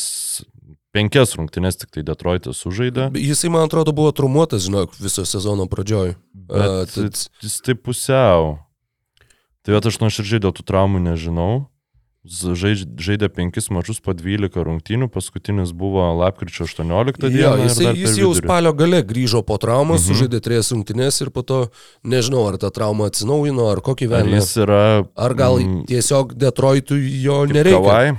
penkias 0.96 1.36
rungtynės 1.38 1.78
tik 1.82 1.92
tai 1.94 2.06
Detroitas 2.08 2.62
sužaidė, 2.64 3.10
Jisai, 3.22 3.52
man 3.54 3.68
atrodo, 3.68 3.94
buvo 3.94 4.14
trumuotas, 4.16 4.66
žinok, 4.66 4.96
viso 5.02 5.26
sezono 5.30 5.68
pradžioj. 5.70 6.16
bet 6.48 6.64
A, 6.64 6.86
tad- 6.90 7.26
jis 7.44 7.60
taip 7.66 7.84
pusiau. 7.86 8.58
Tai 9.68 9.76
bet 9.76 9.90
aš 9.90 10.00
nuoširdžiai 10.00 10.40
dėl 10.46 10.54
tų 10.56 10.64
traumų 10.64 11.02
nežinau. 11.12 11.68
Žaidė 12.28 13.30
penkis 13.34 13.70
mačius 13.72 14.00
po 14.04 14.14
12 14.14 14.52
rungtynių, 14.68 15.08
paskutinis 15.10 15.72
buvo 15.72 16.04
lapkričio 16.20 16.66
18 16.68 17.30
Jo, 17.32 17.56
dieną. 17.56 17.58
dar 17.58 17.96
jis 17.96 18.12
per 18.14 18.20
jau 18.22 18.32
spalio 18.36 18.74
gale 18.76 19.02
grįžo 19.04 19.42
po 19.48 19.58
traumos, 19.58 20.04
Mhm. 20.04 20.08
sužaidė 20.14 20.42
trijas 20.44 20.72
rungtynės 20.76 21.22
ir 21.22 21.30
po 21.32 21.42
to 21.44 21.60
nežinau, 22.04 22.48
ar 22.52 22.58
ta 22.58 22.70
trauma 22.70 23.08
atsinaujino, 23.10 23.72
ar 23.72 23.80
kokį 23.82 24.08
velnį. 24.12 24.36
jis 24.42 24.58
yra... 24.58 25.06
Ar 25.16 25.34
gal 25.34 25.60
mm, 25.60 25.86
tiesiog 25.88 26.34
Detroitui 26.36 27.22
jo 27.24 27.46
nereikia? 27.46 27.80
Kavai? 27.80 28.18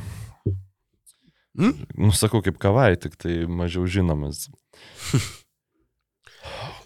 Hmm? 1.59 1.75
Nusakau 1.99 2.41
kaip 2.43 2.59
kavai, 2.59 2.97
tik 2.97 3.17
tai 3.19 3.45
mažiau 3.47 3.85
žinomas. 3.87 4.49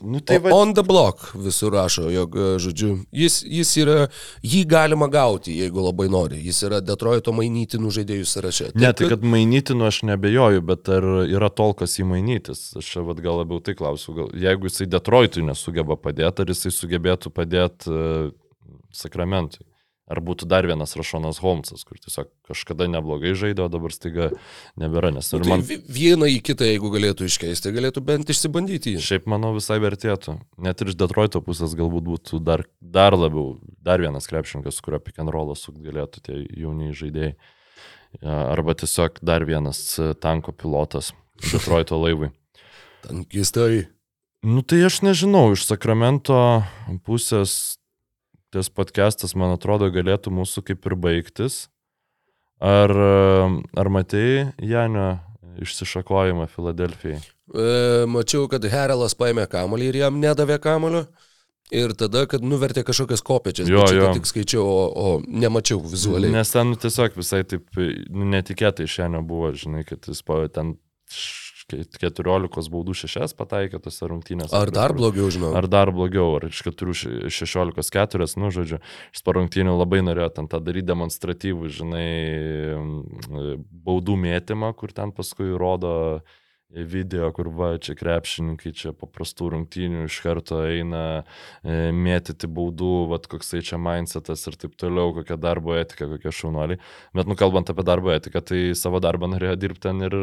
nu 0.02 0.20
Tai 0.20 0.38
va... 0.42 0.52
On 0.54 0.74
the 0.74 0.82
block 0.86 1.32
visur 1.34 1.72
rašo, 1.72 2.08
jog, 2.12 2.36
e, 2.36 2.50
žodžiu, 2.62 2.90
jis, 3.14 3.40
jis 3.46 3.72
yra, 3.82 3.96
jį 4.46 4.62
galima 4.70 5.08
gauti, 5.12 5.54
jeigu 5.62 5.84
labai 5.86 6.08
nori. 6.12 6.40
Jis 6.42 6.62
yra 6.68 6.82
Detroito 6.84 7.34
mainytinų 7.36 7.92
žaidėjų 7.98 8.28
sąraše. 8.28 8.70
Ne, 8.74 8.92
tai 8.96 9.10
kad 9.12 9.24
mainyti, 9.26 9.76
nu 9.78 9.88
aš 9.88 10.02
nebejoju, 10.08 10.64
bet 10.68 10.92
ar 10.92 11.08
yra 11.24 11.50
tolkas 11.50 11.98
įmainytis? 12.02 12.68
Aš 12.80 12.92
čia 12.94 13.06
vat, 13.06 13.22
gal 13.24 13.42
labiau 13.42 13.62
tai 13.64 13.76
klausiu. 13.78 14.16
Gal, 14.18 14.30
jeigu 14.44 14.70
jisai 14.70 14.90
Detroitui 14.92 15.46
nesugeba 15.46 15.98
padėti, 16.00 16.44
ar 16.44 16.54
jisai 16.54 16.74
sugebėtų 16.74 17.32
padėti 17.34 17.92
uh, 17.92 18.32
Sakramentui? 18.92 19.64
Ar 20.12 20.18
būtų 20.20 20.44
dar 20.44 20.66
vienas 20.68 20.92
Rašonas 20.98 21.38
Holmesas, 21.40 21.86
kur 21.88 21.96
tiesiog 21.96 22.28
kažkada 22.50 22.84
neblogai 22.92 23.30
žaidė, 23.38 23.64
o 23.64 23.68
dabar 23.72 23.94
staiga 23.94 24.26
nebėra. 24.76 25.08
Nes 25.14 25.30
Nu, 25.32 25.38
ir 25.40 25.46
tai 25.46 25.50
man, 25.54 25.62
vi- 25.64 25.78
vieną 25.88 26.28
į 26.28 26.42
kitą, 26.44 26.66
jeigu 26.68 26.90
galėtų 26.92 27.24
iškeisti, 27.30 27.72
galėtų 27.72 28.02
bent 28.04 28.28
išsibandyti. 28.28 28.92
Šiaip 29.00 29.24
manau 29.32 29.54
visai 29.56 29.78
vertėtų. 29.80 30.34
Net 30.60 30.84
ir 30.84 30.92
iš 30.92 30.98
Detroito 31.00 31.40
pusės 31.40 31.72
galbūt 31.78 32.04
būtų 32.10 32.42
dar, 32.44 32.66
dar 32.82 33.16
labiau, 33.16 33.56
dar 33.80 34.04
vienas 34.04 34.28
krepšininkas, 34.28 34.82
kurio 34.84 35.00
pick 35.00 35.18
and 35.18 35.32
rollo 35.32 35.56
sukt 35.56 35.80
galėtų 35.80 36.20
tie 36.28 36.36
jauni 36.60 36.92
žaidėjai. 36.92 37.32
Ja, 38.20 38.52
Arba 38.52 38.74
tiesiog 38.76 39.22
dar 39.24 39.46
vienas 39.48 39.78
e, 39.98 40.12
tanko 40.12 40.52
pilotas 40.52 41.14
Detroito 41.40 41.96
laivui. 41.96 42.28
Tankistai. 43.06 43.86
Nu 44.44 44.60
tai 44.60 44.82
aš 44.84 45.00
nežinau, 45.06 45.52
iš 45.54 45.64
Sakramento 45.70 46.36
pusės 47.06 47.78
tas 48.52 48.68
podcastas, 48.68 49.34
man 49.38 49.54
atrodo, 49.56 49.88
galėtų 49.92 50.32
mūsų 50.34 50.64
kaip 50.70 50.88
ir 50.88 50.96
baigtis. 51.00 51.66
Ar, 52.62 52.92
ar 53.74 53.88
matėjai 53.90 54.52
Janio 54.62 55.06
išsišakojimą 55.62 56.46
Filadelfijai? 56.52 57.18
E, 57.52 58.04
mačiau, 58.08 58.46
kad 58.52 58.64
Herelas 58.70 59.16
paėmė 59.18 59.48
kamolį 59.50 59.90
ir 59.90 60.00
jam 60.04 60.20
nedavė 60.22 60.60
kamolio. 60.62 61.06
Ir 61.72 61.94
tada, 61.96 62.26
kad 62.28 62.44
nuvertė 62.44 62.82
kažkokias 62.84 63.22
kopėčias. 63.24 63.68
Jo, 63.70 63.86
jo. 63.96 64.10
Tik 64.18 64.28
skaičiau, 64.28 64.62
o, 64.62 64.80
o 64.92 65.12
nemačiau 65.24 65.80
vizualiai. 65.80 66.34
Nes 66.34 66.52
ten 66.52 66.68
nu, 66.68 66.76
tiesiog 66.76 67.16
visai 67.16 67.40
taip 67.48 67.80
netikėtai 68.12 68.84
šiandien 68.90 69.24
buvo, 69.28 69.54
žinai, 69.56 69.86
kad 69.88 70.04
jis 70.10 70.20
po 70.26 70.42
ten 70.52 70.74
14 71.72 72.70
baudų 72.72 72.96
6 73.02 73.36
pataikė 73.38 73.80
tose 73.82 74.08
rungtynėse. 74.10 74.54
Ar 74.56 74.72
dar 74.74 74.94
blogiau, 74.96 75.30
žinau. 75.32 75.54
Ar 75.58 75.68
dar 75.70 75.92
blogiau, 75.94 76.36
ar 76.38 76.48
iš 76.50 76.62
4 76.68 77.30
16 77.32 77.94
4, 77.94 78.28
nu, 78.40 78.52
žodžiu, 78.54 78.82
iš 79.14 79.24
po 79.24 79.36
rungtynių 79.38 79.78
labai 79.78 80.02
norėjo 80.04 80.30
ten 80.38 80.50
tą 80.52 80.60
daryti 80.64 80.90
demonstratyvų, 80.92 81.72
žinai, 81.80 82.06
baudų 83.88 84.18
mėtymą, 84.28 84.72
kur 84.78 84.94
ten 84.96 85.14
paskui 85.16 85.52
rodo 85.58 86.22
video, 86.72 87.28
kur 87.36 87.50
va, 87.52 87.74
čia 87.82 87.94
krepšininkai, 87.98 88.72
čia 88.76 88.92
paprastų 88.96 89.50
rungtynių 89.52 90.06
iš 90.08 90.18
karto 90.24 90.62
eina 90.64 91.02
e, 91.20 91.90
mėtyti 91.92 92.48
baudų, 92.48 92.92
va, 93.12 93.20
koksai 93.20 93.62
čia 93.66 93.78
mindsetas 93.82 94.46
ir 94.48 94.56
taip 94.60 94.76
toliau, 94.80 95.12
kokia 95.18 95.36
darbo 95.40 95.76
etika, 95.76 96.08
kokie 96.14 96.32
šaunuoliai. 96.32 96.80
Bet, 97.16 97.28
nu, 97.28 97.36
kalbant 97.38 97.70
apie 97.72 97.84
darbo 97.86 98.12
etiką, 98.14 98.44
tai 98.52 98.62
savo 98.78 99.02
darbą 99.04 99.30
norėjo 99.34 99.58
dirbti 99.60 99.88
ten 99.90 100.06
ir 100.08 100.18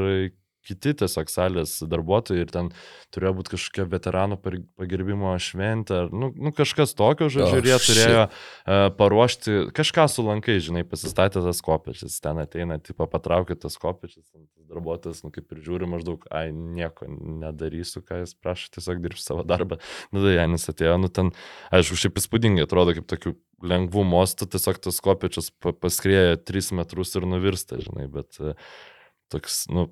kiti 0.66 0.94
tiesiog 1.02 1.32
salės 1.32 1.78
darbuotojai 1.90 2.44
ir 2.44 2.52
ten 2.54 2.70
turėjo 3.14 3.34
būti 3.40 3.54
kažkokia 3.56 3.86
veteranų 3.92 4.40
pagerbimo 4.44 5.32
šventė, 5.42 6.04
ar, 6.04 6.12
nu, 6.14 6.32
nu 6.36 6.54
kažkas 6.56 6.96
tokio, 6.98 7.30
žodžiu, 7.32 7.48
Oh, 7.50 7.62
ir 7.62 7.70
jie 7.72 7.78
turėjo 7.86 8.24
uh, 8.28 8.84
paruošti 9.00 9.58
kažką 9.76 10.06
su 10.12 10.26
lankai, 10.28 10.60
žinai, 10.64 10.84
pasistatė 10.88 11.44
tas 11.46 11.62
kopečius, 11.66 12.20
ten 12.24 12.42
ateina, 12.44 12.80
tipo, 12.84 13.08
patraukė 13.10 13.58
tas 13.60 13.80
tas 13.80 14.26
darbuotojas, 14.70 15.24
nu, 15.26 15.32
kaip 15.34 15.50
ir 15.54 15.62
žiūri 15.66 15.88
maždaug, 15.90 16.26
ai, 16.34 16.50
nieko 16.54 17.08
nedarysiu, 17.10 18.04
ką 18.06 18.22
jis 18.24 18.36
prašo, 18.38 18.70
tiesiog 18.76 19.02
dirbsiu 19.04 19.26
savo 19.26 19.46
darbą. 19.48 19.80
Nu, 20.14 20.22
tai 20.26 20.36
Janis 20.36 20.70
atėjo, 20.70 20.98
nu, 21.02 21.10
ten, 21.14 21.32
aišku, 21.74 21.98
šiaip 22.04 22.20
įspūdingai 22.22 22.68
atrodo, 22.68 22.94
kaip 22.98 23.08
tokių 23.10 23.34
lengvų 23.74 24.06
mostų, 24.08 24.50
tiesiog 24.54 24.80
tas 24.86 25.02
kopečius 25.04 25.50
pa- 25.58 25.74
paskrieja 25.74 26.38
3 26.38 26.72
metrus 26.80 27.16
ir 27.18 27.26
nuvirsta, 27.30 27.80
žinai, 27.82 28.06
bet 28.14 28.38
uh, 28.44 28.54
toks, 29.34 29.64
nu, 29.74 29.90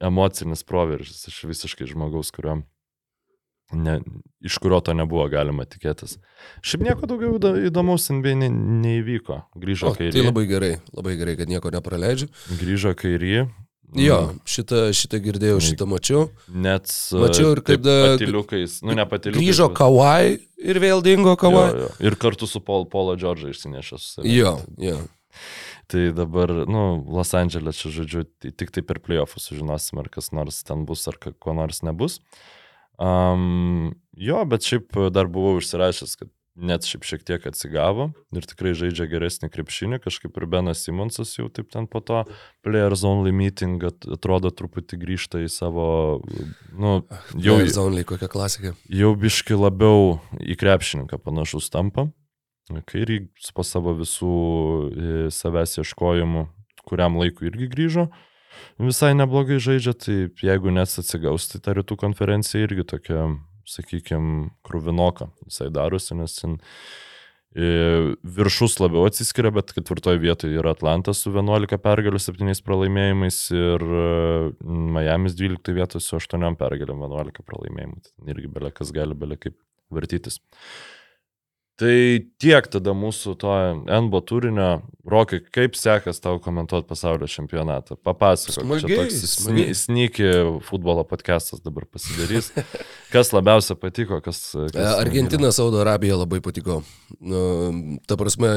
emocinis 0.00 0.62
proveržis 0.64 1.26
iš 1.28 1.44
visiškai 1.44 1.86
žmogaus, 1.90 2.30
kurio, 2.34 2.62
ne, 3.72 3.98
iš 4.40 4.58
kurio 4.62 4.80
to 4.80 4.94
nebuvo 4.96 5.28
galima 5.28 5.66
tikėtis. 5.68 6.16
Šiaip 6.62 6.84
nieko 6.86 7.06
daugiau 7.10 7.36
įdo- 7.38 7.56
įdomaus 7.68 8.08
NBA 8.14 8.34
ne, 8.38 8.48
neįvyko. 8.84 9.42
Grįžo 9.58 9.94
kairį. 9.96 10.12
tai 10.12 10.26
labai 10.26 10.46
gerai, 10.50 10.74
labai 10.94 11.16
gerai, 11.20 11.36
kad 11.36 11.48
nieko 11.50 11.72
nepraleidžiu. 11.74 12.28
Grįžo 12.60 12.94
kairį. 12.98 13.48
Jo, 13.96 14.34
šitą, 14.44 14.90
šitą 14.92 15.16
girdėjau, 15.24 15.60
šitą 15.64 15.86
mačiau. 15.88 16.26
Net 16.52 16.84
Mačiau 17.16 17.54
ir 17.56 17.62
kad, 17.64 17.80
e, 17.80 18.18
Patiliukais, 18.18 18.82
nu 18.84 18.92
ne 18.92 19.06
patiliukais. 19.08 19.40
Grįžo 19.40 19.70
Kawai 19.72 20.36
ir 20.60 20.76
vėl 20.82 21.00
dingo 21.02 21.32
Kawai. 21.40 21.88
Ir 22.04 22.12
kartu 22.20 22.46
su 22.46 22.60
Paul, 22.60 22.84
Paulo 22.84 23.16
Džordžą 23.16 23.48
savimi. 23.96 24.34
Jo, 24.36 24.58
jo. 24.76 24.98
Tai 25.88 26.02
dabar, 26.12 26.50
nu, 26.68 26.82
Los 27.08 27.32
Andželė 27.32 27.72
čia, 27.72 27.88
žodžiu, 27.94 28.26
tik 28.44 28.70
tai 28.76 28.82
per 28.84 28.98
playoffus 29.00 29.48
sužinosim, 29.48 30.02
ar 30.02 30.10
kas 30.12 30.32
nors 30.36 30.60
ten 30.68 30.82
bus, 30.84 31.06
ar 31.08 31.16
ko 31.16 31.54
nors 31.56 31.80
nebus. 31.86 32.18
Um, 32.98 33.94
jo, 34.18 34.42
bet 34.50 34.66
šiaip 34.66 34.96
dar 35.14 35.28
buvau 35.30 35.56
užsirašęs, 35.60 36.16
kad 36.18 36.28
net 36.58 36.82
šiaip 36.82 37.04
šiek 37.06 37.22
tiek 37.22 37.44
atsigavo 37.46 38.08
ir 38.34 38.46
tikrai 38.50 38.72
žaidžia 38.74 39.06
geresnį 39.06 39.46
krepšinį, 39.54 40.00
kažkaip 40.02 40.34
ir 40.40 40.46
Benas 40.50 40.80
Simonsas 40.82 41.30
jau 41.38 41.46
taip 41.54 41.70
ten 41.70 41.86
po 41.86 42.00
to 42.02 42.24
Players 42.66 43.04
Only 43.06 43.30
meeting 43.30 43.78
at- 43.86 44.08
atrodo 44.10 44.50
truputį 44.50 44.98
grįžta 44.98 45.38
į 45.44 45.48
savo, 45.54 45.86
nu, 46.74 46.96
jau, 47.38 47.60
Jau 47.62 47.70
Zonly 47.78 48.02
kokia 48.04 48.26
klasika. 48.28 48.74
jau 48.90 49.12
biški 49.14 49.54
labiau 49.54 50.18
į 50.42 50.58
krepšininką 50.58 51.22
panašus 51.22 51.70
tampa. 51.70 52.08
Kairį 52.88 53.18
po 53.56 53.64
savo 53.66 53.94
visų 53.98 54.32
e, 54.88 55.12
savęs 55.34 55.78
ieškojimų, 55.82 56.46
kuriam 56.88 57.18
laikui 57.20 57.48
irgi 57.50 57.70
grįžo. 57.72 58.08
Visai 58.82 59.12
neblogai 59.16 59.58
žaidžia, 59.62 59.94
tai 59.94 60.16
jeigu 60.42 60.72
nes 60.74 60.98
atsigaus, 61.00 61.48
tai 61.50 61.60
ta 61.62 61.74
rytų 61.78 61.98
konferencija 62.00 62.66
irgi 62.66 62.86
tokia, 62.94 63.26
sakykime, 63.68 64.48
krūvinoka 64.66 65.30
visai 65.44 65.68
darosi, 65.74 66.16
nes 66.18 66.34
ten 66.38 66.56
e, 67.52 68.16
viršus 68.38 68.78
labiau 68.82 69.06
atsiskiria, 69.08 69.52
bet 69.54 69.74
ketvirtoje 69.76 70.20
vietoje 70.22 70.58
yra 70.58 70.72
Atlantas 70.76 71.22
su 71.24 71.32
11 71.34 71.78
pergalių, 71.84 72.22
7 72.22 72.62
pralaimėjimais 72.66 73.40
ir 73.54 73.86
e, 74.02 74.04
Miami's 74.98 75.38
12 75.38 75.74
vietoje 75.78 76.04
su 76.04 76.18
8 76.20 76.58
pergalėm, 76.60 77.02
11 77.06 77.46
pralaimėjimų. 77.46 78.04
Irgi 78.34 78.52
belė 78.58 78.74
kas 78.74 78.94
gali 78.94 79.18
belė 79.18 79.40
kaip 79.42 79.58
vartytis. 79.94 80.40
Tai 81.78 81.94
tiek 82.42 82.66
tada 82.72 82.90
mūsų 82.90 83.36
to 83.38 83.50
NBO 83.86 84.18
turinio. 84.26 84.70
Rokai, 85.08 85.38
kaip 85.54 85.76
sekas 85.78 86.18
tau 86.20 86.40
komentuoti 86.42 86.88
pasaulio 86.90 87.28
čempionatą? 87.30 87.94
Papasakok. 88.04 88.64
Smagiai, 88.64 88.88
Čia 88.90 88.96
toks 88.98 89.20
smagiai. 89.36 89.76
snyki 89.78 90.26
futbolo 90.66 91.04
podcastas 91.06 91.62
dabar 91.62 91.86
pasidarys. 91.86 92.50
Kas 93.14 93.30
labiausia 93.32 93.78
patiko, 93.78 94.18
kas... 94.20 94.42
kas 94.74 94.98
Argentina, 94.98 95.48
Saudo 95.54 95.78
Arabija 95.80 96.18
labai 96.18 96.42
patiko. 96.44 96.82
Nu, 97.24 97.40
ta 98.10 98.18
prasme, 98.20 98.50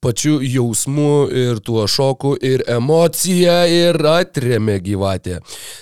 pačiu 0.00 0.38
jausmu 0.44 1.26
ir 1.32 1.58
tuo 1.64 1.86
šoku 1.88 2.34
ir 2.44 2.62
emocija 2.70 3.64
ir 3.70 3.96
atremė 4.06 4.76
gyvatė. 4.84 5.40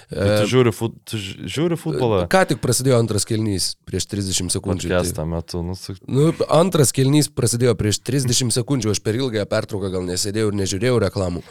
Tai 0.08 0.38
Tu 0.40 0.48
žiūri, 0.54 0.72
fut, 0.72 0.94
tu 1.04 1.18
ži- 1.20 1.48
žiūri 1.56 1.76
futbolą? 1.80 2.22
Ką 2.30 2.44
tik 2.52 2.60
prasidėjo 2.62 2.98
antras 3.02 3.26
kelnys 3.28 3.74
prieš 3.84 4.06
30 4.12 4.50
sekundžių. 4.54 4.88
tai- 4.88 4.96
Podcastą 5.02 5.26
metu. 5.28 5.62
Nu, 5.66 5.74
su... 5.74 5.96
Nu, 6.06 6.32
antras 6.48 6.92
kelnys 6.94 7.28
prasidėjo 7.28 7.74
prieš 7.76 8.00
30 8.06 8.50
sekundžių, 8.54 8.94
aš 8.94 9.00
per 9.04 9.14
ilgąją 9.18 9.44
pertrauką 9.50 9.90
gal 9.92 10.02
nesėdėjau 10.08 10.52
ir 10.54 10.60
nežiūrėjau 10.62 11.00
reklamų. 11.08 11.42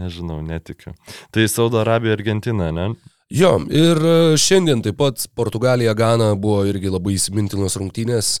Nežinau, 0.00 0.40
netikiu. 0.46 0.94
Tai 1.34 1.44
Saudo 1.48 1.80
Arabija, 1.82 2.14
Argentina, 2.16 2.70
ne? 2.72 2.94
Jo, 3.30 3.60
ir 3.70 3.94
e, 4.02 4.14
šiandien 4.40 4.80
taip 4.82 4.96
pat 4.98 5.22
Portugalija 5.38 5.92
Gana 5.94 6.32
buvo 6.34 6.64
irgi 6.66 6.90
labai 6.90 7.12
įsimintinos 7.14 7.76
rungtynės, 7.78 8.40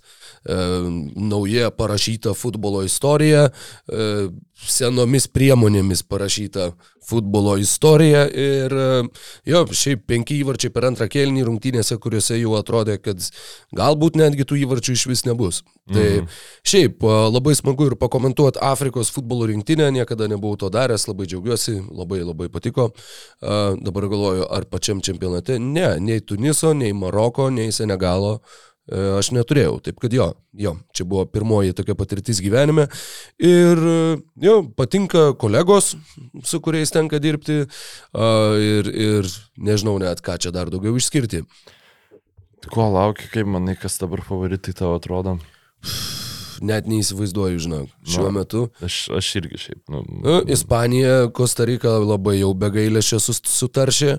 nauja 1.16 1.70
parašyta 1.70 2.34
futbolo 2.34 2.82
istorija, 2.82 3.50
e, 3.88 4.28
senomis 4.60 5.26
priemonėmis 5.28 6.02
parašyta 6.08 6.70
futbolo 7.10 7.56
istorija 7.58 8.26
ir 8.28 8.72
e, 8.72 8.86
jo, 9.50 9.64
šiaip 9.66 10.06
penki 10.08 10.38
įvarčiai 10.40 10.72
per 10.72 10.86
antrą 10.88 11.08
kelnį 11.12 11.44
rungtynėse, 11.48 11.98
kuriuose 12.00 12.38
jau 12.38 12.54
atrodė, 12.58 12.96
kad 13.02 13.24
galbūt 13.76 14.16
netgi 14.20 14.46
tų 14.48 14.62
įvarčių 14.64 14.96
iš 14.96 15.06
vis 15.10 15.24
nebus. 15.28 15.62
Tai 15.90 16.06
Mhm. 16.20 16.28
šiaip 16.62 17.04
e, 17.04 17.12
labai 17.34 17.54
smagu 17.58 17.90
ir 17.90 17.98
pakomentuoti 18.00 18.62
Afrikos 18.62 19.10
futbolo 19.12 19.48
rinktinę, 19.50 19.90
niekada 19.92 20.28
nebuvau 20.28 20.56
to 20.56 20.70
daręs, 20.70 21.08
labai 21.08 21.26
džiaugiuosi, 21.26 21.80
labai 21.90 22.22
labai 22.24 22.48
patiko. 22.48 22.90
Dabar 23.40 24.08
galvoju, 24.08 24.46
ar 24.50 24.64
pačiam 24.64 25.00
čempionate? 25.00 25.58
Ne, 25.58 25.96
nei 26.00 26.20
Tuniso, 26.20 26.72
nei 26.72 26.92
Maroko, 26.92 27.50
nei 27.50 27.72
Senegalo 27.72 28.38
e, 28.38 28.69
aš 28.90 29.30
neturėjau. 29.36 29.78
Taip 29.84 30.00
kad 30.02 30.14
jo, 30.14 30.30
jo, 30.58 30.74
čia 30.96 31.06
buvo 31.08 31.26
pirmoji 31.30 31.76
tokia 31.78 31.96
patirtis 31.98 32.42
gyvenime. 32.42 32.88
Ir 33.38 33.82
e, 33.92 33.98
jo, 34.44 34.56
patinka 34.76 35.30
kolegos, 35.40 35.92
su 36.46 36.62
kuriais 36.64 36.94
tenka 36.94 37.22
dirbti. 37.22 37.62
Ir, 38.70 38.90
ir 38.90 39.30
nežinau 39.60 39.98
net, 40.02 40.24
ką 40.24 40.38
čia 40.42 40.54
dar 40.54 40.72
daugiau 40.72 40.98
išskirti. 40.98 41.44
Ko 42.70 42.90
lauki, 42.92 43.30
kaip 43.32 43.48
manai, 43.48 43.78
kas 43.80 43.96
dabar 44.02 44.20
favoritai 44.26 44.76
tavo 44.76 44.98
atrodo? 45.00 45.38
Net 46.60 46.84
neįsivaizduoju, 46.90 47.60
žinok, 47.64 47.92
šiuo 48.04 48.26
Na. 48.28 48.32
metu. 48.40 48.66
Aš, 48.84 48.96
aš 49.16 49.28
irgi 49.40 49.60
šiaip. 49.62 49.78
Nu, 49.88 50.02
Nu, 50.20 50.34
Ispanija, 50.52 51.30
Kostarika 51.32 51.94
labai 52.02 52.36
jau 52.38 52.50
be 52.54 52.68
gailėšio 52.74 53.20
sutaršė, 53.24 54.18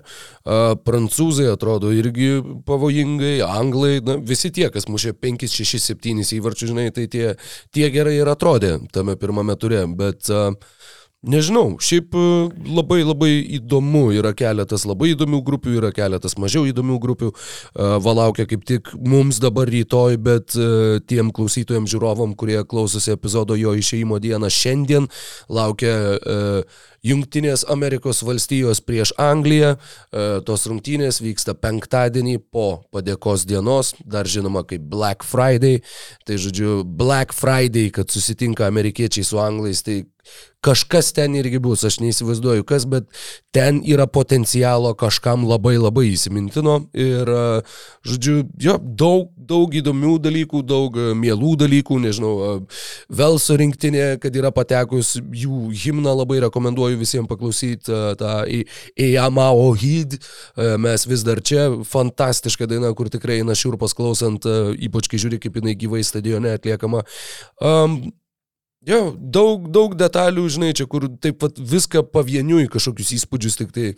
prancūzai 0.86 1.46
atrodo 1.52 1.92
irgi 1.94 2.32
pavojingai, 2.66 3.36
anglai, 3.46 4.00
na, 4.04 4.16
visi 4.18 4.50
tie, 4.54 4.68
kas 4.74 4.88
mušė 4.90 5.14
5, 5.22 5.46
6, 5.54 5.78
7 5.92 6.24
įvarčių, 6.38 6.72
žinai, 6.72 6.88
tai 6.94 7.06
tie, 7.12 7.34
tie 7.70 7.90
gerai 7.94 8.18
ir 8.18 8.30
atrodė 8.32 8.78
tame 8.92 9.14
pirmame 9.20 9.54
ture, 9.60 9.84
bet 9.86 10.26
a, 10.30 10.48
Nežinau, 11.22 11.76
šiaip 11.78 12.16
e, 12.18 12.22
labai 12.66 13.02
labai 13.06 13.30
įdomu, 13.58 14.08
yra 14.18 14.32
keletas 14.34 14.82
labai 14.88 15.12
įdomių 15.12 15.38
grupių, 15.46 15.76
yra 15.78 15.92
keletas 15.94 16.34
mažiau 16.34 16.66
įdomių 16.66 16.98
grupių, 16.98 17.30
E, 17.72 17.84
valaukia 18.04 18.44
kaip 18.48 18.64
tik 18.68 18.90
mums 19.00 19.38
dabar 19.40 19.70
rytoj, 19.70 20.18
bet 20.20 20.56
e, 20.56 21.00
tiem 21.08 21.30
klausytojams 21.32 21.88
žiūrovom, 21.92 22.34
kurie 22.36 22.60
klausosi 22.68 23.14
epizodo 23.14 23.56
jo 23.56 23.72
išeimo 23.78 24.20
dieną 24.20 24.50
šiandien, 24.52 25.08
laukia 25.48 25.92
Junktinės 27.02 27.64
Amerikos 27.72 28.20
valstijos 28.22 28.78
prieš 28.86 29.10
Angliją, 29.18 29.72
tos 30.46 30.68
rungtynės 30.70 31.18
vyksta 31.18 31.56
penktadienį 31.58 32.36
po 32.54 32.84
padėkos 32.94 33.42
dienos, 33.48 33.90
dar 34.06 34.28
žinoma 34.30 34.62
kaip 34.68 34.84
Black 34.92 35.26
Friday, 35.26 35.80
tai 36.28 36.38
žodžiu 36.38 36.82
Black 36.86 37.34
Friday, 37.34 37.90
kad 37.94 38.12
susitinka 38.12 38.68
amerikiečiai 38.70 39.26
su 39.26 39.40
anglais, 39.42 39.82
tai 39.82 40.04
kažkas 40.62 41.10
ten 41.12 41.34
irgi 41.34 41.58
bus, 41.58 41.82
aš 41.84 41.98
neįsivaizduoju 42.02 42.64
kas, 42.66 42.84
bet 42.86 43.08
ten 43.54 43.80
yra 43.82 44.06
potencialo 44.06 44.92
kažkam 44.98 45.42
labai 45.48 45.74
labai 45.74 46.06
įsimintino 46.12 46.76
ir, 46.94 47.26
e, 47.26 47.62
žodžiu, 48.06 48.36
jo, 48.62 48.76
daug, 48.78 49.32
daug 49.34 49.74
įdomių 49.74 50.14
dalykų, 50.22 50.62
daug 50.62 50.96
e, 50.96 51.08
mielų 51.18 51.56
dalykų, 51.64 51.98
nežinau, 52.06 52.32
e, 52.46 52.54
Velso 53.22 53.58
rinktinė, 53.58 54.06
kad 54.22 54.38
yra 54.38 54.52
patekus, 54.54 55.16
jų 55.18 55.72
himną 55.82 56.14
labai 56.22 56.38
rekomenduoju 56.46 57.00
visiems 57.00 57.30
paklausyti, 57.30 57.90
tą 58.18 58.32
Ejama 58.98 59.50
Ohid, 59.56 60.16
mes 60.80 61.06
vis 61.08 61.26
dar 61.26 61.42
čia, 61.42 61.68
fantastiška 61.88 62.68
daina, 62.70 62.92
kur 62.96 63.10
tikrai 63.12 63.40
eina 63.42 63.56
šiurpas 63.58 63.96
klausant, 63.98 64.46
ypač 64.46 65.10
kai 65.10 65.20
žiūri, 65.22 65.42
kaip 65.42 65.58
jinai 65.58 65.74
gyvai 65.78 66.02
stadione 66.06 66.54
atliekama. 66.54 67.02
Um, 67.60 68.00
Jo, 68.82 69.12
daug, 69.14 69.68
daug 69.70 69.92
detalių, 69.94 70.48
žinai, 70.50 70.72
čia 70.74 70.88
kur 70.90 71.06
taip 71.22 71.38
pat 71.38 71.58
viską 71.58 72.02
pavieniui 72.10 72.66
kažkokius 72.72 73.12
įspūdžius 73.14 73.58
tik 73.60 73.70
tai 73.74 73.92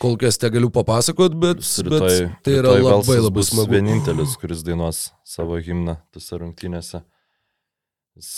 kol 0.00 0.16
kas 0.20 0.40
te 0.40 0.48
galiu 0.52 0.70
papasakot, 0.72 1.36
bet, 1.36 1.60
rytoj, 1.60 2.00
bet 2.00 2.38
tai 2.46 2.54
yra 2.62 2.72
labai 2.80 3.18
labai 3.20 3.44
smagu. 3.44 3.74
Vienintelis, 3.76 4.38
kuris 4.40 4.64
dainuos 4.64 5.10
savo 5.28 5.60
himną 5.60 5.98
tose 6.14 6.40
rungtynėse. 6.40 7.02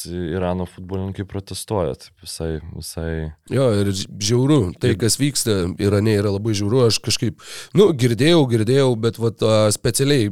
Irano 0.07 0.69
futbolininkai 0.71 1.25
protestuoja, 1.27 1.97
taip 1.99 2.23
visai, 2.23 2.61
visai 2.77 3.09
Jo, 3.51 3.65
ir 3.83 3.89
žiauru, 3.95 4.59
tai 4.79 4.93
kas 4.99 5.19
vyksta 5.19 5.57
Irane 5.83 6.15
yra 6.15 6.31
labai 6.31 6.55
žiauru, 6.55 6.85
aš 6.87 7.01
kažkaip, 7.03 7.43
nu, 7.75 7.89
girdėjau, 7.99 8.45
girdėjau, 8.53 8.93
bet 9.03 9.19
vat, 9.19 9.43
specialiai, 9.75 10.31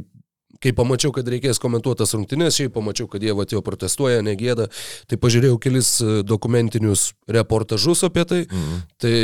kai 0.61 0.73
pamačiau, 0.75 1.13
kad 1.15 1.27
reikės 1.29 1.61
komentuoti 1.63 2.03
tas 2.03 2.13
rungtynės, 2.17 2.59
šiaip 2.59 2.75
pamačiau, 2.75 3.09
kad 3.11 3.23
jie 3.23 3.33
jau 3.33 3.63
protestuoja, 3.65 4.23
negėda, 4.25 4.69
tai 5.09 5.19
pažiūrėjau 5.21 5.59
kelis 5.63 5.95
a, 6.01 6.21
dokumentinius 6.27 7.11
reportažus 7.31 8.05
apie 8.07 8.25
tai, 8.29 8.41
mm. 8.47 8.79
tai, 9.01 9.17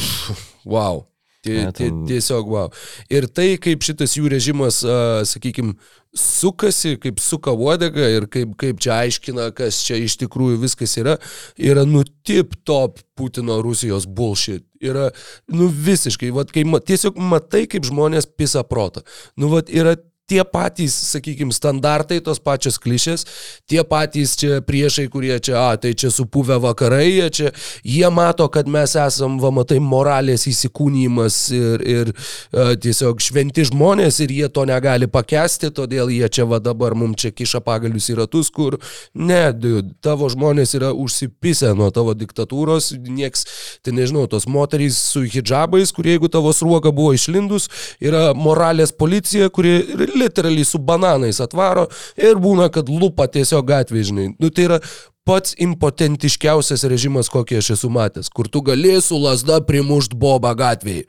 pff, 0.00 0.44
wow. 0.64 1.04
Tie, 1.40 1.70
tie, 1.72 1.86
tiesiog 2.04 2.50
wow. 2.52 2.66
Ir 3.08 3.24
tai, 3.32 3.54
kaip 3.56 3.80
šitas 3.80 4.12
jų 4.18 4.28
režimas, 4.28 4.82
sakykime, 5.24 5.72
sukasi, 6.12 6.98
kaip 7.00 7.20
suka 7.22 7.54
uodega 7.56 8.08
ir 8.12 8.26
kaip, 8.28 8.52
kaip 8.60 8.80
čia 8.82 8.98
aiškina, 9.06 9.46
kas 9.56 9.78
čia 9.86 9.96
iš 10.02 10.18
tikrųjų 10.20 10.58
viskas 10.66 10.98
yra, 11.00 11.16
yra 11.56 11.86
nu 11.88 12.02
tip 12.26 12.58
top 12.68 13.00
Putino 13.16 13.60
Rusijos 13.64 14.04
bullshit. 14.04 14.66
Yra, 14.84 15.10
nu 15.52 15.68
visiškai, 15.68 16.30
vat, 16.32 16.52
kai 16.52 16.66
ma, 16.68 16.80
tiesiog 16.80 17.18
matai, 17.20 17.66
kaip 17.68 17.84
žmonės 17.88 18.28
pisa 18.32 18.62
protą. 18.64 19.04
Nu, 19.36 19.50
vat, 19.52 19.68
yra 19.68 19.96
tie 20.30 20.44
patys, 20.46 20.94
sakykime, 21.10 21.54
standartai, 21.54 22.20
tos 22.24 22.38
pačios 22.42 22.78
klišės, 22.82 23.26
tie 23.70 23.82
patys 23.86 24.36
čia 24.38 24.60
priešai, 24.66 25.08
kurie 25.10 25.34
čia, 25.42 25.56
a, 25.58 25.78
tai 25.80 25.92
čia 25.98 26.12
supuvę 26.14 26.60
vakarai, 26.62 27.08
jie 27.08 27.28
čia, 27.34 27.52
jie 27.82 28.10
mato, 28.14 28.46
kad 28.52 28.70
mes 28.70 28.94
esam, 29.00 29.40
va, 29.42 29.50
matai, 29.54 29.80
moralės 29.82 30.46
įsikūnymas 30.50 31.40
ir, 31.56 31.84
ir 31.96 32.12
a, 32.14 32.70
tiesiog 32.78 33.22
šventi 33.24 33.66
žmonės 33.72 34.20
ir 34.24 34.34
jie 34.36 34.50
to 34.54 34.66
negali 34.70 35.10
pakesti, 35.10 35.72
todėl 35.74 36.12
jie 36.14 36.30
čia 36.30 36.46
va 36.50 36.62
dabar 36.62 36.94
mums 36.98 37.24
čia 37.24 37.32
kiša 37.34 37.62
pagalius 37.66 38.10
į 38.12 38.20
ratus, 38.22 38.52
kur, 38.54 38.78
ne, 39.14 39.42
dude, 39.56 39.96
tavo 40.04 40.30
žmonės 40.30 40.76
yra 40.78 40.92
užsipisę 40.94 41.74
nuo 41.78 41.90
tavo 41.94 42.14
diktatūros, 42.14 42.92
nieks, 43.08 43.46
tai 43.82 43.96
nežinau, 43.98 44.28
tos 44.30 44.46
moterys 44.50 44.98
su 45.10 45.24
hijabais, 45.26 45.90
kurie 45.96 46.20
jeigu 46.20 46.30
tavo 46.32 46.52
sruoga 46.52 46.92
buvo 46.94 47.14
išlindus, 47.16 47.68
yra 48.02 48.30
moralės 48.36 48.92
policija, 48.92 49.48
kuri 49.50 49.80
literaliai 50.20 50.68
su 50.68 50.78
bananais 50.78 51.40
atvaro 51.42 51.88
ir 52.20 52.40
būna, 52.40 52.70
kad 52.72 52.90
lupa 52.92 53.28
tiesiog 53.30 53.66
gatvė, 53.72 54.04
žinai. 54.10 54.28
Nu, 54.38 54.52
tai 54.54 54.68
yra 54.68 54.80
pats 55.28 55.52
impotentiškiausias 55.62 56.82
režimas, 56.90 57.28
kokį 57.30 57.60
aš 57.60 57.70
esu 57.76 57.90
matęs, 57.92 58.30
kur 58.34 58.48
tu 58.50 58.62
gali 58.66 58.96
su 59.04 59.18
lasda 59.20 59.60
primušt 59.66 60.16
bobą 60.18 60.52
gatvėje, 60.58 61.06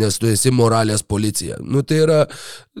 nes 0.00 0.18
tu 0.20 0.28
esi 0.28 0.52
moralės 0.52 1.04
policija. 1.06 1.60
Nu, 1.62 1.84
tai 1.86 2.02
yra, 2.04 2.20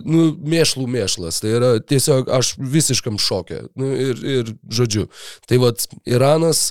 nu, 0.02 0.32
mėšlų 0.54 0.86
mėšlas, 0.96 1.40
tai 1.44 1.54
yra 1.60 1.72
tiesiog 1.80 2.28
aš 2.40 2.54
visiškam 2.58 3.20
šokė. 3.22 3.64
Nu, 3.80 3.94
ir, 4.10 4.22
ir, 4.38 4.54
žodžiu, 4.68 5.08
tai 5.48 5.62
vad, 5.62 5.86
Iranas 6.10 6.68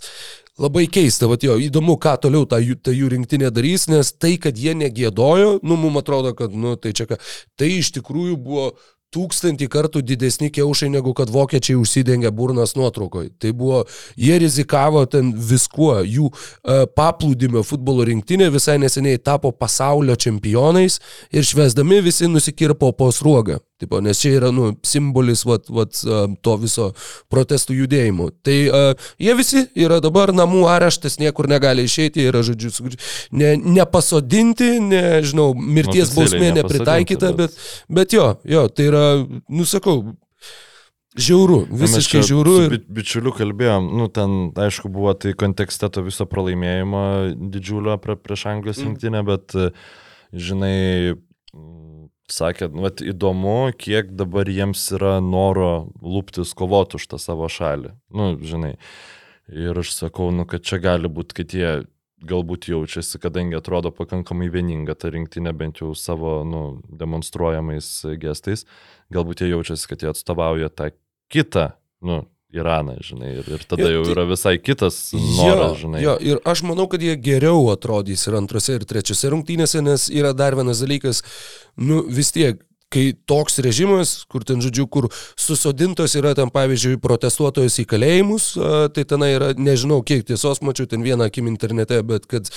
Labai 0.62 0.84
keista, 0.86 1.26
va 1.26 1.34
jo, 1.42 1.56
įdomu, 1.58 1.96
ką 1.98 2.12
toliau 2.22 2.46
ta 2.46 2.60
jų, 2.62 2.76
ta 2.78 2.94
jų 2.94 3.08
rinktinė 3.10 3.50
darys, 3.50 3.88
nes 3.90 4.12
tai, 4.14 4.36
kad 4.38 4.54
jie 4.54 4.76
negėdojo, 4.78 5.56
nu, 5.66 5.78
mums 5.82 6.04
atrodo, 6.04 6.36
kad, 6.38 6.54
nu, 6.54 6.76
tai 6.78 6.92
čia 6.94 7.08
ką, 7.10 7.18
tai 7.58 7.72
iš 7.80 7.90
tikrųjų 7.96 8.38
buvo 8.38 8.68
tūkstantį 9.14 9.70
kartų 9.72 10.04
didesni 10.06 10.50
kiaušai, 10.54 10.90
negu 10.94 11.14
kad 11.18 11.32
vokiečiai 11.34 11.78
užsidengė 11.80 12.32
burnas 12.36 12.76
nuotraukoje. 12.80 13.32
Tai 13.42 13.54
buvo, 13.58 13.84
jie 14.20 14.38
rizikavo 14.44 15.06
ten 15.10 15.34
viskuo, 15.38 15.96
jų 16.04 16.30
uh, 16.30 16.84
paplūdimio 16.98 17.64
futbolo 17.68 18.06
rinktinė 18.10 18.50
visai 18.54 18.80
neseniai 18.82 19.22
tapo 19.22 19.54
pasaulio 19.56 20.18
čempionais 20.20 21.00
ir 21.32 21.46
švesdami 21.48 22.02
visi 22.06 22.30
nusikirpo 22.32 22.92
po 22.98 23.12
sruogą. 23.14 23.62
Tipo, 23.84 24.00
nes 24.02 24.20
čia 24.24 24.32
yra 24.40 24.50
nu, 24.56 24.72
simbolis 24.88 25.44
vat, 25.46 25.68
vat, 25.68 26.00
to 26.42 26.56
viso 26.62 26.90
protestų 27.34 27.76
judėjimo. 27.84 28.30
Tai 28.48 28.58
a, 28.72 28.82
jie 29.20 29.36
visi 29.36 29.66
yra 29.84 30.00
dabar 30.04 30.32
namų 30.32 30.64
areštas, 30.72 31.20
niekur 31.20 31.50
negali 31.52 31.84
išeiti, 31.86 32.24
yra, 32.32 32.42
žodžiu, 32.48 32.72
ne, 33.36 33.54
nepasodinti, 33.60 34.78
nežinau, 34.88 35.52
mirties 35.58 36.14
Oficialiai 36.14 36.24
bausmė 36.24 36.52
nepritaikyta, 36.62 37.34
bet- 37.36 37.52
bet, 37.60 37.88
bet 38.00 38.16
jo, 38.16 38.30
jo, 38.48 38.68
tai 38.72 38.88
yra, 38.88 39.04
nusakau, 39.52 39.98
žiauru, 41.14 41.60
visiškai 41.70 42.24
žiauru. 42.26 42.54
Ir... 42.66 42.72
bi- 42.78 43.02
Bičiuliu 43.02 43.34
kalbėjom, 43.38 43.90
nu 44.00 44.08
ten, 44.14 44.38
aišku, 44.58 44.90
buvo 44.94 45.14
tai 45.14 45.36
kontekste 45.38 45.90
to 45.94 46.02
viso 46.08 46.26
pralaimėjimo 46.30 47.04
didžiulio 47.54 48.00
prie, 48.02 48.16
prieš 48.18 48.48
Anglijos 48.54 48.80
Mm. 48.82 48.88
rinktinę, 48.88 49.22
bet, 49.28 49.54
e, 49.54 49.70
žinai, 50.34 51.14
mm, 51.54 51.93
sakė, 52.32 52.70
nu, 52.74 52.86
vat, 52.86 53.02
įdomu, 53.04 53.74
kiek 53.78 54.14
dabar 54.18 54.50
jiems 54.50 54.84
yra 54.96 55.18
noro 55.24 55.90
lūptis 56.02 56.54
kovoti 56.58 57.00
už 57.00 57.08
tą 57.12 57.20
savo 57.22 57.50
šalį. 57.52 57.94
Nu, 58.14 58.34
žinai. 58.42 58.76
Ir 59.52 59.76
aš 59.82 59.92
sakau, 59.98 60.30
nu, 60.32 60.46
kad 60.48 60.64
čia 60.64 60.80
gali 60.80 61.12
būti, 61.12 61.36
kad 61.42 61.56
jie 61.56 61.72
galbūt 62.24 62.70
jaučiasi, 62.72 63.20
kadangi 63.20 63.58
atrodo 63.58 63.92
pakankamai 63.92 64.48
vieninga 64.52 64.96
ta 64.96 65.12
rinktinė, 65.12 65.52
bent 65.58 65.82
jau 65.84 65.92
savo 65.98 66.42
nu, 66.48 66.64
demonstruojamais 66.88 67.90
gestais, 68.22 68.64
galbūt 69.14 69.44
jie 69.44 69.52
jaučiasi, 69.52 69.90
kad 69.92 70.06
jie 70.06 70.12
atstovauja 70.14 70.72
tą 70.72 70.94
kitą, 71.34 71.74
nu, 72.06 72.24
Iraną, 72.54 72.96
žinai, 73.02 73.32
ir, 73.40 73.48
ir 73.56 73.64
tada 73.68 73.82
Jo, 73.88 73.90
jau 73.96 74.04
tai- 74.06 74.14
yra 74.14 74.26
visai 74.30 74.58
kitas 74.62 74.98
Jo, 75.14 75.20
noras, 75.56 75.78
žinai. 75.82 76.02
jo, 76.04 76.18
ir 76.22 76.38
aš 76.46 76.62
manau, 76.70 76.86
kad 76.88 77.02
jie 77.02 77.16
geriau 77.18 77.72
atrodys 77.74 78.28
ir 78.30 78.36
antrose, 78.38 78.76
ir 78.78 78.86
trečiose 78.86 79.32
rungtynėse, 79.34 79.82
nes 79.82 80.10
yra 80.14 80.34
dar 80.38 80.54
vienas 80.56 80.82
dalykas, 80.86 81.24
nu 81.78 82.04
vis 82.08 82.30
tiek, 82.32 82.62
kai 82.94 83.06
toks 83.30 83.60
režimas, 83.66 84.14
kur 84.30 84.46
ten, 84.48 84.62
žodžiu, 84.64 84.86
kur 84.92 85.10
susodintos 85.40 86.14
yra 86.20 86.36
ten, 86.38 86.52
pavyzdžiui, 86.54 87.00
protestuotojas 87.04 87.80
į 87.82 87.88
kalėjimus, 87.90 88.50
tai 88.94 89.06
ten 89.10 89.26
yra, 89.28 89.52
nežinau, 89.58 90.02
kiek 90.06 90.26
tiesos 90.28 90.62
mačiau, 90.66 90.88
ten 90.90 91.04
vieną 91.06 91.28
akim 91.32 91.50
internete, 91.52 92.00
bet 92.06 92.28
kad 92.30 92.52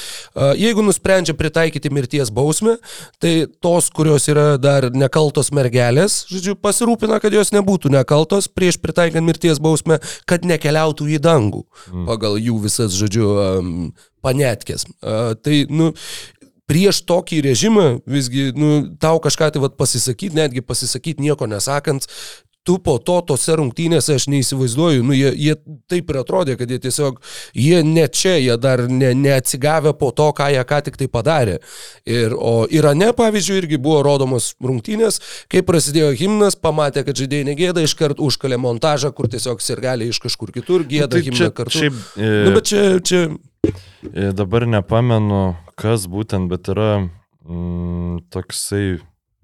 jeigu 0.61 0.85
nusprendžia 0.85 1.37
pritaikyti 1.39 1.93
mirties 1.95 2.33
bausmę, 2.35 2.77
tai 3.23 3.35
tos, 3.65 3.91
kurios 3.95 4.29
yra 4.33 4.49
dar 4.61 4.91
nekaltos 4.95 5.53
mergelės, 5.57 6.23
žodžiu, 6.31 6.57
pasirūpina, 6.61 7.21
kad 7.23 7.35
jos 7.35 7.55
nebūtų 7.57 7.95
nekaltos 7.97 8.51
prieš 8.53 8.81
pritaikant 8.83 9.27
mirties 9.27 9.63
bausmę, 9.63 10.01
kad 10.29 10.47
nekeliautų 10.47 11.11
į 11.17 11.23
dangų 11.25 11.65
pagal 12.07 12.37
jų 12.41 12.61
visas, 12.67 12.95
žodžiu, 12.97 13.31
panetkės. 14.25 14.87
Tai, 15.03 15.57
nu, 15.71 15.93
prieš 16.71 17.03
tokį 17.07 17.43
režimą 17.47 17.87
visgi, 18.11 18.51
nu, 18.59 18.73
tau 19.01 19.21
kažką 19.23 19.53
tai 19.55 19.63
vat, 19.63 19.77
pasisakyti, 19.79 20.35
netgi 20.37 20.65
pasisakyti 20.67 21.23
nieko 21.23 21.47
nesakant, 21.51 22.09
tu 22.67 22.81
po 22.83 22.97
to 22.99 23.21
tose 23.23 23.55
rungtynėse 23.55 24.17
aš 24.19 24.27
neįsivaizduoju, 24.33 25.05
nu, 25.07 25.15
jie, 25.15 25.31
jie 25.39 25.55
taip 25.91 26.11
ir 26.11 26.19
atrodė, 26.19 26.57
kad 26.59 26.71
jie 26.71 26.81
tiesiog, 26.83 27.21
jie 27.55 27.79
ne 27.87 28.09
čia, 28.11 28.35
jie 28.43 28.57
dar 28.59 28.83
ne, 28.91 29.13
neatsigavę 29.15 29.95
po 30.01 30.11
to, 30.11 30.33
ką 30.35 30.49
jie 30.51 30.65
ką 30.67 30.81
tik 30.89 30.99
tai 30.99 31.07
padarė. 31.13 31.61
Ir, 32.11 32.35
o 32.35 32.67
Irane, 32.75 33.13
pavyzdžiui, 33.17 33.61
irgi 33.63 33.79
buvo 33.83 34.03
rodomos 34.07 34.51
rungtynės, 34.59 35.21
kai 35.53 35.63
prasidėjo 35.67 36.11
himnas, 36.19 36.59
pamatė, 36.59 37.07
kad 37.07 37.23
žaidėjai 37.23 37.53
negėda, 37.53 37.87
iškart 37.87 38.23
užkalė 38.27 38.59
montažą, 38.67 39.15
kur 39.15 39.31
tiesiog 39.31 39.63
sirgaliai 39.63 40.11
iš 40.11 40.25
kažkur 40.27 40.51
kitur 40.59 40.83
gėda 40.91 41.15
tai 41.15 41.23
himną 41.29 41.45
čia, 41.47 41.55
kartu. 41.55 41.85
šiaip, 41.85 42.03
e, 42.19 42.33
Nu, 42.49 42.57
bet 42.59 42.67
čia, 42.67 42.89
čia 42.99 43.29
Dabar 44.37 44.67
nepamenu, 44.69 45.57
kas 45.79 46.07
būtent, 46.11 46.51
bet 46.53 46.71
yra 46.73 46.91
mm, 47.01 48.27
toksai 48.33 48.99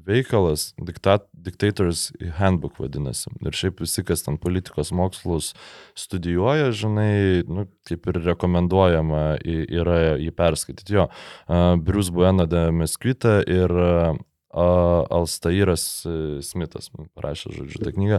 veikalas, 0.06 0.72
diktat, 0.82 1.28
Dictators 1.32 2.10
Handbook 2.38 2.78
vadinasi. 2.80 3.30
Ir 3.42 3.56
šiaip 3.56 3.82
visi, 3.82 4.04
kas 4.06 4.24
ten 4.26 4.38
politikos 4.42 4.92
mokslus 4.94 5.52
studijuoja, 5.98 6.70
žinai, 6.74 7.42
nu, 7.46 7.66
kaip 7.88 8.06
ir 8.10 8.20
rekomenduojama 8.26 9.22
yra 9.42 9.98
jį 10.22 10.30
perskaityti. 10.38 10.98
Jo, 10.98 11.08
uh, 11.08 11.74
Bruce 11.82 12.14
Bueno 12.14 12.46
de 12.50 12.68
Mesquita 12.74 13.40
ir 13.46 13.74
uh, 13.74 14.18
Alstairas 14.52 15.84
e, 16.04 16.14
Smithas 16.44 16.90
parašė, 17.16 17.54
žodžiu, 17.56 17.80
tą 17.80 17.92
knygą. 17.96 18.18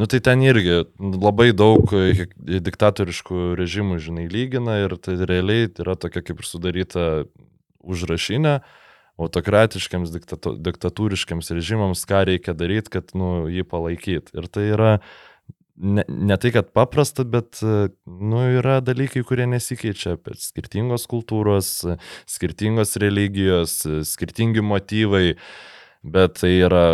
Nu 0.00 0.08
tai 0.10 0.20
ten 0.24 0.44
irgi 0.44 0.82
labai 0.98 1.50
daug 1.56 1.88
diktatoriškų 2.36 3.54
režimų, 3.60 3.96
žinai, 4.04 4.26
lygina 4.28 4.82
ir 4.84 4.98
tai 5.00 5.16
realiai 5.20 5.70
yra 5.70 5.96
tokia 5.96 6.22
kaip 6.26 6.42
ir 6.42 6.48
sudaryta 6.48 7.06
užrašinė 7.80 8.60
autokratiškiams, 9.20 10.12
diktato, 10.14 10.54
diktatūriškiams 10.56 11.52
režimams, 11.52 12.04
ką 12.08 12.22
reikia 12.28 12.54
daryti, 12.56 12.92
kad 12.96 13.12
nu, 13.16 13.48
jį 13.52 13.66
palaikyti. 13.68 14.32
Ir 14.36 14.48
tai 14.52 14.70
yra 14.72 14.92
ne, 15.80 16.04
ne 16.08 16.36
tai, 16.40 16.52
kad 16.54 16.70
paprasta, 16.76 17.24
bet 17.24 17.62
e, 17.64 17.88
nu, 18.06 18.42
yra 18.60 18.78
dalykai, 18.84 19.24
kurie 19.26 19.48
nesikeičia, 19.50 20.16
skirtingos 20.40 21.08
kultūros, 21.10 21.72
skirtingos 22.30 22.96
religijos, 23.00 23.80
skirtingi 24.12 24.64
motyvai, 24.64 25.34
bet 26.04 26.38
tai 26.42 26.54
yra 26.60 26.84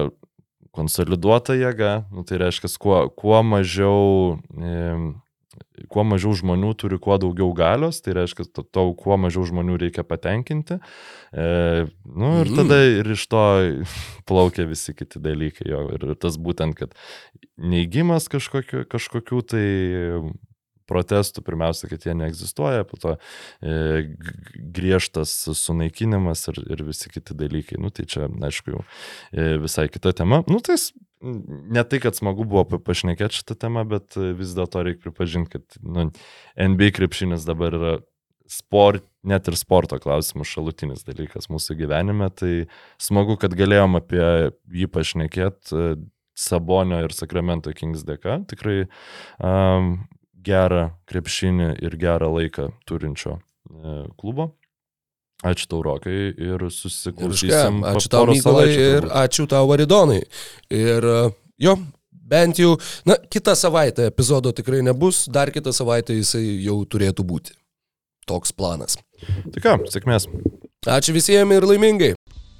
konsoliduota 0.76 1.56
jėga, 1.56 1.92
nu, 2.12 2.24
tai 2.28 2.42
reiškia, 2.46 2.72
kuo, 2.80 3.04
kuo 3.16 3.42
mažiau... 3.46 4.36
E, 4.56 5.14
kuo 5.92 6.02
mažiau 6.08 6.32
žmonių 6.36 6.70
turi 6.80 6.96
kuo 7.00 7.16
daugiau 7.20 7.50
galios, 7.56 7.98
tai 8.04 8.14
reiškia, 8.16 8.46
to, 8.52 8.62
to 8.64 8.82
kuo 8.96 9.16
mažiau 9.20 9.44
žmonių 9.48 9.76
reikia 9.80 10.04
patenkinti. 10.08 10.78
E, 11.32 11.46
nu, 12.04 12.30
ir 12.42 12.48
Mhm. 12.50 12.56
tada 12.56 12.78
ir 12.84 13.08
iš 13.12 13.26
to 13.28 13.42
plaukia 14.28 14.66
visi 14.68 14.94
kiti 14.96 15.20
dalykai. 15.20 15.68
Jo, 15.68 15.82
ir 15.96 16.14
tas 16.20 16.36
būtent, 16.40 16.76
kad 16.76 16.96
neįgymas 17.56 18.28
kažkokiu, 18.32 18.84
kažkokių 18.90 19.40
tai 19.52 19.64
protestų, 20.86 21.42
pirmiausia, 21.46 21.88
kad 21.90 22.04
jie 22.06 22.14
neegzistuoja, 22.14 22.84
po 22.86 22.98
to 23.02 23.16
e, 23.16 24.04
griežtas 24.54 25.32
sunaikinimas 25.58 26.46
ir, 26.52 26.60
ir 26.76 26.84
visi 26.86 27.10
kiti 27.10 27.34
dalykai. 27.34 27.80
Nu, 27.82 27.90
tai 27.94 28.06
čia, 28.10 28.28
aišku, 28.30 28.76
jau 28.76 28.84
e, 29.32 29.56
visai 29.62 29.88
kita 29.92 30.14
tema. 30.16 30.42
Nu, 30.46 30.60
tai 30.64 30.78
ne 31.26 31.82
tai, 31.82 32.00
kad 32.02 32.18
smagu 32.18 32.46
buvo 32.46 32.66
pa- 32.70 32.82
pašnekėti 32.82 33.40
šitą 33.40 33.58
temą, 33.66 33.86
bet 33.88 34.14
vis 34.16 34.54
dėlto 34.56 34.84
reikia 34.86 35.08
pripažinti, 35.08 35.58
kad 35.58 35.80
nu, 35.82 36.10
NBA 36.54 36.92
krepšinis 36.96 37.48
dabar 37.48 37.74
yra 37.74 37.94
sport, 38.46 39.02
net 39.26 39.48
ir 39.50 39.56
sporto 39.58 39.98
klausimų 39.98 40.46
šalutinis 40.46 41.02
dalykas 41.06 41.48
mūsų 41.50 41.74
gyvenime. 41.80 42.28
Tai 42.30 42.52
smagu, 43.02 43.34
kad 43.42 43.56
galėjom 43.58 43.98
apie 43.98 44.22
jį 44.70 44.86
pašnekėti 44.92 45.96
Sabonio 46.36 47.00
ir 47.04 47.14
Sakramento 47.16 47.72
Kings 47.76 48.04
dėka. 48.06 48.42
Tikrai 48.50 48.84
um, 49.40 49.96
gerą 50.46 50.90
krepšinį 51.08 51.72
ir 51.82 51.96
gerą 52.00 52.30
laiką 52.36 52.70
turinčio 52.86 53.38
e, 53.38 53.98
klubo. 54.20 54.52
Ačiū 55.44 55.68
tau, 55.68 55.82
Rokai, 55.84 56.32
ir 56.32 56.62
Ir 56.64 56.70
susiklausysim. 56.72 57.82
po 57.84 57.92
Ačiū 57.92 58.08
tau, 58.12 58.24
Mykolai, 58.30 58.70
ir 58.72 59.08
ačiū 59.12 59.44
tau, 59.50 59.68
Aridonai. 59.74 60.22
Ir 60.72 61.04
uh, 61.04 61.28
jo, 61.60 61.76
bent 62.08 62.56
jau, 62.62 62.72
na, 63.04 63.18
kitą 63.20 63.52
savaitę 63.52 64.08
epizodo 64.08 64.54
tikrai 64.56 64.80
nebus, 64.86 65.26
dar 65.28 65.52
kitą 65.52 65.76
savaitę 65.76 66.16
jisai 66.16 66.44
jau 66.64 66.80
turėtų 66.88 67.26
būti. 67.28 67.52
Toks 68.26 68.56
planas. 68.56 68.96
Tai 69.52 69.62
ką, 69.62 69.76
sėkmės. 69.92 70.26
Ačiū 70.88 71.12
visiems 71.14 71.52
ir 71.52 71.68
laimingai. 71.68 72.15